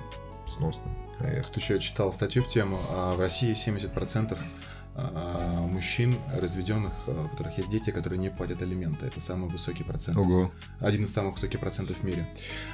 [0.49, 0.83] сносно,
[1.21, 1.45] наверное.
[1.45, 2.79] Тут еще я читал статью в тему.
[2.91, 4.39] а, В России 70%
[5.01, 9.07] а, мужчин разведенных, а, у которых есть дети, которые не платят алименты.
[9.07, 10.17] Это самый высокий процент.
[10.17, 10.51] Ого.
[10.81, 12.27] Один из самых высоких процентов в мире.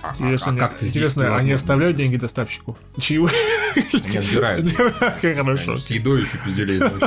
[0.02, 2.78] А, а- Интересно, а как ты интересно, они оставляют деньги доставщику?
[2.98, 3.34] Чаевые?
[3.92, 4.68] Они отбирают.
[5.20, 5.76] Хорошо.
[5.76, 6.92] С едой еще пизделеют.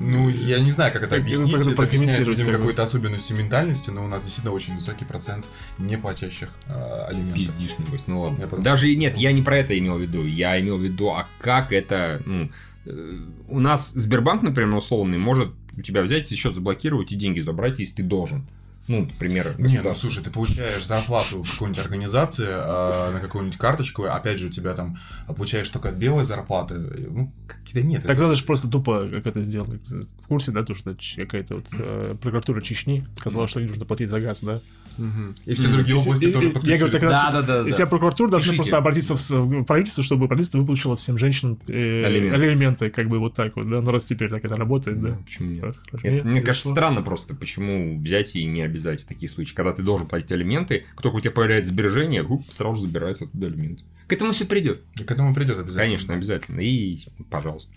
[0.00, 1.52] Ну, я не знаю, как это объяснить.
[1.52, 5.44] как это Это объясняется, видимо, какой-то особенностью ментальности, но у нас действительно очень высокий процент
[5.78, 7.34] не платящих а, алиментов.
[7.34, 8.48] Пиздишь, небось, ну Я ладно.
[8.48, 10.24] просто- Даже нет, я не про это имел в виду.
[10.24, 12.22] Я имел в виду, а как это...
[12.24, 12.50] ну,
[12.86, 17.40] э, у нас Сбербанк, например, условный, может у тебя взять и счет заблокировать и деньги
[17.40, 18.46] забрать, если ты должен.
[18.92, 24.04] Ну, например, Не, ну слушай, ты получаешь зарплату в какой-нибудь организации а, на какую-нибудь карточку,
[24.04, 26.74] опять же, у тебя там получаешь только от белой зарплаты.
[26.74, 28.02] Ну, какие-то нет.
[28.06, 29.78] Так надо же просто тупо как это сделано.
[30.20, 34.08] В курсе, да, то, что какая-то вот э, прокуратура Чечни сказала, что не нужно платить
[34.08, 34.60] за газ, да?
[34.98, 35.34] Мгм.
[35.46, 36.76] И все другие области И- тоже и- Я подключили.
[36.78, 37.70] говорю, так Да, да, да, И да.
[37.70, 38.56] вся прокуратура должна Пишите.
[38.56, 42.34] просто обратиться в в правительство, чтобы правительство выплачило всем женщинам э, Алименты.
[42.36, 43.80] алименты, как бы вот так вот, да?
[43.80, 45.08] Ну раз теперь так это работает, да?
[45.10, 45.62] Да, почему нет?
[45.62, 46.06] Так, хорошо.
[46.08, 49.54] Это, Нет, мне кажется, странно просто, почему взять и не обязать такие случаи.
[49.54, 53.46] Когда ты должен платить алименты, только у тебя появляется сбережение, хуп, сразу же забирается оттуда
[53.46, 53.84] алименты.
[54.06, 54.82] К этому все придет.
[55.06, 55.84] К этому придет обязательно.
[55.84, 56.60] Конечно, обязательно.
[56.60, 56.98] И,
[57.30, 57.74] пожалуйста.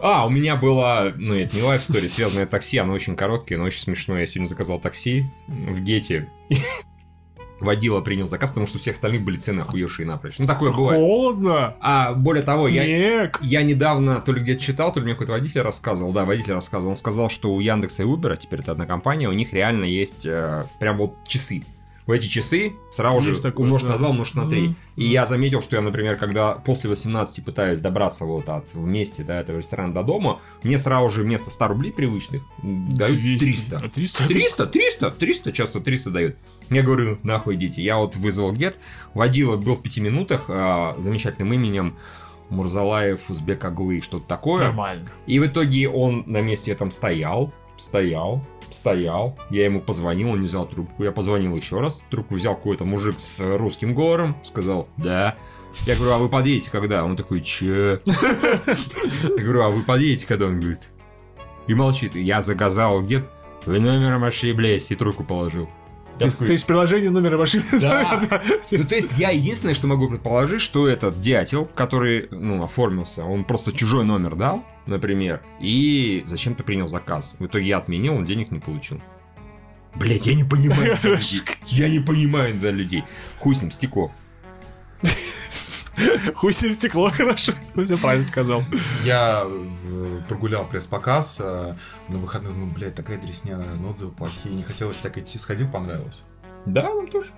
[0.00, 3.64] А, у меня была, ну, это не лайф стори, связанное такси, оно очень короткое, но
[3.64, 4.20] очень смешное.
[4.20, 6.28] Я сегодня заказал такси в Гете.
[7.60, 10.38] Водила принял заказ, потому что у всех остальных были цены охуевшие напрочь.
[10.38, 11.00] Ну, такое бывает.
[11.00, 11.74] Холодно!
[11.80, 13.40] А более того, я, Снег!
[13.42, 16.12] я недавно то ли где-то читал, то ли мне какой-то водитель рассказывал.
[16.12, 16.90] Да, водитель рассказывал.
[16.90, 20.24] Он сказал, что у Яндекса и Uber, теперь это одна компания, у них реально есть
[20.26, 21.64] э, прям вот часы.
[22.08, 23.90] В эти часы сразу Есть же такое, умножь да.
[23.90, 24.62] на 2, умножь на 3.
[24.62, 24.76] Мгм.
[24.96, 29.34] И я заметил, что я, например, когда после 18 пытаюсь добраться вот от вместе до
[29.34, 33.44] этого ресторана до дома, мне сразу же вместо 100 рублей привычных дают 200.
[33.44, 33.76] 300.
[33.76, 34.26] А 300?
[34.26, 36.36] 300, 300, 300, часто 300 дают.
[36.70, 37.82] Я говорю, нахуй идите.
[37.82, 38.78] Я вот вызвал гет,
[39.14, 41.96] водила был в пяти минутах, а, замечательным именем
[42.50, 44.64] Мурзалаев, Узбек Аглы, что-то такое.
[44.64, 45.08] Нормально.
[45.26, 49.38] И в итоге он на месте там стоял, стоял, стоял.
[49.50, 51.04] Я ему позвонил, он не взял трубку.
[51.04, 52.04] Я позвонил еще раз.
[52.10, 54.36] Трубку взял какой-то мужик с русским говором.
[54.42, 55.36] Сказал, да.
[55.86, 57.04] Я говорю, а вы подъедете когда?
[57.04, 58.00] Он такой, че?
[58.06, 60.46] Я говорю, а вы подъедете когда?
[60.46, 60.88] Он говорит,
[61.66, 62.14] и молчит.
[62.14, 63.24] Я заказал где
[63.66, 65.68] Вы номером ошиблись и трубку положил.
[66.18, 67.64] То есть, то есть приложение номера машины.
[67.80, 68.20] Да.
[68.70, 73.44] Ну, то есть я единственное, что могу предположить, что этот дятел, который, ну, оформился, он
[73.44, 77.36] просто чужой номер дал, например, и зачем-то принял заказ.
[77.38, 79.00] В итоге я отменил, он денег не получил.
[79.94, 80.98] Блять, я не понимаю.
[81.66, 83.04] Я не понимаю да, людей.
[83.38, 84.12] Хуй с ним, стекло.
[86.34, 87.52] Хуй ним стекло, хорошо.
[87.74, 88.62] Ну, все правильно сказал.
[89.04, 91.74] Я э, прогулял пресс-показ э,
[92.08, 94.54] на выходных, ну, блядь, такая дресня, отзывы плохие.
[94.54, 96.22] Не хотелось так идти, сходил, понравилось.
[96.66, 97.28] Да, нам тоже.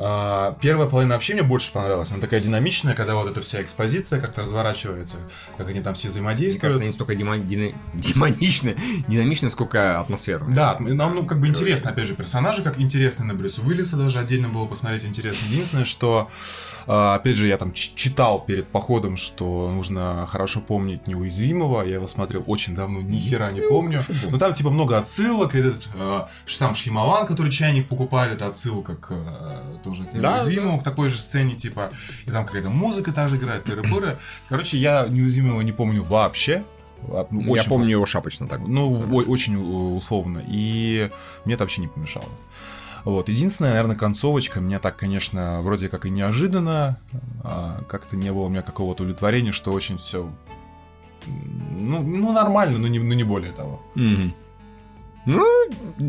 [0.00, 2.12] А, Первая половина вообще мне больше понравилась.
[2.12, 5.16] Она такая динамичная, когда вот эта вся экспозиция как-то разворачивается,
[5.56, 6.60] как они там все Мне взаимодействуют.
[6.60, 8.74] кажется, не столько дима- дина- демонично,
[9.08, 10.44] динамично, сколько атмосфера.
[10.44, 14.20] Да, нам ну, как бы интересно, опять же, персонажи как интересны на Брюса Уиллиса даже
[14.20, 15.46] отдельно было посмотреть интересно.
[15.50, 16.30] Единственное, что,
[16.88, 21.82] опять же, я там читал перед походом, что нужно хорошо помнить неуязвимого.
[21.82, 24.02] Я его смотрел очень давно, ни хера не помню.
[24.30, 25.54] Но там типа много отсылок.
[25.54, 30.80] Этот э, сам Шьямалан, который чайник покупает, это отсылка к э, тоже к Да, неуязвимому,
[30.80, 31.90] к такой же сцене, типа,
[32.26, 34.16] и там какая-то музыка та же играет, тыры-пыры.
[34.48, 36.64] Короче, я неуязвимого не помню вообще.
[37.10, 38.60] А, ну, Я очень помню его шапочно так.
[38.66, 40.42] ну, о- очень э, условно.
[40.48, 41.10] И
[41.44, 42.26] мне это вообще не помешало.
[43.04, 43.28] Вот.
[43.28, 46.98] Единственная, наверное, концовочка меня так, конечно, вроде как и неожиданно,
[47.42, 50.28] а как-то не было у меня какого-то удовлетворения, что очень все
[51.78, 53.82] ну, ну, нормально, но не, ну, не более того.
[53.94, 54.34] Мгм.
[55.26, 55.46] Ну,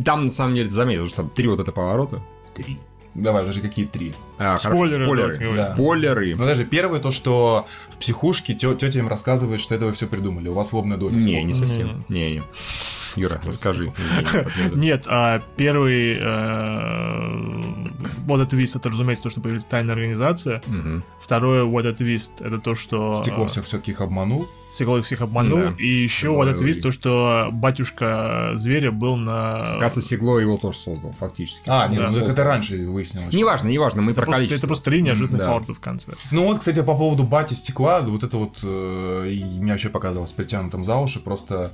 [0.05, 2.21] там на самом деле заметил, что там три вот это поворота.
[2.55, 2.79] Три.
[3.15, 4.13] Давай, даже какие три.
[4.37, 5.33] А, хорошо, Спойлеры, спойлеры.
[5.33, 5.73] давайте говорим.
[5.73, 6.35] Спойлеры.
[6.35, 10.47] Ну, даже первое то, что в психушке тетя им рассказывает, что это вы все придумали,
[10.47, 11.15] у вас лобная доля.
[11.15, 12.05] Не, не совсем.
[12.07, 12.43] Не, не.
[13.15, 13.85] Юра, расскажи.
[13.85, 14.81] Не, не, не, не.
[14.89, 17.89] Нет, а первый э,
[18.25, 20.61] вот этот твист, это, разумеется, то, что появилась тайная организация.
[21.21, 23.15] Второе what a twist, это то, что...
[23.15, 24.47] Стекло всех все-таки их обманул.
[24.71, 25.71] Стекло их всех обманул.
[25.77, 29.77] И еще Это what a было twist, то, что батюшка зверя был на...
[29.79, 31.63] Кажется, Сигло его тоже создал, фактически.
[31.67, 33.33] А, нет, ну, это, это раньше выяснилось.
[33.33, 34.57] Неважно, неважно, мы про количество.
[34.57, 35.45] это просто три неожиданных Да.
[35.47, 36.13] поворота в конце.
[36.31, 40.83] Ну вот, кстати, по поводу бати стекла, вот это вот э, мне вообще показалось притянутым
[40.83, 41.71] за уши, просто...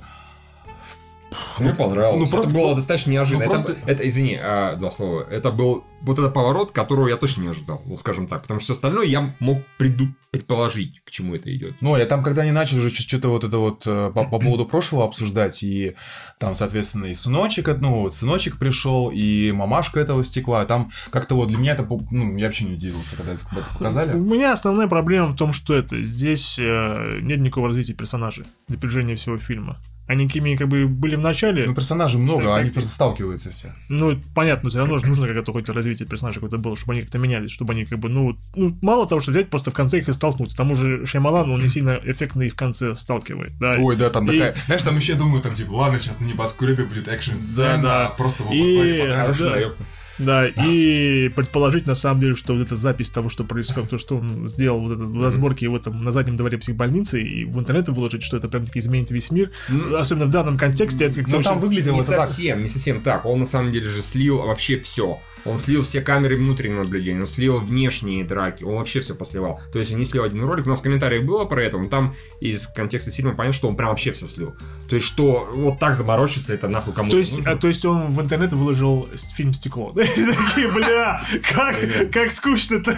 [1.58, 2.20] Мне понравилось.
[2.20, 3.46] Ну, просто- это было достаточно неожиданно.
[3.46, 5.26] ну, Это- просто- это, извини, а, два слова.
[5.30, 8.42] Это был вот этот поворот, которого я точно не ожидал, вот скажем так.
[8.42, 11.74] Потому что все остальное я мог приду- предположить, к чему это идет.
[11.80, 14.66] Ну, я там, когда они начали уже что-то вот это вот э, по, по поводу
[14.66, 15.94] прошлого обсуждать, и
[16.38, 21.34] там, соответственно, и сыночек, от- ну, вот сыночек пришел, и мамашка этого стекла, там как-то
[21.36, 23.42] вот для меня это, ну, я вообще не удивился, когда это
[23.72, 24.12] показали.
[24.12, 28.76] У меня основная проблема в том, что это здесь э, нет никакого развития персонажей на
[28.76, 29.78] протяжении всего фильма.
[30.08, 32.74] Они какими как бы были в начале, Ну, персонажей много, Так, они так.
[32.74, 33.74] просто сталкиваются все.
[33.88, 37.02] Ну, понятно, но все равно же нужно какое-то какое-то развитие персонажа какое-то было, чтобы они
[37.02, 39.98] как-то менялись, чтобы они как бы, ну, ну, мало того, что взять, просто в конце
[39.98, 40.54] их и столкнуть.
[40.54, 43.74] К тому же Шаймалан, он не сильно эффектно их в конце сталкивает, да.
[43.78, 44.54] Ой, да, там И- такая...
[44.66, 48.08] Знаешь, там еще думаю, там, типа, ладно, сейчас на небоскребе будет экшн-сцена, Да, да.
[48.10, 49.70] просто в И- упаковке да.
[50.18, 54.16] Да, и предположить на самом деле, что вот эта запись того, что происходит, то, что
[54.16, 58.22] он сделал вот это, разборки в этом на заднем дворе психбольницы, и в интернет выложить,
[58.22, 59.50] что это прям таки изменит весь мир,
[59.96, 62.28] особенно в данном контексте, это как-то Ну, там выглядело Не это так.
[62.28, 63.26] совсем, не совсем так.
[63.26, 65.18] Он на самом деле же слил вообще все.
[65.46, 69.60] Он слил все камеры внутреннего наблюдения, он слил внешние драки, он вообще все посливал.
[69.72, 71.88] То есть он не слил один ролик, у нас в комментариях было про это, но
[71.88, 74.54] там из контекста фильма понятно, что он прям вообще все слил.
[74.88, 77.52] То есть что вот так заморочиться, это нахуй кому-то То есть, нужно.
[77.52, 79.92] а, то есть он в интернет выложил фильм «Стекло».
[79.94, 81.20] Такие, бля,
[81.52, 82.96] как, как скучно так.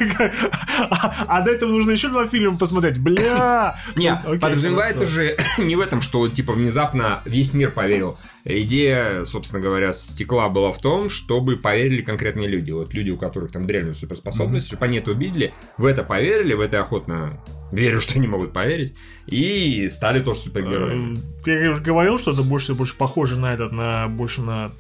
[0.91, 3.77] А, а до этого нужно еще два фильма посмотреть, бля.
[3.97, 8.19] Не, Окей, подразумевается же не в этом, что типа внезапно весь мир поверил.
[8.49, 12.71] Идея, собственно говоря, стекла была в том, чтобы поверили конкретные люди.
[12.71, 16.61] Вот люди, у которых там древние суперспособности, чтобы они это увидели, в это поверили, в
[16.61, 17.39] это охотно
[17.73, 18.95] верю, что они могут поверить,
[19.27, 21.19] и стали тоже супергероями.
[21.47, 24.73] Эм, Я уже говорил, что это больше больше похоже на этот, на больше на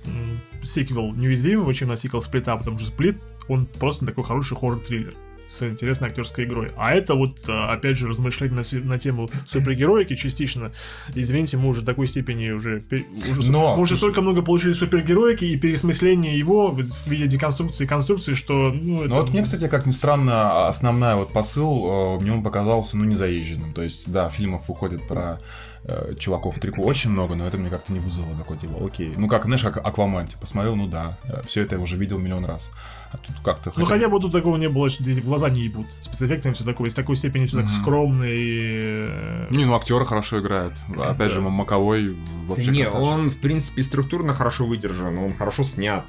[0.62, 3.18] сиквел неуязвимого, чем на сиквел сплита, потому что сплит
[3.48, 5.14] он просто такой хороший хоррор-триллер
[5.48, 6.70] с интересной актерской игрой.
[6.76, 10.72] А это вот, а, опять же, размышлять на, на тему супергероики частично.
[11.14, 12.84] Извините, мы уже в такой степени уже...
[13.30, 17.84] уже Но, мы уже слушай- столько много получили супергероики и пересмысления его в, виде деконструкции
[17.84, 18.70] и конструкции, что...
[18.70, 19.14] Ну, это...
[19.14, 23.04] Ну вот мне, кстати, как ни странно, основная вот посыл, э, мне он показался, ну,
[23.04, 23.72] незаезженным.
[23.72, 25.40] То есть, да, фильмов выходит про
[25.84, 29.14] э, чуваков в трико очень много, но это мне как-то не вызвало такой, типа, окей.
[29.16, 31.16] Ну, как, знаешь, как Аквамен, типа, посмотрел, ну да,
[31.46, 32.70] все это я уже видел миллион раз.
[33.10, 33.72] А тут как-то...
[33.76, 35.86] Ну, хотя- бы тут такого не было, что в глаза не ебут.
[36.02, 36.88] Спецэффектами все такое.
[36.88, 37.74] Из такой степени все так Мгм.
[37.82, 39.06] скромно и...
[39.08, 40.74] э, Не, ну актеры хорошо играют.
[40.96, 42.14] Опять же, Маковой
[42.46, 43.08] вообще не, красавчик.
[43.08, 46.04] он, в принципе, структурно хорошо выдержан, он хорошо снят.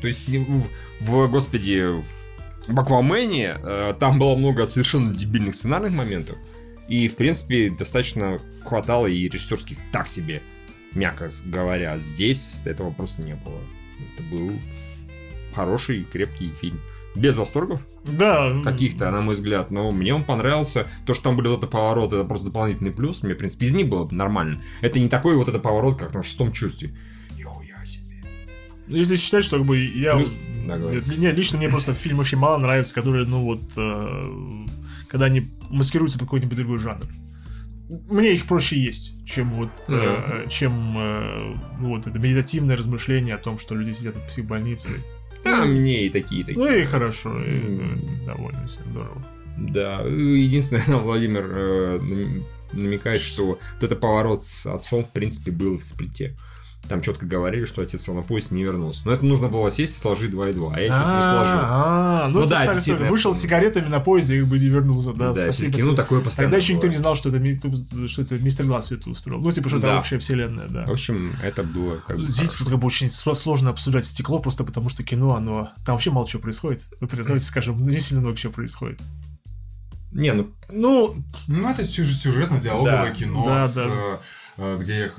[0.00, 0.68] То есть, не- в,
[1.00, 1.84] в, господи,
[2.66, 6.36] в Аквамене э, там было много совершенно дебильных сценарных моментов.
[6.88, 10.40] И, в принципе, достаточно хватало и режиссерских так себе,
[10.94, 11.98] мягко говоря.
[11.98, 13.60] Здесь этого просто не было.
[14.16, 14.52] Это был
[15.58, 16.78] хороший, крепкий фильм.
[17.16, 18.62] Без восторгов Да.
[18.62, 20.86] каких-то, на мой взгляд, но мне он понравился.
[21.04, 23.22] То, что там были вот это поворот, это просто дополнительный плюс.
[23.24, 24.58] Мне, в принципе, из них было бы нормально.
[24.82, 26.94] Это не такой вот это поворот, как в шестом чувстве.
[27.36, 28.22] Нихуя себе.
[28.86, 30.14] Если считать, что как бы я...
[30.14, 31.02] Плюс- да, говори.
[31.06, 34.66] Нет, не, лично мне просто фильм очень мало нравится, который, ну вот, э,
[35.08, 37.06] когда они маскируются под какой-нибудь другой жанр.
[38.10, 43.38] Мне их проще есть, чем вот, э, чем э, ну, вот это медитативное размышление о
[43.38, 44.90] том, что люди сидят в психбольнице.
[45.44, 46.58] А, мне и такие, и такие.
[46.58, 49.22] Ну и хорошо, и, довольно все здорово.
[49.58, 55.78] Да, единственное, Владимир э, нам- намекает, что вот это поворот с отцом, в принципе, был
[55.78, 56.36] в сплите.
[56.88, 59.02] Там четко говорили, что отец сел на поезд не вернулся.
[59.04, 61.58] Но это нужно было сесть и сложить 2 и 2, а я что-то не сложил.
[61.62, 65.12] А, ну Ну это да, действительно, Вышел с сигаретами на поезде и бы не вернулся,
[65.12, 65.68] да, Да, спасибо.
[65.70, 65.90] спасибо.
[65.90, 67.60] ну такое постоянно Тогда еще никто не знал, что это, ми-
[68.08, 69.40] что это мистер Глаз все это устроил.
[69.40, 70.86] Ну, типа, что это общая вселенная, да.
[70.86, 72.58] В общем, это было как бы Видите, хорошо.
[72.60, 75.70] тут как бы очень сло- сложно обсуждать стекло, просто потому что кино, оно...
[75.84, 76.82] Там вообще мало чего происходит.
[77.00, 78.98] Вы признавайте, скажем, не сильно много чего происходит.
[80.10, 81.16] Не, ну, Ну,
[81.48, 83.10] Ну, это сюж- сюжетно-диалоговое Да.
[83.10, 84.18] кино, Да, с, да.
[84.58, 85.10] Э, где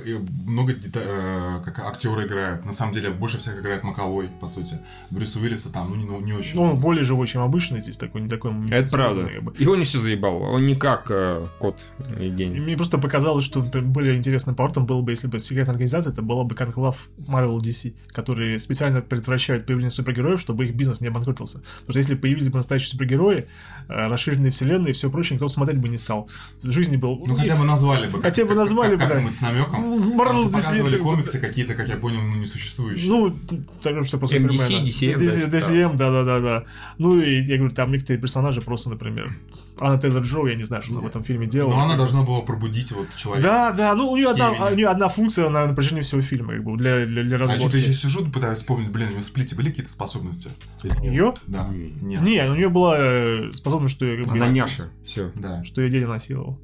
[0.45, 2.65] много дета- э, как актеры играют.
[2.65, 4.79] На самом деле, больше всех играет Маковой, по сути.
[5.09, 6.55] Брюс Уиллиса там, ну, не, ну, не очень.
[6.55, 6.81] ну, он много.
[6.81, 8.51] более живой, чем обычно здесь, такой, не такой...
[8.69, 9.27] это правда.
[9.27, 9.53] как бы.
[9.57, 10.43] Его не все заебало.
[10.49, 11.85] Он не как э, кот
[12.19, 12.59] И Евгений.
[12.59, 16.21] мне просто показалось, что например, более интересным поворотом было бы, если бы секретная организация, это
[16.21, 21.59] была бы конклав Marvel DC, которые специально предотвращают появление супергероев, чтобы их бизнес не обанкротился.
[21.79, 23.47] Потому что если появились бы настоящие супергерои,
[23.89, 26.29] э, расширенные вселенные и все прочее, никто смотреть бы не стал.
[26.61, 27.21] В жизни был...
[27.25, 28.21] Ну, хотя бы назвали бы.
[28.21, 29.09] Хотя бы назвали как- бы, да.
[29.15, 30.03] Как-нибудь с намеком.
[30.03, 33.09] Же DC, показывали комиксы какие-то, как я понял, ну, несуществующие.
[33.09, 33.35] Ну,
[33.81, 34.17] так что.
[34.17, 36.65] DCM, DC, да, DCM, да-да-да-да.
[36.97, 39.31] Ну, и я говорю, там некоторые персонажи просто, например,
[39.79, 41.73] Анна Тейлор Джо, я не знаю, что она в этом фильме делала.
[41.73, 43.47] Но она должна была пробудить вот человека.
[43.47, 44.73] Да, да, ну у нее одна, Имени.
[44.73, 47.61] у нее одна функция на протяжении всего фильма, как бы, для, для, для А разборки.
[47.61, 50.49] что-то я сейчас сижу, пытаюсь вспомнить, блин, у нее в сплите были какие-то способности?
[50.83, 51.01] Нет?
[51.03, 51.33] Её?
[51.47, 51.67] Да.
[51.69, 52.21] Нет.
[52.21, 54.89] Не, у нее была э, способность, что, я, как бы, Она няша.
[55.05, 55.31] Все.
[55.35, 55.63] Да.
[55.63, 56.59] что ее дядя насиловал.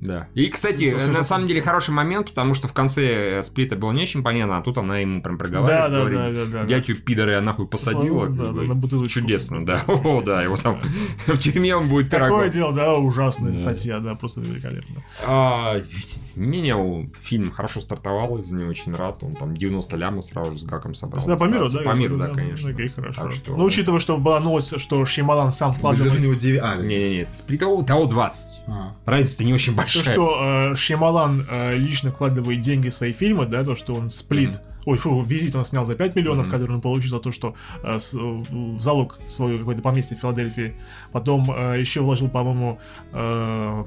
[0.00, 0.28] Да.
[0.34, 3.90] И, кстати, Сюжет- на самом деле хороший момент, потому что в конце э, сплита было
[3.92, 6.66] не очень понятно, а тут она ему прям Да, проговаривает, да, говорит, да, да, да.
[6.66, 8.28] дядю пидора я нахуй посадила.
[8.28, 9.20] Да, да, на бутылочку.
[9.20, 9.82] Чудесно, да.
[9.86, 9.92] Да.
[9.94, 10.80] О, да, его там
[11.26, 12.50] в тюрьме он будет Такое пирогом.
[12.50, 13.58] дело, да, ужасная Да.
[13.58, 15.02] статья, да, просто великолепно.
[15.26, 15.76] А,
[16.36, 19.22] Меня у- фильм хорошо стартовал, из него очень рад.
[19.22, 21.26] Он там 90 лямов сразу же с гаком собрал.
[21.26, 21.80] Да, по миру, да?
[21.80, 22.70] По миру, да, да, конечно.
[22.70, 23.28] Окей, хорошо.
[23.48, 26.60] Ну, учитывая, что была новость, что Шьямалан сам 9...
[26.62, 28.62] А, Не-не-не, это сплит того, того 20.
[28.68, 28.94] а.
[29.06, 30.14] Разница-то не очень То, большая.
[30.14, 34.60] что э, Шьямалан э, лично вкладывает деньги в свои фильмы, да, то, что он сплит,
[34.86, 36.52] ой, фу, визит он снял за 5 миллионов, Мгм.
[36.52, 40.74] который он получил за то, что э, с- в залог свое какое-то поместье в Филадельфии.
[41.12, 42.78] Потом э, еще вложил, по-моему,
[43.12, 43.84] э,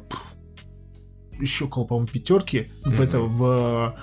[1.40, 3.02] еще около, по-моему, пятерки в Мгм.
[3.02, 3.95] это, в...
[3.98, 3.99] э,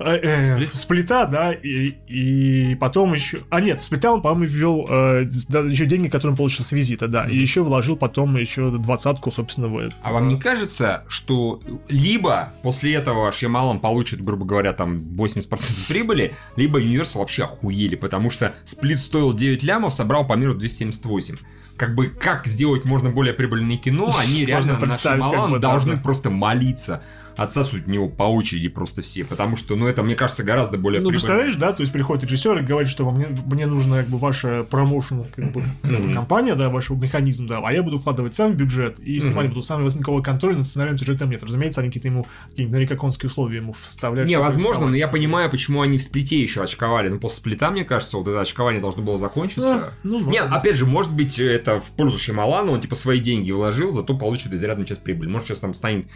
[0.00, 0.70] э, Сплит?
[0.70, 3.40] в сплита, да, и, и потом еще...
[3.50, 7.08] А нет, сплита он, по-моему, ввел э, да, еще деньги, которые он получил с визита,
[7.08, 9.94] да, и еще вложил потом еще двадцатку, собственно, в это.
[10.02, 16.34] А вам не кажется, что либо после этого Шьямалан получит, грубо говоря, там 80% прибыли,
[16.56, 21.36] либо Universal вообще охуели, потому что сплит стоил 9 лямов, собрал по миру 278.
[21.76, 25.98] Как бы, как сделать можно более прибыльное кино, они Сложно реально на да, должны да.
[25.98, 27.02] просто молиться.
[27.36, 31.00] Отсасывать в него по очереди просто все, потому что, ну, это, мне кажется, гораздо более
[31.00, 31.18] Ну, прибыльно.
[31.18, 34.64] представляешь, да, то есть приходит режиссер и говорит, что мне, мне нужна как бы ваша
[34.64, 36.14] промоушен как бы, Мгм.
[36.14, 39.54] компания, да, ваш механизм, да, а я буду вкладывать сам в бюджет и снимать Мгм.
[39.54, 41.42] буду сам, у вас никакого контроля над сценарием сюжетом нет.
[41.42, 44.28] Разумеется, они какие-то ему какие-нибудь нарикоконские условия ему вставляют.
[44.28, 47.08] Не, возможно, но я понимаю, почему они в сплите еще очковали.
[47.08, 49.92] Но после сплита, мне кажется, вот это очкование должно было закончиться.
[50.02, 50.58] Ну, Нет, быть.
[50.60, 54.52] опять же, может быть, это в пользу Шималана, он типа свои деньги вложил, зато получит
[54.52, 55.28] изрядную часть прибыли.
[55.28, 56.06] Может, сейчас там станет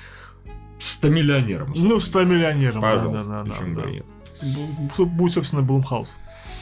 [0.85, 1.73] 100 миллионером.
[1.77, 3.91] Ну, 100 миллионером, да, Пожалуйста, да, да, да, да.
[3.91, 4.05] нет.
[4.99, 6.19] Будет, собственно, Блумхаус.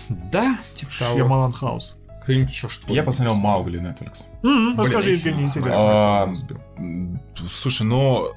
[0.09, 1.19] Да, типа того.
[1.19, 1.99] Ямалан Хаус.
[2.23, 4.25] Кто-нибудь еще что Я посмотрел Маугли Netflix.
[4.43, 5.73] М, Расскажи, Блин, Евгений, интересно.
[5.79, 6.33] А,
[7.51, 8.29] Слушай, ну,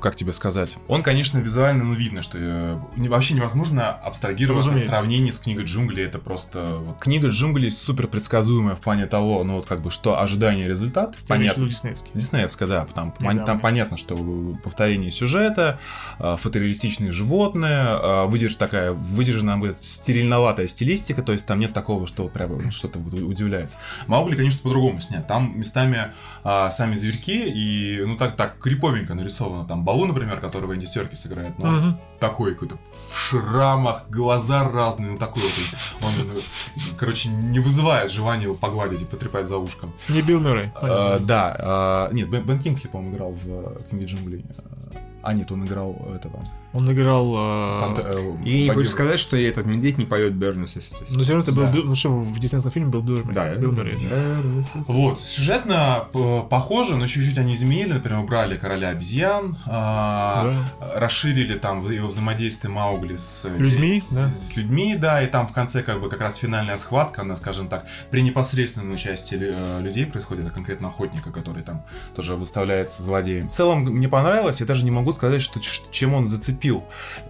[0.00, 0.76] как тебе сказать?
[0.88, 4.94] Он, конечно, визуально, ну, видно, что э, вообще невозможно абстрагироваться Разумеется.
[4.94, 6.04] сравнении с книгой джунглей.
[6.04, 6.78] Это просто...
[6.80, 11.16] вот, Книга джунглей супер предсказуемая в плане того, ну, вот как бы, что ожидание результат.
[11.16, 11.66] Ты в Понятно.
[11.66, 12.10] диснеевский?
[12.14, 13.44] Диснеевская, да, там, Недавно.
[13.44, 14.16] там понятно, что
[14.62, 15.78] повторение сюжета,
[16.18, 22.06] э, фотореалистичные животные, э, выдерж, такая выдержанная говорит, стерильноватая стилистика, то есть там нет такого,
[22.06, 23.70] что прям ну, что-то удивляет.
[24.06, 25.26] Маугли, конечно, по-другому снят.
[25.26, 26.12] Там местами
[26.44, 29.66] а, сами зверьки и, ну, так, так криповенько нарисовано.
[29.66, 32.00] Там Балу, например, которого Энди Серкис играет, ну, Мгм.
[32.18, 32.76] такой какой-то
[33.12, 36.04] в шрамах, глаза разные, ну, такой вот.
[36.04, 36.12] Он,
[36.98, 39.92] короче, не вызывает желания его погладить и потрепать за ушком.
[40.08, 40.70] Не Билл Мюррей.
[40.80, 44.44] Э, да, э, нет, Бен, Бен Кингсли, по-моему, играл в Книге джунглей.
[45.22, 46.42] А нет, он играл этого.
[46.72, 47.34] Он играл...
[47.36, 48.74] э, Там, э, И не погиб.
[48.74, 51.64] хочешь сказать, что этот медведь не поет Бернес, если то Но все равно это был...
[51.64, 51.72] Да.
[51.88, 53.34] Ну что, в диснейском фильме был Мюррей.
[53.34, 53.98] Да, Билл Мюррей.
[54.86, 57.94] Вот, сюжетно п- похоже, но чуть-чуть они изменили.
[57.94, 60.54] Например, убрали короля обезьян, а,
[60.94, 64.30] расширили там его взаимодействие Маугли с э, Людьми, с, да.
[64.30, 67.68] с людьми, да, и там в конце как бы как раз финальная схватка, она, скажем
[67.68, 71.82] так, при непосредственном участии лю- э, людей происходит, а конкретно охотника, который там
[72.14, 73.48] тоже выставляется злодеем.
[73.48, 75.58] В целом мне понравилось, я даже не могу сказать, что
[75.90, 76.59] чем он зацепил.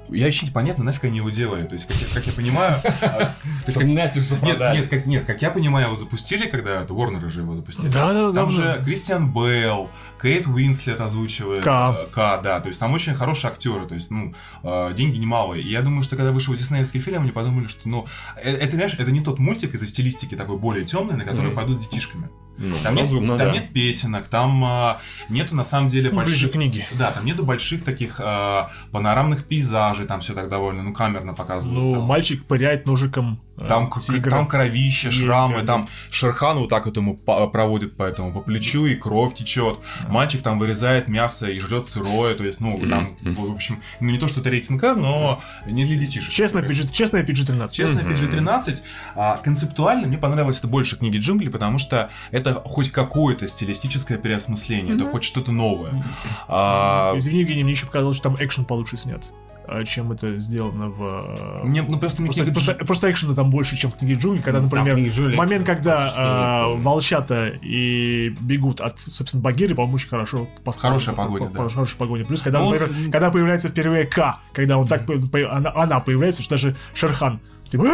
[0.09, 1.65] Я вообще непонятно, нафиг они его делали.
[1.67, 3.33] То есть, как я, как я понимаю, то
[3.67, 7.29] есть, как- Netflix нет, нет, как, нет, как я понимаю, его запустили, когда это Warner
[7.29, 7.89] же его запустили.
[7.89, 8.51] Да, да, Там давно.
[8.51, 9.89] же Кристиан Бейл,
[10.21, 11.63] Кейт Уинслет озвучивает.
[11.63, 11.97] К.
[11.99, 12.61] э, К, да.
[12.61, 15.63] То есть там очень хорошие актеры, то есть, ну, э, деньги немалые.
[15.63, 18.07] И я думаю, что когда вышел диснеевский фильм, они подумали, что, ну,
[18.43, 21.77] э, это, знаешь, это не тот мультик из-за стилистики такой более темный, на который пойдут
[21.81, 22.29] с детишками.
[22.61, 23.53] Ну, Там, нет, разумно, там да.
[23.55, 24.99] нет песенок, там а,
[25.31, 26.51] нету на самом деле Ну, ближе больших...
[26.51, 26.87] к книге.
[26.93, 31.97] Да, там нету больших таких а, панорамных пейзажей, там все так довольно, ну, камерно показывается.
[31.97, 34.31] Ну, мальчик пыряет ножиком Там, к- тигра.
[34.31, 38.41] там кровище, Есть, шрамы, да, там Шерхан вот так вот ему проводит по этому по
[38.41, 39.79] плечу, и кровь течет.
[40.09, 44.19] Мальчик там вырезает мясо и жрет сырое, то есть, ну, там, в общем, ну, не
[44.19, 46.33] то, что это рейтинг А, но не для детишек.
[46.33, 47.71] Честно, PG, честная PG-13.
[47.71, 48.13] Честно, Мгм.
[48.13, 48.79] PG-13,
[49.15, 54.95] а, концептуально мне понравилось это больше книги джунглей, потому что это хоть какое-то стилистическое переосмысление,
[54.95, 56.03] это хоть что-то новое.
[56.49, 59.50] А, Извини, Евгений, мне еще показалось, что там экшен получше снят, э,
[59.85, 61.61] чем это сделано в...
[61.63, 64.43] э, мне, ну, просто Просто, книга просто, просто экшена там больше, чем в книге джунглей,
[64.43, 66.85] когда, Ну, например, в «Книге джунглей» момент, когда э, нет.
[66.85, 71.01] волчата и бегут от, собственно, Багиры, по-моему, очень хорошо поставлено.
[71.01, 71.69] Хорошая погоня, По- да.
[71.69, 72.25] Хорошая погоня.
[72.25, 75.09] Плюс, когда, Ну, он в- когда появляется впервые К, когда он так,
[75.51, 77.41] она, она появляется, что даже Шерхан
[77.71, 77.85] типа,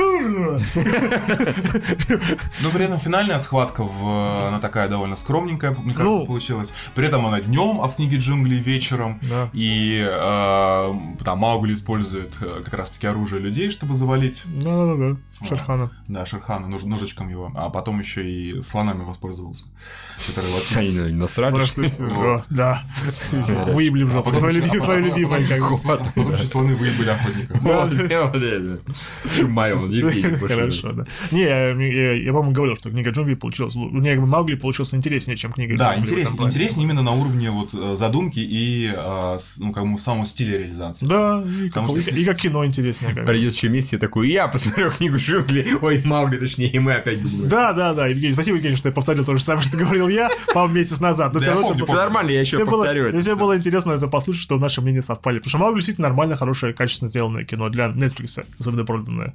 [2.62, 6.26] Ну, при этом финальная схватка, в, она такая довольно скромненькая, мне кажется, Ну.
[6.26, 6.72] получилась.
[6.94, 9.20] При этом она днем, а в книге джунглей вечером.
[9.22, 9.50] Да.
[9.52, 10.92] И э,
[11.24, 15.16] там Маугли использует э, как раз-таки оружие людей, чтобы завалить, Да-да-да,
[15.46, 15.90] Шерхана.
[16.08, 17.52] да, Шерхана нож- ножичком его.
[17.54, 19.64] А потом еще и слонами воспользовался.
[20.26, 21.52] Который вот Они насрали.
[22.00, 22.82] О, Да.
[23.68, 24.30] Выебли в А жопу.
[24.32, 25.40] Твоя любимая,
[25.84, 27.58] потом- еще слоны выебали охотника.
[29.70, 31.06] Шумайл, Евгений Хорошо, да.
[31.30, 33.74] Не, я, я, я, по-моему, говорил, что книга джунглей получилась...
[33.76, 37.94] лу- Не, Маугли получился интереснее, чем книга Да, интереснее, интереснее именно на уровне вот э,
[37.96, 38.92] задумки и
[39.38, 41.06] с- ну, как бы самого стиля реализации.
[41.06, 43.14] Да, и как, Потому что- и как кино интереснее.
[43.14, 43.26] как.
[43.26, 47.20] Придет еще месяц, я такой, я посмотрел книгу Джунгли, ой, Маугли, точнее, и мы опять
[47.22, 47.48] будем.
[47.48, 48.06] Да, да, да.
[48.06, 51.32] Евгений, спасибо, Евгений, что я повторил то же самое, что говорил я, по месяц назад.
[51.34, 53.12] Но Да я равно помню, это Все нормально, я еще Все было, повторю это.
[53.12, 53.36] мне всё.
[53.36, 55.38] было интересно это послушать, что наши мнения совпали.
[55.38, 59.34] Потому что Маугли действительно нормально, хорошее, качественно сделанное кино для Netflix, особенно проданное.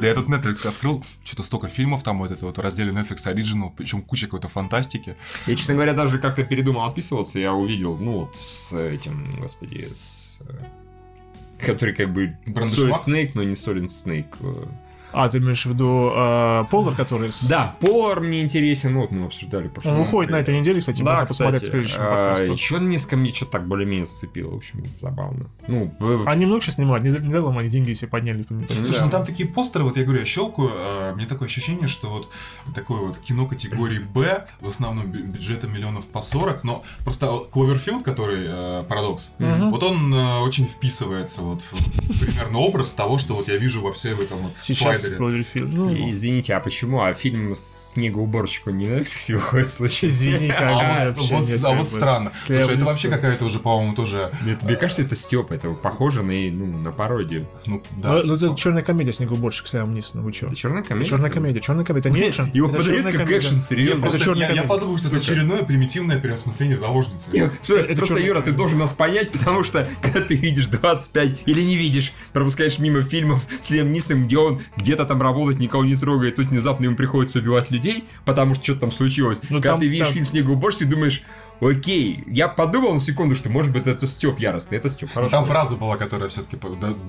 [0.00, 3.72] Я тут Netflix открыл, что-то столько фильмов там вот это вот в разделе Netflix Original,
[3.76, 5.16] причем куча какой-то фантастики.
[5.46, 10.38] Я, честно говоря, даже как-то передумал отписываться, я увидел, ну, вот с этим, господи, с...
[10.40, 12.36] э, Который как бы?
[12.46, 14.68] Solid Snake, но не Solid Snake.
[15.12, 15.16] Э.
[15.16, 17.32] А, ты имеешь в виду э, Полар, который...
[17.32, 19.68] с- Да, Повар мне интересен, ну, вот мы обсуждали.
[19.68, 22.78] в Он уходит на этой неделе, кстати, Да, можно посмотреть кстати, к следующему а, еще
[22.78, 25.44] несколько мне что-то так более-менее зацепило, в общем, забавно.
[25.66, 28.44] Ну, в- Они много сейчас снимают, не недаром они деньги себе подняли.
[28.72, 32.08] Слушай, ну там такие постеры, вот я говорю, я щелкаю, а, мне такое ощущение, что
[32.10, 32.28] вот
[32.74, 38.02] такое вот кино категории Б, в основном бю- бюджета миллионов по 40, но просто Кловерфилд,
[38.04, 39.70] который э, парадокс, Мгм.
[39.70, 43.92] вот он э, очень вписывается вот в примерно образ того, что вот я вижу во
[43.92, 44.97] всем этом вот Сейчас.
[45.06, 45.72] Кловерфилд.
[45.72, 47.02] Ну, Извините, а почему?
[47.02, 50.12] А фильм «Снегоуборщик» он не на Netflix выходит случайно?
[50.12, 52.32] извини, как бы, А вообще вот, нет, а как вот странно.
[52.40, 54.32] Слушай, это вообще какая-то уже, по-моему, тоже...
[54.42, 57.46] Мне, мне кажется, это Степ, это похоже на, ну, на пародию.
[57.66, 58.22] Ну, да.
[58.22, 60.46] ну, это черная комедия Снегоуборщик, слева вниз, ну вы чё?
[60.46, 61.10] Это черная комедия?
[61.10, 62.50] Черная комедия, черная комедия, это не экшен.
[62.52, 64.34] Его подают как экшен, Я, серьезно.
[64.34, 67.30] я, подумал, что это очередное примитивное переосмысление заложницы.
[67.32, 71.42] Не, слушай, Это просто, Юра, ты должен нас понять, потому что, когда ты видишь 25
[71.46, 75.84] или не видишь, пропускаешь мимо фильмов с Лем Нисом, где он где-то там работает, никого
[75.84, 79.38] не трогает, тут внезапно ему приходится убивать людей, потому что что-то там случилось.
[79.50, 81.22] Ну, когда там- ты видишь там- фильм «Снегоуборщик», ты думаешь,
[81.60, 85.30] окей, я подумал на секунду, что, может быть, это Степ яростный, это Степ, хорошо.
[85.30, 86.58] Там фраза была, которая все-таки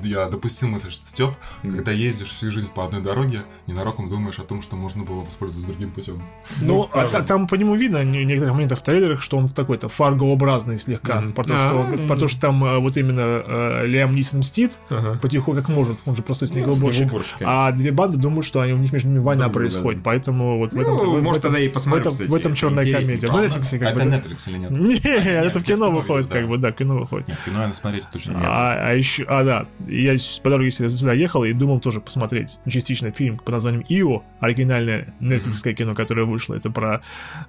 [0.04, 1.32] я допустил мысль, что Степ,
[1.62, 5.72] когда ездишь всю жизнь по одной дороге, ненароком думаешь о том, что можно было воспользоваться
[5.72, 6.22] другим путем.
[6.62, 9.54] Ну, а та- там по нему видно в некоторых моментах в трейлерах, что он в
[9.54, 11.22] такой-то фаргообразный слегка.
[11.22, 11.34] Мгм.
[11.34, 12.08] Про, то, что, А.
[12.08, 14.78] про то, что там э, вот именно э, Лиам Нисон мстит,
[15.22, 16.94] потихоньку как может, он же простой снегоуборщик.
[17.04, 20.02] Снегоуборщик, а две банды думают, что они, у них между ними война происходит.
[20.02, 20.10] да.
[20.10, 22.36] Поэтому вот в этом, Ну, в, может, этом, тогда и в посмотрим, этом, кстати, в
[22.36, 23.28] этом это черная комедия.
[23.28, 24.39] А, Netflix как это бы- Netflix.
[24.48, 24.72] Или нет?
[24.72, 26.34] Не, нет, это в кино видел, выходит, да.
[26.34, 27.28] как бы, да, в кино выходит.
[27.28, 30.72] Нет, в кино я насмотреть точно не А, а еще, а да, я по дороге
[30.72, 35.96] сюда сюда ехал и думал тоже посмотреть частично фильм под названием Ио, оригинальное нетфликсское кино,
[35.96, 36.56] которое вышло.
[36.56, 37.02] Это про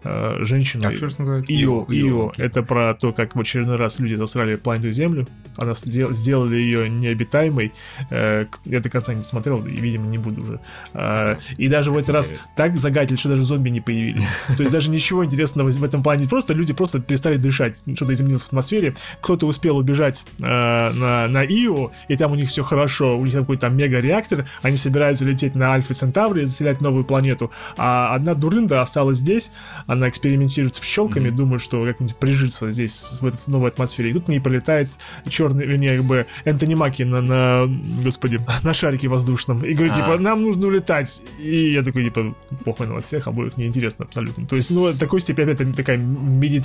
[0.04, 0.82] э, женщину.
[0.82, 1.52] Как же это называется?
[1.52, 5.26] Ио, Ио, Ио, это про то, как в очередной раз люди засрали планету Землю.
[5.56, 7.72] Она сдел- сделали ее необитаемой.
[8.10, 10.60] Э, я до конца не смотрел, и, видимо, не буду уже.
[10.94, 14.26] А, и даже в этот раз так загадили, что даже зомби не появились.
[14.56, 16.28] То есть даже ничего интересного в этом плане.
[16.28, 17.82] Просто люди просто перестали дышать.
[17.94, 18.94] Что-то изменилось в атмосфере.
[19.20, 23.18] Кто-то успел убежать э, на, на Ио, и там у них все хорошо.
[23.18, 24.46] У них там какой-то мега-реактор.
[24.62, 27.50] Они собираются лететь на Альфа Центаври и заселять новую планету.
[27.76, 29.52] А одна дурында осталась здесь.
[29.86, 34.08] Она экспериментирует с пчелками, думает, что как-нибудь прижиться здесь в этой новой атмосфере.
[34.08, 34.92] И тут к ней пролетает
[35.28, 37.66] черный, вернее, как бы Энтони Маки на, на,
[38.02, 39.62] господи, на шарике воздушном.
[39.66, 40.00] И говорит, А.
[40.00, 41.22] типа, нам нужно улетать.
[41.38, 42.34] И я такой, типа,
[42.64, 44.46] похуй на вас всех, обоих неинтересно абсолютно.
[44.46, 45.98] То есть, ну, такой степени, опять, такая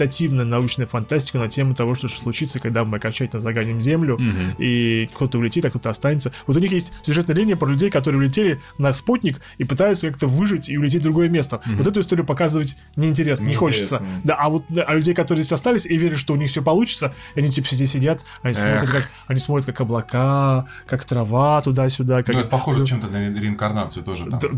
[0.05, 4.19] медитативная научная фантастика на тему того, что случится, когда мы окончательно заганим Землю,
[4.57, 6.31] и кто-то улетит, а кто-то останется.
[6.47, 10.27] Вот у них есть сюжетная линия про людей, которые улетели на спутник и пытаются как-то
[10.27, 11.61] выжить и улететь в другое место.
[11.65, 13.99] Вот эту историю показывать неинтересно, не хочется.
[13.99, 14.21] Неинтересно.
[14.23, 17.13] Да, а вот а людей, которые здесь остались и верят, что у них все получится,
[17.35, 22.35] они типа здесь сидят, они смотрят, как, они смотрят, как облака, как трава туда-сюда, как
[22.35, 24.25] Ну, это похоже чем-то на ре- реинкарнацию тоже.
[24.25, 24.49] Там, Да,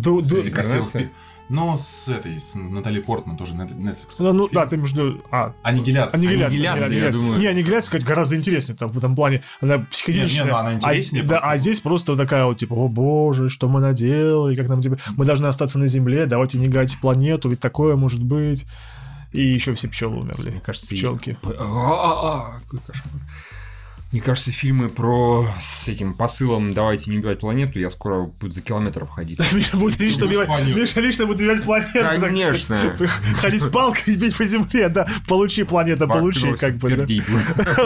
[0.44, 0.50] да,
[0.94, 1.10] да.
[1.50, 4.16] Ну, с этой, с Натали Портман тоже, нет- Netflix.
[4.20, 5.24] Ну, ну, да, ты между...
[5.32, 6.18] А, Аннигиляция.
[6.20, 6.48] Аннигиляция.
[6.48, 7.40] Аннигиляция, не, я думаю.
[7.40, 9.42] Не, аннигиляция, кстати, гораздо интереснее там, в этом плане.
[9.62, 10.42] Она психоделичная.
[10.44, 12.90] Не, не, ну, она интереснее а, да, а здесь просто вот такая вот, типа, о
[12.90, 15.00] боже, что мы наделали, как нам теперь...
[15.16, 18.66] Мы должны остаться на Земле, давайте не гать планету, ведь такое может быть.
[19.32, 20.52] И еще все пчелы умерли.
[20.52, 21.38] Мне кажется, и- Пчелки.
[21.44, 23.22] А-а-а, какой кошмар.
[24.12, 28.62] Мне кажется, фильмы про с этим посылом «давайте не убивать планету» я скоро буду за
[28.62, 29.40] километров ходить.
[29.52, 30.50] Миша будет лично убивать,
[30.96, 32.22] лично будет убивать планету.
[32.22, 32.96] Конечно.
[33.36, 35.08] Ходить с палкой и бить по земле, да.
[35.28, 36.90] Получи, планета, получи, как бы.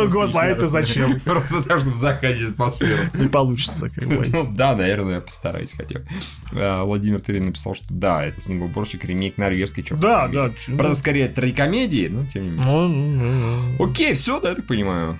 [0.09, 1.19] Господи, а это зачем?
[1.21, 3.01] Просто так, чтобы загадить атмосферу.
[3.15, 4.23] Не получится, как бы.
[4.27, 6.05] Ну да, наверное, я постараюсь хотя бы.
[6.53, 10.51] А, Владимир Тырин написал, что да, это снегоуборщик ремейк норвежской черной Да, да.
[10.67, 12.65] Правда, скорее трагикомедии, но тем не менее.
[12.65, 13.85] Ну, ну, ну.
[13.85, 15.17] Окей, все, да, я так понимаю.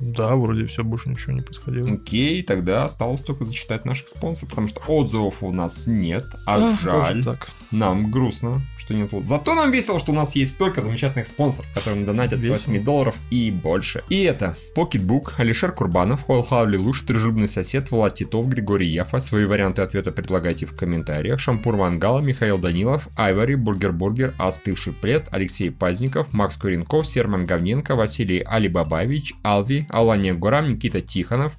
[0.00, 1.88] Да, вроде все, больше ничего не происходило.
[1.92, 6.78] Окей, тогда осталось только зачитать наших спонсоров, потому что отзывов у нас нет, а Да,
[6.82, 7.24] жаль.
[7.24, 7.48] Так.
[7.70, 9.12] Нам грустно, что нет.
[9.12, 9.24] вот.
[9.24, 12.74] Зато нам весело, что у нас есть столько замечательных спонсоров, которые донатят Весело.
[12.74, 14.04] 8 долларов и больше.
[14.08, 19.18] И это Pocketbook, Алишер Курбанов, Холхавли Луш, Дружелюбный сосед, Влад Титов, Григорий Яфа.
[19.18, 21.40] Свои варианты ответа предлагайте в комментариях.
[21.40, 27.96] Шампур Мангала, Михаил Данилов, Айвари, Бургер Бургер, Остывший Плед, Алексей Пазников, Макс Куренков, Серман Говненко,
[27.96, 31.54] Василий Алибабаевич, Алви, Алания Гурам, Никита Тихонов,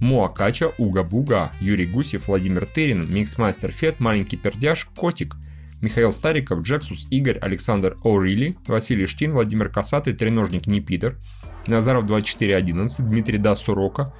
[0.00, 5.34] Муакача, Уга Буга, Юрий Гусев, Владимир Тырин, Миксмастер Фет, Маленький Пердяж, Котик,
[5.80, 11.16] Михаил Стариков, Джексус, Игорь, Александр О'Рилли, Василий Штин, Владимир Касатый, Треножник Непидер,
[11.66, 14.14] Назаров 2411, Дмитрий Да Сурока,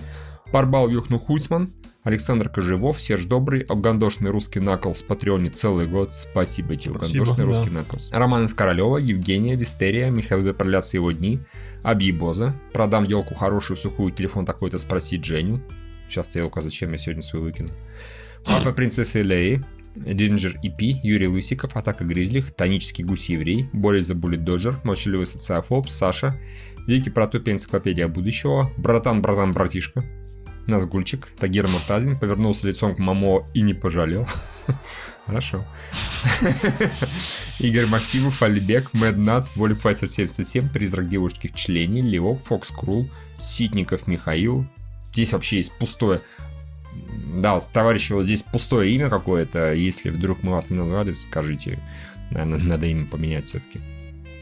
[0.53, 1.73] Парбал Юхну Хуйцман,
[2.05, 6.11] Александр Кожевов, Серж Добрый, Обгандошный русский накол с Патреоне целый год.
[6.11, 7.45] Спасибо тебе, Обгандошный да.
[7.45, 7.99] русский накол.
[8.13, 11.41] Роман из Королева, Евгения, Вистерия, Михаил да продлятся его дни,
[11.89, 15.63] Абьебоза, продам елку хорошую, сухую, телефон такой-то спросить Женю.
[16.07, 17.71] Сейчас елка, зачем я сегодня свою выкину.
[18.45, 19.63] Папа принцессы Леи,
[19.97, 26.39] Динджер EP, Юрий Лысиков, Атака Гризлих, Тонический гусь-еврей, Борис за Буллет-Доджер, Молчаливый социофоб, Саша,
[26.87, 30.05] Великий протопия энциклопедия будущего, Братан, братан, братишка,
[30.67, 34.27] Назгульчик, Тагир Муртазин, повернулся лицом к Мамо и не пожалел.
[35.27, 35.65] Хорошо.
[37.59, 43.09] Игорь Максимов, Алибек, Мэднат, Волифайса 77, Призрак девушки в члене, Лео, Фокс Крул,
[43.39, 44.67] Ситников Михаил.
[45.13, 46.21] Здесь вообще есть пустое...
[47.35, 49.73] Да, товарищи, вот здесь пустое имя какое-то.
[49.73, 51.79] Если вдруг мы вас не назвали, скажите.
[52.31, 53.81] Наверное, надо имя поменять все-таки.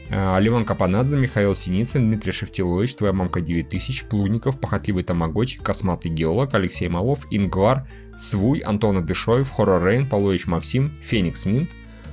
[0.09, 6.87] Леван Капанадзе, Михаил Синицын, Дмитрий Шевтилович, Твоя мамка 9000, Плудников, Похотливый Тамагочи, Косматый геолог, Алексей
[6.87, 7.85] Малов, Ингвар,
[8.17, 11.69] Свуй, Антона Дышоев, Хоррор Рейн, Павлович Максим, Феникс Минт,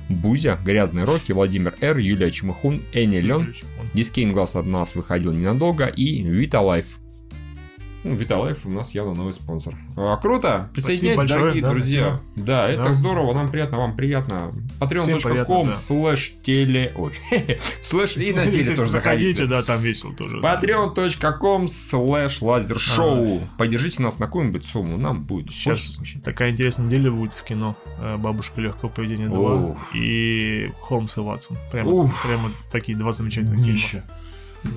[0.09, 3.53] Бузя, Грязный Роки, Владимир Р, Юлия Чмыхун, Энни Лен,
[3.93, 6.99] Дискейн Глаз от нас выходил ненадолго и Виталайф.
[6.99, 7.04] Ну,
[8.13, 9.75] Виталайф у нас явно новый спонсор.
[9.97, 10.69] А, круто!
[10.73, 12.19] Присоединяйтесь, большое, дорогие да, друзья.
[12.35, 12.93] Да, это Да.
[12.93, 14.53] здорово, нам приятно, вам приятно.
[14.79, 15.75] Patreon.com да.
[15.75, 16.93] слэш теле...
[16.97, 17.13] Ой,
[17.81, 20.37] слэш и на теле тоже Заходите, да, там весело тоже.
[20.37, 23.41] patreon.com слэш лазер шоу.
[23.57, 27.75] Поддержите нас на какую-нибудь сумму, нам будет Сейчас такая интересная неделя будет в кино.
[27.99, 29.95] Э, Бабушка легкого поведения 2 Уф.
[29.95, 31.57] и Холмс и Ватсон.
[31.71, 31.91] Прямо,
[32.23, 34.05] прямо такие два замечательных фильма.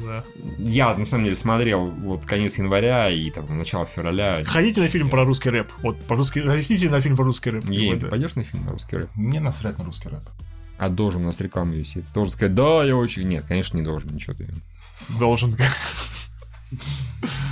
[0.04, 0.24] Да.
[0.58, 4.44] Я, на самом деле, смотрел вот конец января и там начало февраля.
[4.44, 5.70] Ходите на фильм про русский рэп.
[5.82, 6.40] Вот, про русский...
[6.40, 7.68] Ходите на фильм про русский рэп.
[7.68, 8.08] Ей, да.
[8.08, 9.10] пойдешь на фильм на русский рэп?
[9.14, 10.22] Мне насрать на русский рэп.
[10.78, 12.04] А должен, у нас реклама висит.
[12.14, 13.26] Должен сказать, да, я очень...
[13.26, 14.48] Нет, конечно, не должен, ничего ты.
[15.18, 15.56] Должен.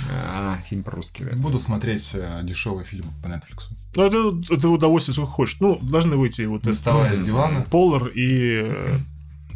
[0.09, 1.35] А, фильм по-русски, да.
[1.35, 3.69] Буду смотреть э, дешевые фильмы по Netflix.
[3.95, 5.59] Ну, это, это удовольствие, сколько хочешь.
[5.59, 7.65] Ну, должны выйти вот Не вставая с дивана.
[7.69, 8.99] Полар и...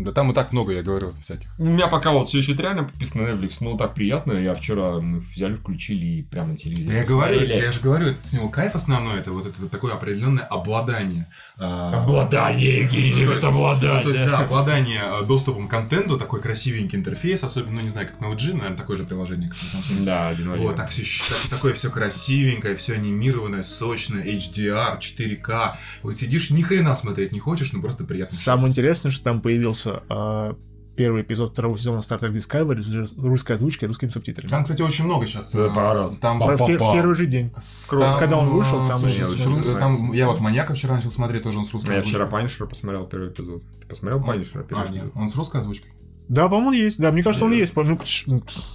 [0.03, 1.49] Да там и так много, я говорю, всяких.
[1.57, 4.33] У меня пока вот все еще реально подписано на Netflix, но так приятно.
[4.33, 8.21] Я вчера мы взяли, включили и прямо на телевизоре Я говорю, я же говорю, это
[8.21, 11.27] с него кайф основной, это вот это такое определенное обладание.
[11.59, 13.93] а, Обладание, Евгений, Ну, любит то есть- обладать.
[14.05, 17.89] ну, то есть, да, обладание э, доступом к контенту, такой красивенький интерфейс, особенно, ну, не
[17.89, 20.03] знаю, как на OG, наверное, такое же приложение, как на Samsung.
[20.05, 20.51] Да, один.
[20.57, 21.03] Вот, так все,
[21.49, 25.75] такое все красивенькое, все анимированное, сочное, HDR, 4К.
[26.03, 28.35] Вот сидишь, ни хрена смотреть не хочешь, но просто приятно.
[28.35, 30.55] Самое интересное, что там появился а,
[30.95, 34.49] первый эпизод второго сезона Star Trek Discovery с русской озвучкой и русскими субтитрами.
[34.49, 35.49] Там, кстати, очень много сейчас.
[35.51, 35.69] Да, э,
[36.09, 37.51] с- Там, В, в пер- в первый же день.
[37.89, 38.17] Круто.
[38.19, 41.11] Когда он вышел, там слушай, с всё ру- это там я вот маньяка вчера начал
[41.11, 42.25] смотреть, тоже он с русской Я вчера.
[42.25, 43.63] Панишера посмотрел первый эпизод.
[43.81, 45.11] Ты посмотрел Панишера первый А, нет, эпизод?
[45.15, 45.91] он с русской озвучкой.
[46.27, 46.97] Да, по-моему, есть.
[46.99, 47.75] Да, мне кажется, он есть.
[47.75, 47.99] Ну,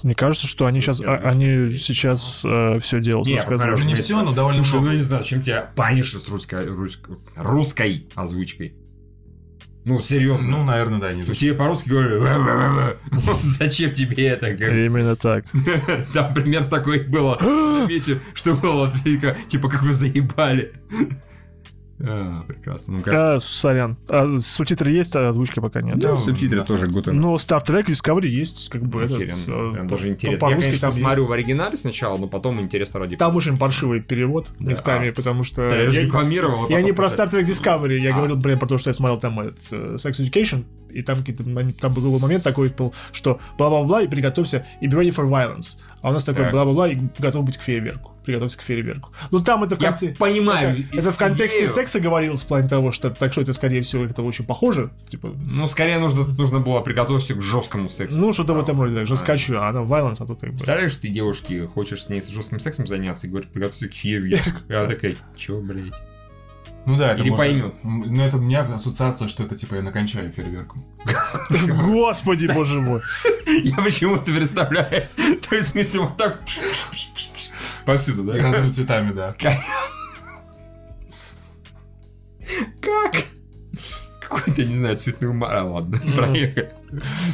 [0.03, 3.29] мне кажется, что они сейчас, а- они сейчас все делают.
[3.29, 3.35] Не.
[3.35, 4.91] Не Нет, все, но довольно Слушай, ну много.
[4.93, 8.75] я не знаю, чем тебя Панишер с русской, русской, русской озвучкой?
[9.87, 10.49] Ну, серьезно.
[10.49, 12.97] Ну, наверное, да, не То тебе по-русски говорили,
[13.45, 14.49] зачем тебе это?
[14.49, 15.45] Именно так.
[16.13, 17.39] Там примерно такое было.
[17.41, 18.93] Заметьте, что было
[19.47, 20.73] типа, как вы заебали.
[21.99, 22.95] А, прекрасно.
[22.99, 23.15] Ну, как...
[23.15, 23.97] А, сорян.
[24.09, 25.99] А, субтитры есть, а озвучки пока нет.
[25.99, 27.17] Да, Да, субтитры да, тоже гутен.
[27.17, 29.71] Но Star Trek Discovery есть, как бы, этот, Охеренно.
[29.71, 30.47] э, Прям по- даже по- интересно.
[30.47, 31.29] Я, конечно, там посмотрю есть.
[31.31, 33.17] в оригинале сначала, но потом интересно ради...
[33.17, 34.67] Там очень паршивый перевод Да.
[34.71, 35.13] местами, А.
[35.13, 35.69] потому что...
[35.71, 36.67] Да, я я- рекламировал.
[36.67, 38.17] а Я не потом про Star Trek Discovery, я А.
[38.17, 41.45] говорил, например, про то, что я смотрел там этот, э, Sex Education, и там, какие-то,
[41.81, 45.79] там был момент такой был, что бла-бла-бла, и приготовься, и be ready for violence.
[46.03, 46.53] А у нас такой Так.
[46.53, 48.13] бла-бла-бла, и готов быть к фейерверку.
[48.27, 49.11] Приготовься к фейерверку.
[49.31, 50.09] Ну там это в Я конце...
[50.15, 50.85] понимаю.
[50.91, 51.71] Это, это в контексте идею.
[51.71, 54.91] секса говорилось в плане того, что так что это, скорее всего, это очень похоже.
[55.09, 58.19] Типа, Ну, скорее нужно, нужно было приготовиться к жесткому сексу.
[58.19, 60.57] ну, что-то в этом роде, так, жесткачу, а она violence, а тут как бы...
[60.57, 64.51] Представляешь, ты девушке хочешь с ней с жестким сексом заняться и говорит, приготовься к фейерверку.
[64.69, 65.95] И она такая, чё, блядь?
[66.85, 67.75] Ну да, это Или можно- поймет.
[67.85, 70.85] М, Ну, это у меня ассоциация, что это типа я накончаю фейерверком.
[71.69, 73.01] Господи, боже мой.
[73.65, 75.07] Я почему-то представляю.
[75.49, 76.41] То есть, в смысле, вот так...
[77.87, 78.43] Повсюду, И да?
[78.43, 79.35] разными цветами, да.
[82.81, 83.15] Как?
[84.21, 85.49] Какой-то, я не знаю, цветной ума.
[85.51, 86.73] А, ладно, проехали.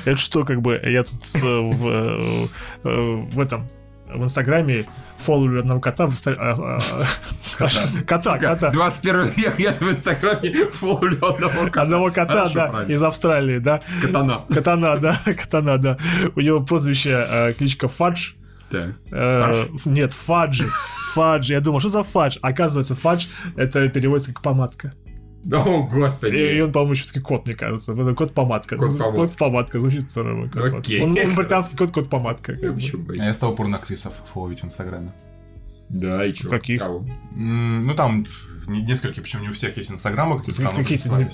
[0.05, 2.49] Это что, как бы, я тут э, в, э,
[2.85, 3.69] э, в этом,
[4.15, 8.71] в Инстаграме фолловлю одного кота в Инста- а, а, Кота, кота.
[8.71, 11.83] 21 век я в Инстаграме фоллю одного кота.
[11.83, 13.81] Одного кота, да, из Австралии, да.
[14.03, 14.45] Катана.
[14.53, 15.97] Катана, да, катана, да.
[16.35, 18.33] У него прозвище, кличка Фадж.
[18.73, 18.95] Так.
[19.13, 20.63] Э, Нет, Фадж.
[21.15, 21.53] Фадж.
[21.53, 22.39] Я думал, что за Фадж?
[22.43, 23.27] Оказывается, Фадж
[23.57, 24.93] это переводится как помадка.
[25.45, 26.61] О, И, и господи.
[26.61, 27.93] он, по-моему, все-таки кот, мне кажется.
[27.93, 28.77] Это Кот-помадка.
[28.77, 29.79] Кот-помадка.
[29.81, 30.49] Звучит здорово.
[30.49, 30.81] как кот.
[30.81, 31.03] Окей.
[31.03, 32.57] Он, он британский кот-кот-помадка.
[32.63, 35.13] А я стал порнокрисов фоловить в Инстаграме.
[35.89, 36.49] Да, и чё?
[36.49, 36.81] Каких?
[36.81, 37.05] Кого?
[37.37, 38.25] Ну там
[38.81, 41.31] несколько, причем не у всех есть инстаграмы, какие Какие- какие-то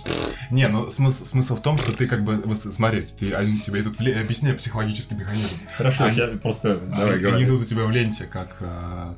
[0.51, 3.99] не- ну смысл, смысл в том, что ты как бы, смотри, ты, они тебе идут
[3.99, 5.57] в ле- объясняю психологический механизм.
[5.77, 7.45] Хорошо, Они- сейчас просто Они, давай они говори.
[7.45, 9.15] идут у тебя в ленте, как, э,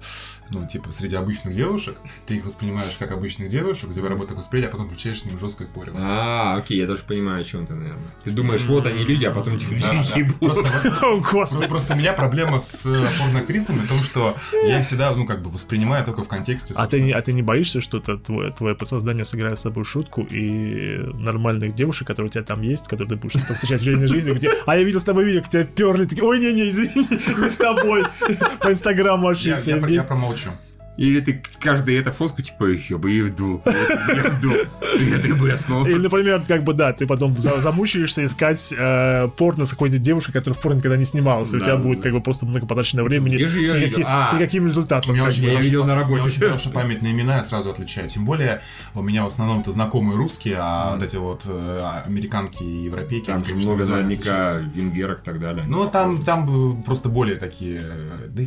[0.51, 1.97] ну, типа, среди обычных девушек,
[2.27, 5.39] ты их воспринимаешь как обычных девушек, у тебя работает восприятие, а потом включаешь с ним
[5.39, 5.93] жесткое порю.
[5.97, 8.10] А, окей, я даже понимаю, о чем ты, наверное.
[8.24, 10.56] Ты думаешь, вот они люди, а потом этих людей ебут.
[11.68, 15.43] Просто, у меня проблема с э, порноактрисами в том, что я их всегда, ну, как
[15.43, 16.74] бы воспринимаю только в контексте.
[16.77, 20.98] А ты, а ты не боишься, что твое, твое подсознание сыграет с тобой шутку, и
[21.14, 24.32] нормальных девушек, которые у тебя там есть, которые ты будешь потом встречать в реальной жизни,
[24.32, 24.51] где...
[24.66, 26.93] А я видел с тобой видео, где тебя перли, такие, ой, не-не, извини,
[27.39, 28.05] не с тобой.
[28.60, 29.70] По инстаграму ошибся.
[29.72, 29.89] я, про-
[30.41, 30.70] Евгений».
[31.01, 31.06] Я.
[31.06, 34.52] Или ты каждый эту фотку, типа, я бы и вдул, я вдул,
[34.98, 35.86] я ты бы снова.
[35.86, 40.32] Или, например, как бы, да, ты потом за- замучаешься искать э, порно с какой-нибудь девушкой,
[40.32, 42.02] которая в порно никогда не снималась, и у тебя да, будет да.
[42.05, 44.05] как бы просто много потраченного времени Где же с, никаки-?
[44.06, 44.27] А.
[44.27, 45.14] с никаким результатом.
[45.14, 46.24] Я видел на работе.
[46.24, 48.09] очень хорошая память на имена, я сразу отличаю.
[48.09, 48.60] Тем более,
[48.94, 53.27] у меня в основном это знакомые русские, а вот эти вот э, американки и европейки.
[53.27, 55.64] Там же много наверняка венгерок и так далее.
[55.66, 57.81] Ну, там, там э, просто более такие...
[57.82, 58.43] э, Да,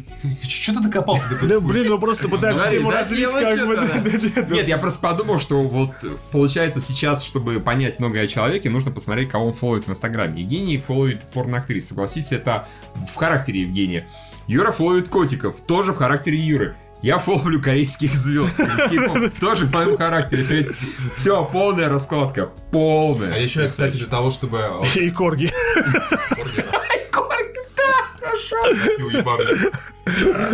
[0.47, 1.29] что ты докопался?
[1.29, 3.75] до Да, блин, мы просто пытаемся Говори, тему развить, как бы.
[3.75, 3.99] что-то, да.
[3.99, 4.55] да, да, да.
[4.55, 5.91] Нет, я просто подумал, что вот
[6.31, 10.41] получается сейчас, чтобы понять многое о человеке, нужно посмотреть, кого он фолловит в Инстаграме.
[10.41, 11.87] Евгений фолловит порноактрис.
[11.87, 12.67] Согласитесь, это
[13.11, 14.07] в характере Евгения.
[14.47, 15.59] Юра фолловит котиков.
[15.61, 16.75] Тоже в характере Юры.
[17.01, 18.55] Я фолловлю корейских звезд.
[19.41, 20.43] Тоже в моем характере.
[20.45, 20.69] То есть,
[21.17, 22.51] все, полная раскладка.
[22.71, 23.33] Полная.
[23.33, 24.61] А еще, кстати, для того, чтобы...
[24.95, 25.49] И корги.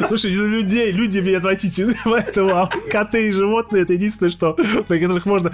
[0.07, 4.55] Слушай, ну, людей, люди мне отвратительны, поэтому а коты и животные это единственное, что
[4.87, 5.51] на которых можно...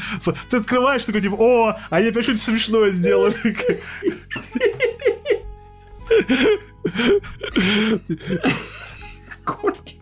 [0.50, 3.36] Ты открываешь такой, типа, о, они опять что-то смешное сделали.
[9.44, 10.00] Корги.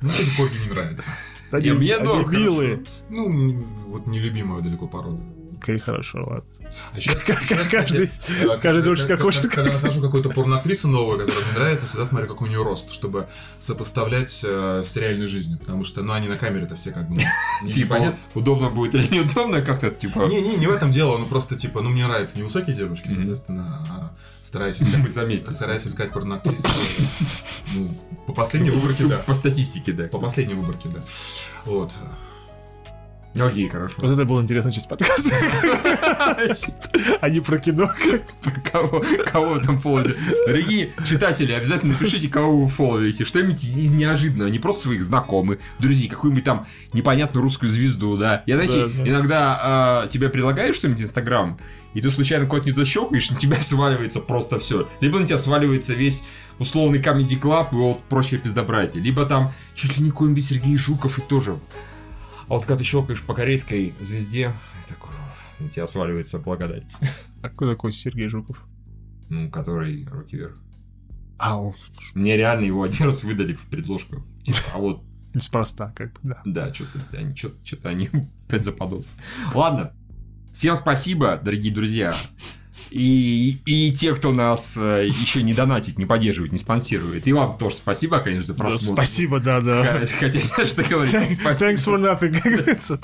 [0.00, 1.08] Ну, мне корги не нравятся.
[1.52, 2.84] Они, Не, мне они милые.
[3.08, 5.22] Ну, вот нелюбимая далеко порода.
[5.62, 6.44] Окей, хорошо, ладно.
[6.92, 8.10] А каждый-
[8.60, 9.46] каждый дружит как хочет.
[9.48, 13.28] Когда нахожу какую-то порноактрису новую, которая мне нравится, всегда смотрю, какой у нее рост, чтобы
[13.58, 15.58] сопоставлять э, с реальной жизнью.
[15.58, 17.16] Потому что, ну, они на камере-то все как бы...
[17.62, 21.26] не- Типа, удобно будет или неудобно, как-то, типа, Не, не, не в этом дело, ну
[21.26, 25.52] просто типа, ну мне нравятся невысокие девушки, соответственно, а стараюсь искать, мы заметили.
[25.52, 26.62] стараюсь искать порноактрис.
[27.74, 27.94] Ну,
[28.28, 29.18] по последней выборке, да.
[29.26, 30.04] По статистике, да.
[30.08, 31.00] По последней выборке, да.
[31.64, 31.90] Вот.
[33.38, 33.94] Окей, хорошо.
[33.98, 35.30] Вот это была интересная часть подкаста.
[37.20, 37.90] Они про кино.
[38.72, 40.16] Кого, кого вы там фолловите?
[40.46, 43.24] Дорогие читатели, обязательно напишите, кого вы фолловите.
[43.24, 48.42] Что-нибудь из неожиданного, не просто своих знакомых, друзей, какую-нибудь там непонятную русскую звезду, да.
[48.46, 49.08] Я, знаете, Да, да.
[49.10, 51.58] иногда а, тебе предлагают что-нибудь Инстаграм,
[51.94, 54.88] и ты случайно куда-то не туда щелкаешь, на тебя сваливается просто все.
[55.00, 56.22] Либо на тебя сваливается весь
[56.58, 59.00] условный Comedy Club и вот прочее пиздобратье.
[59.00, 61.56] Либо там чуть ли не какой-нибудь Сергей Жуков и тоже.
[62.48, 64.52] А вот когда ты щелкаешь по корейской звезде,
[64.88, 65.10] такой,
[65.58, 66.96] на тебя сваливается благодать.
[67.42, 68.64] А кто такой Сергей Жуков?
[69.28, 70.56] Ну, который руки вверх.
[71.38, 71.74] Ау.
[72.14, 74.24] Мне реально его один раз выдали в предложку.
[74.44, 75.04] Типа, а вот,
[75.34, 76.40] Неспроста, как бы, да.
[76.44, 78.08] да, что-то они, что-то, они
[78.48, 79.06] опять западут.
[79.52, 79.92] Ладно.
[80.52, 82.14] Всем спасибо, дорогие друзья.
[82.96, 87.26] И, и те, кто нас э, еще не донатит, не поддерживает, не спонсирует.
[87.26, 88.94] И вам тоже спасибо, конечно, за Да, просмотр.
[88.94, 90.00] Спасибо, да, да.
[90.18, 91.70] Хотя, что говорить, вам Thanks спасибо.
[91.70, 93.00] thanks for nothing, как говорится.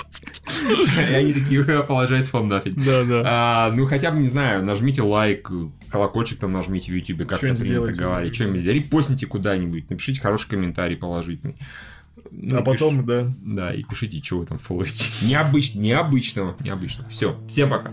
[1.10, 2.74] И они такие, положать фон нафиг.
[2.74, 3.23] Да, да.
[3.27, 5.51] А, ну, хотя бы, не знаю, нажмите лайк,
[5.90, 8.35] колокольчик там нажмите в YouTube, как Что-нибудь принято говорить.
[8.35, 8.85] Что-нибудь сделайте.
[8.86, 11.56] Репостните куда-нибудь, напишите хороший комментарий положительный.
[12.31, 13.35] Ну, А потом, пиш- да.
[13.43, 15.05] Да, и пишите, что вы там фолловите.
[15.27, 17.09] Необычно, необычного, необычного.
[17.10, 17.90] Все, всем пока.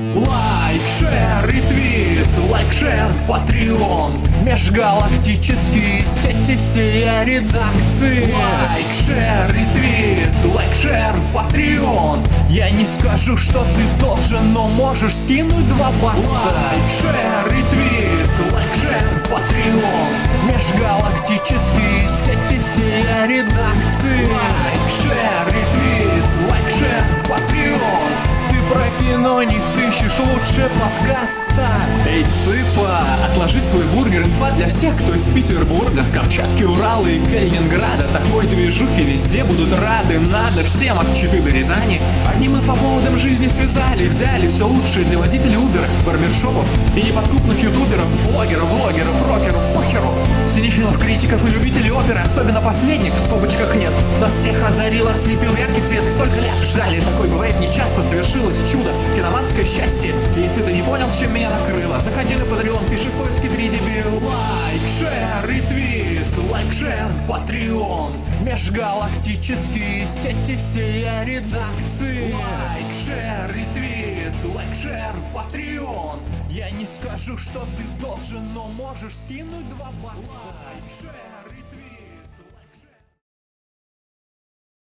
[0.00, 4.14] Лайк, шер, ретвит, лайк, шер, патреон.
[4.42, 8.22] Межгалактические сети всей редакции.
[8.22, 12.24] Лайк, share, ретвит, лайк, share, Patreon.
[12.48, 16.30] Я не скажу, что ты должен, но можешь скинуть два бакса.
[16.30, 20.14] Лайк, share, ретвит, лайк, share, Patreon.
[20.46, 24.24] Межгалактические сети всей редакции.
[24.24, 28.39] Лайк, share, ретвит, лайк, share, Patreon
[28.70, 31.76] про кино не сыщешь лучше подкаста.
[32.06, 37.18] Эй, цыпа, отложи свой бургер Инфа для всех, кто из Петербурга С Камчатки, Урала и
[37.18, 38.06] Калининграда.
[38.12, 42.00] Такой движухи везде будут рады Надо всем от Читы до Рязани.
[42.26, 48.68] Одним инфоповодом жизни связали Взяли все лучшее для водителей Uber Барбершопов и неподкупных ютуберов Блогеров,
[48.68, 50.14] влогеров, рокеров, похеру
[50.50, 53.92] Синефилов, критиков и любителей оперы Особенно последних в скобочках нет.
[54.20, 56.02] Нас всех озарил, ослепил яркий свет.
[56.10, 60.12] Столько лет ждали, такое бывает нечасто Совершилось чудо, киноманское счастье.
[60.36, 63.68] И Если ты не понял, чем меня накрыло Заходи на Patreon, пиши в поиске 3
[63.68, 68.12] дебил Лайк, шер, ретвит, лайк, шер, Patreon
[68.42, 72.32] Межгалактические сети всей редакции.
[72.32, 76.18] Лайк, шер, ретвит, лайк, шер, Patreon
[76.50, 80.50] Я не скажу, что ты должен, но можешь скинуть два бакса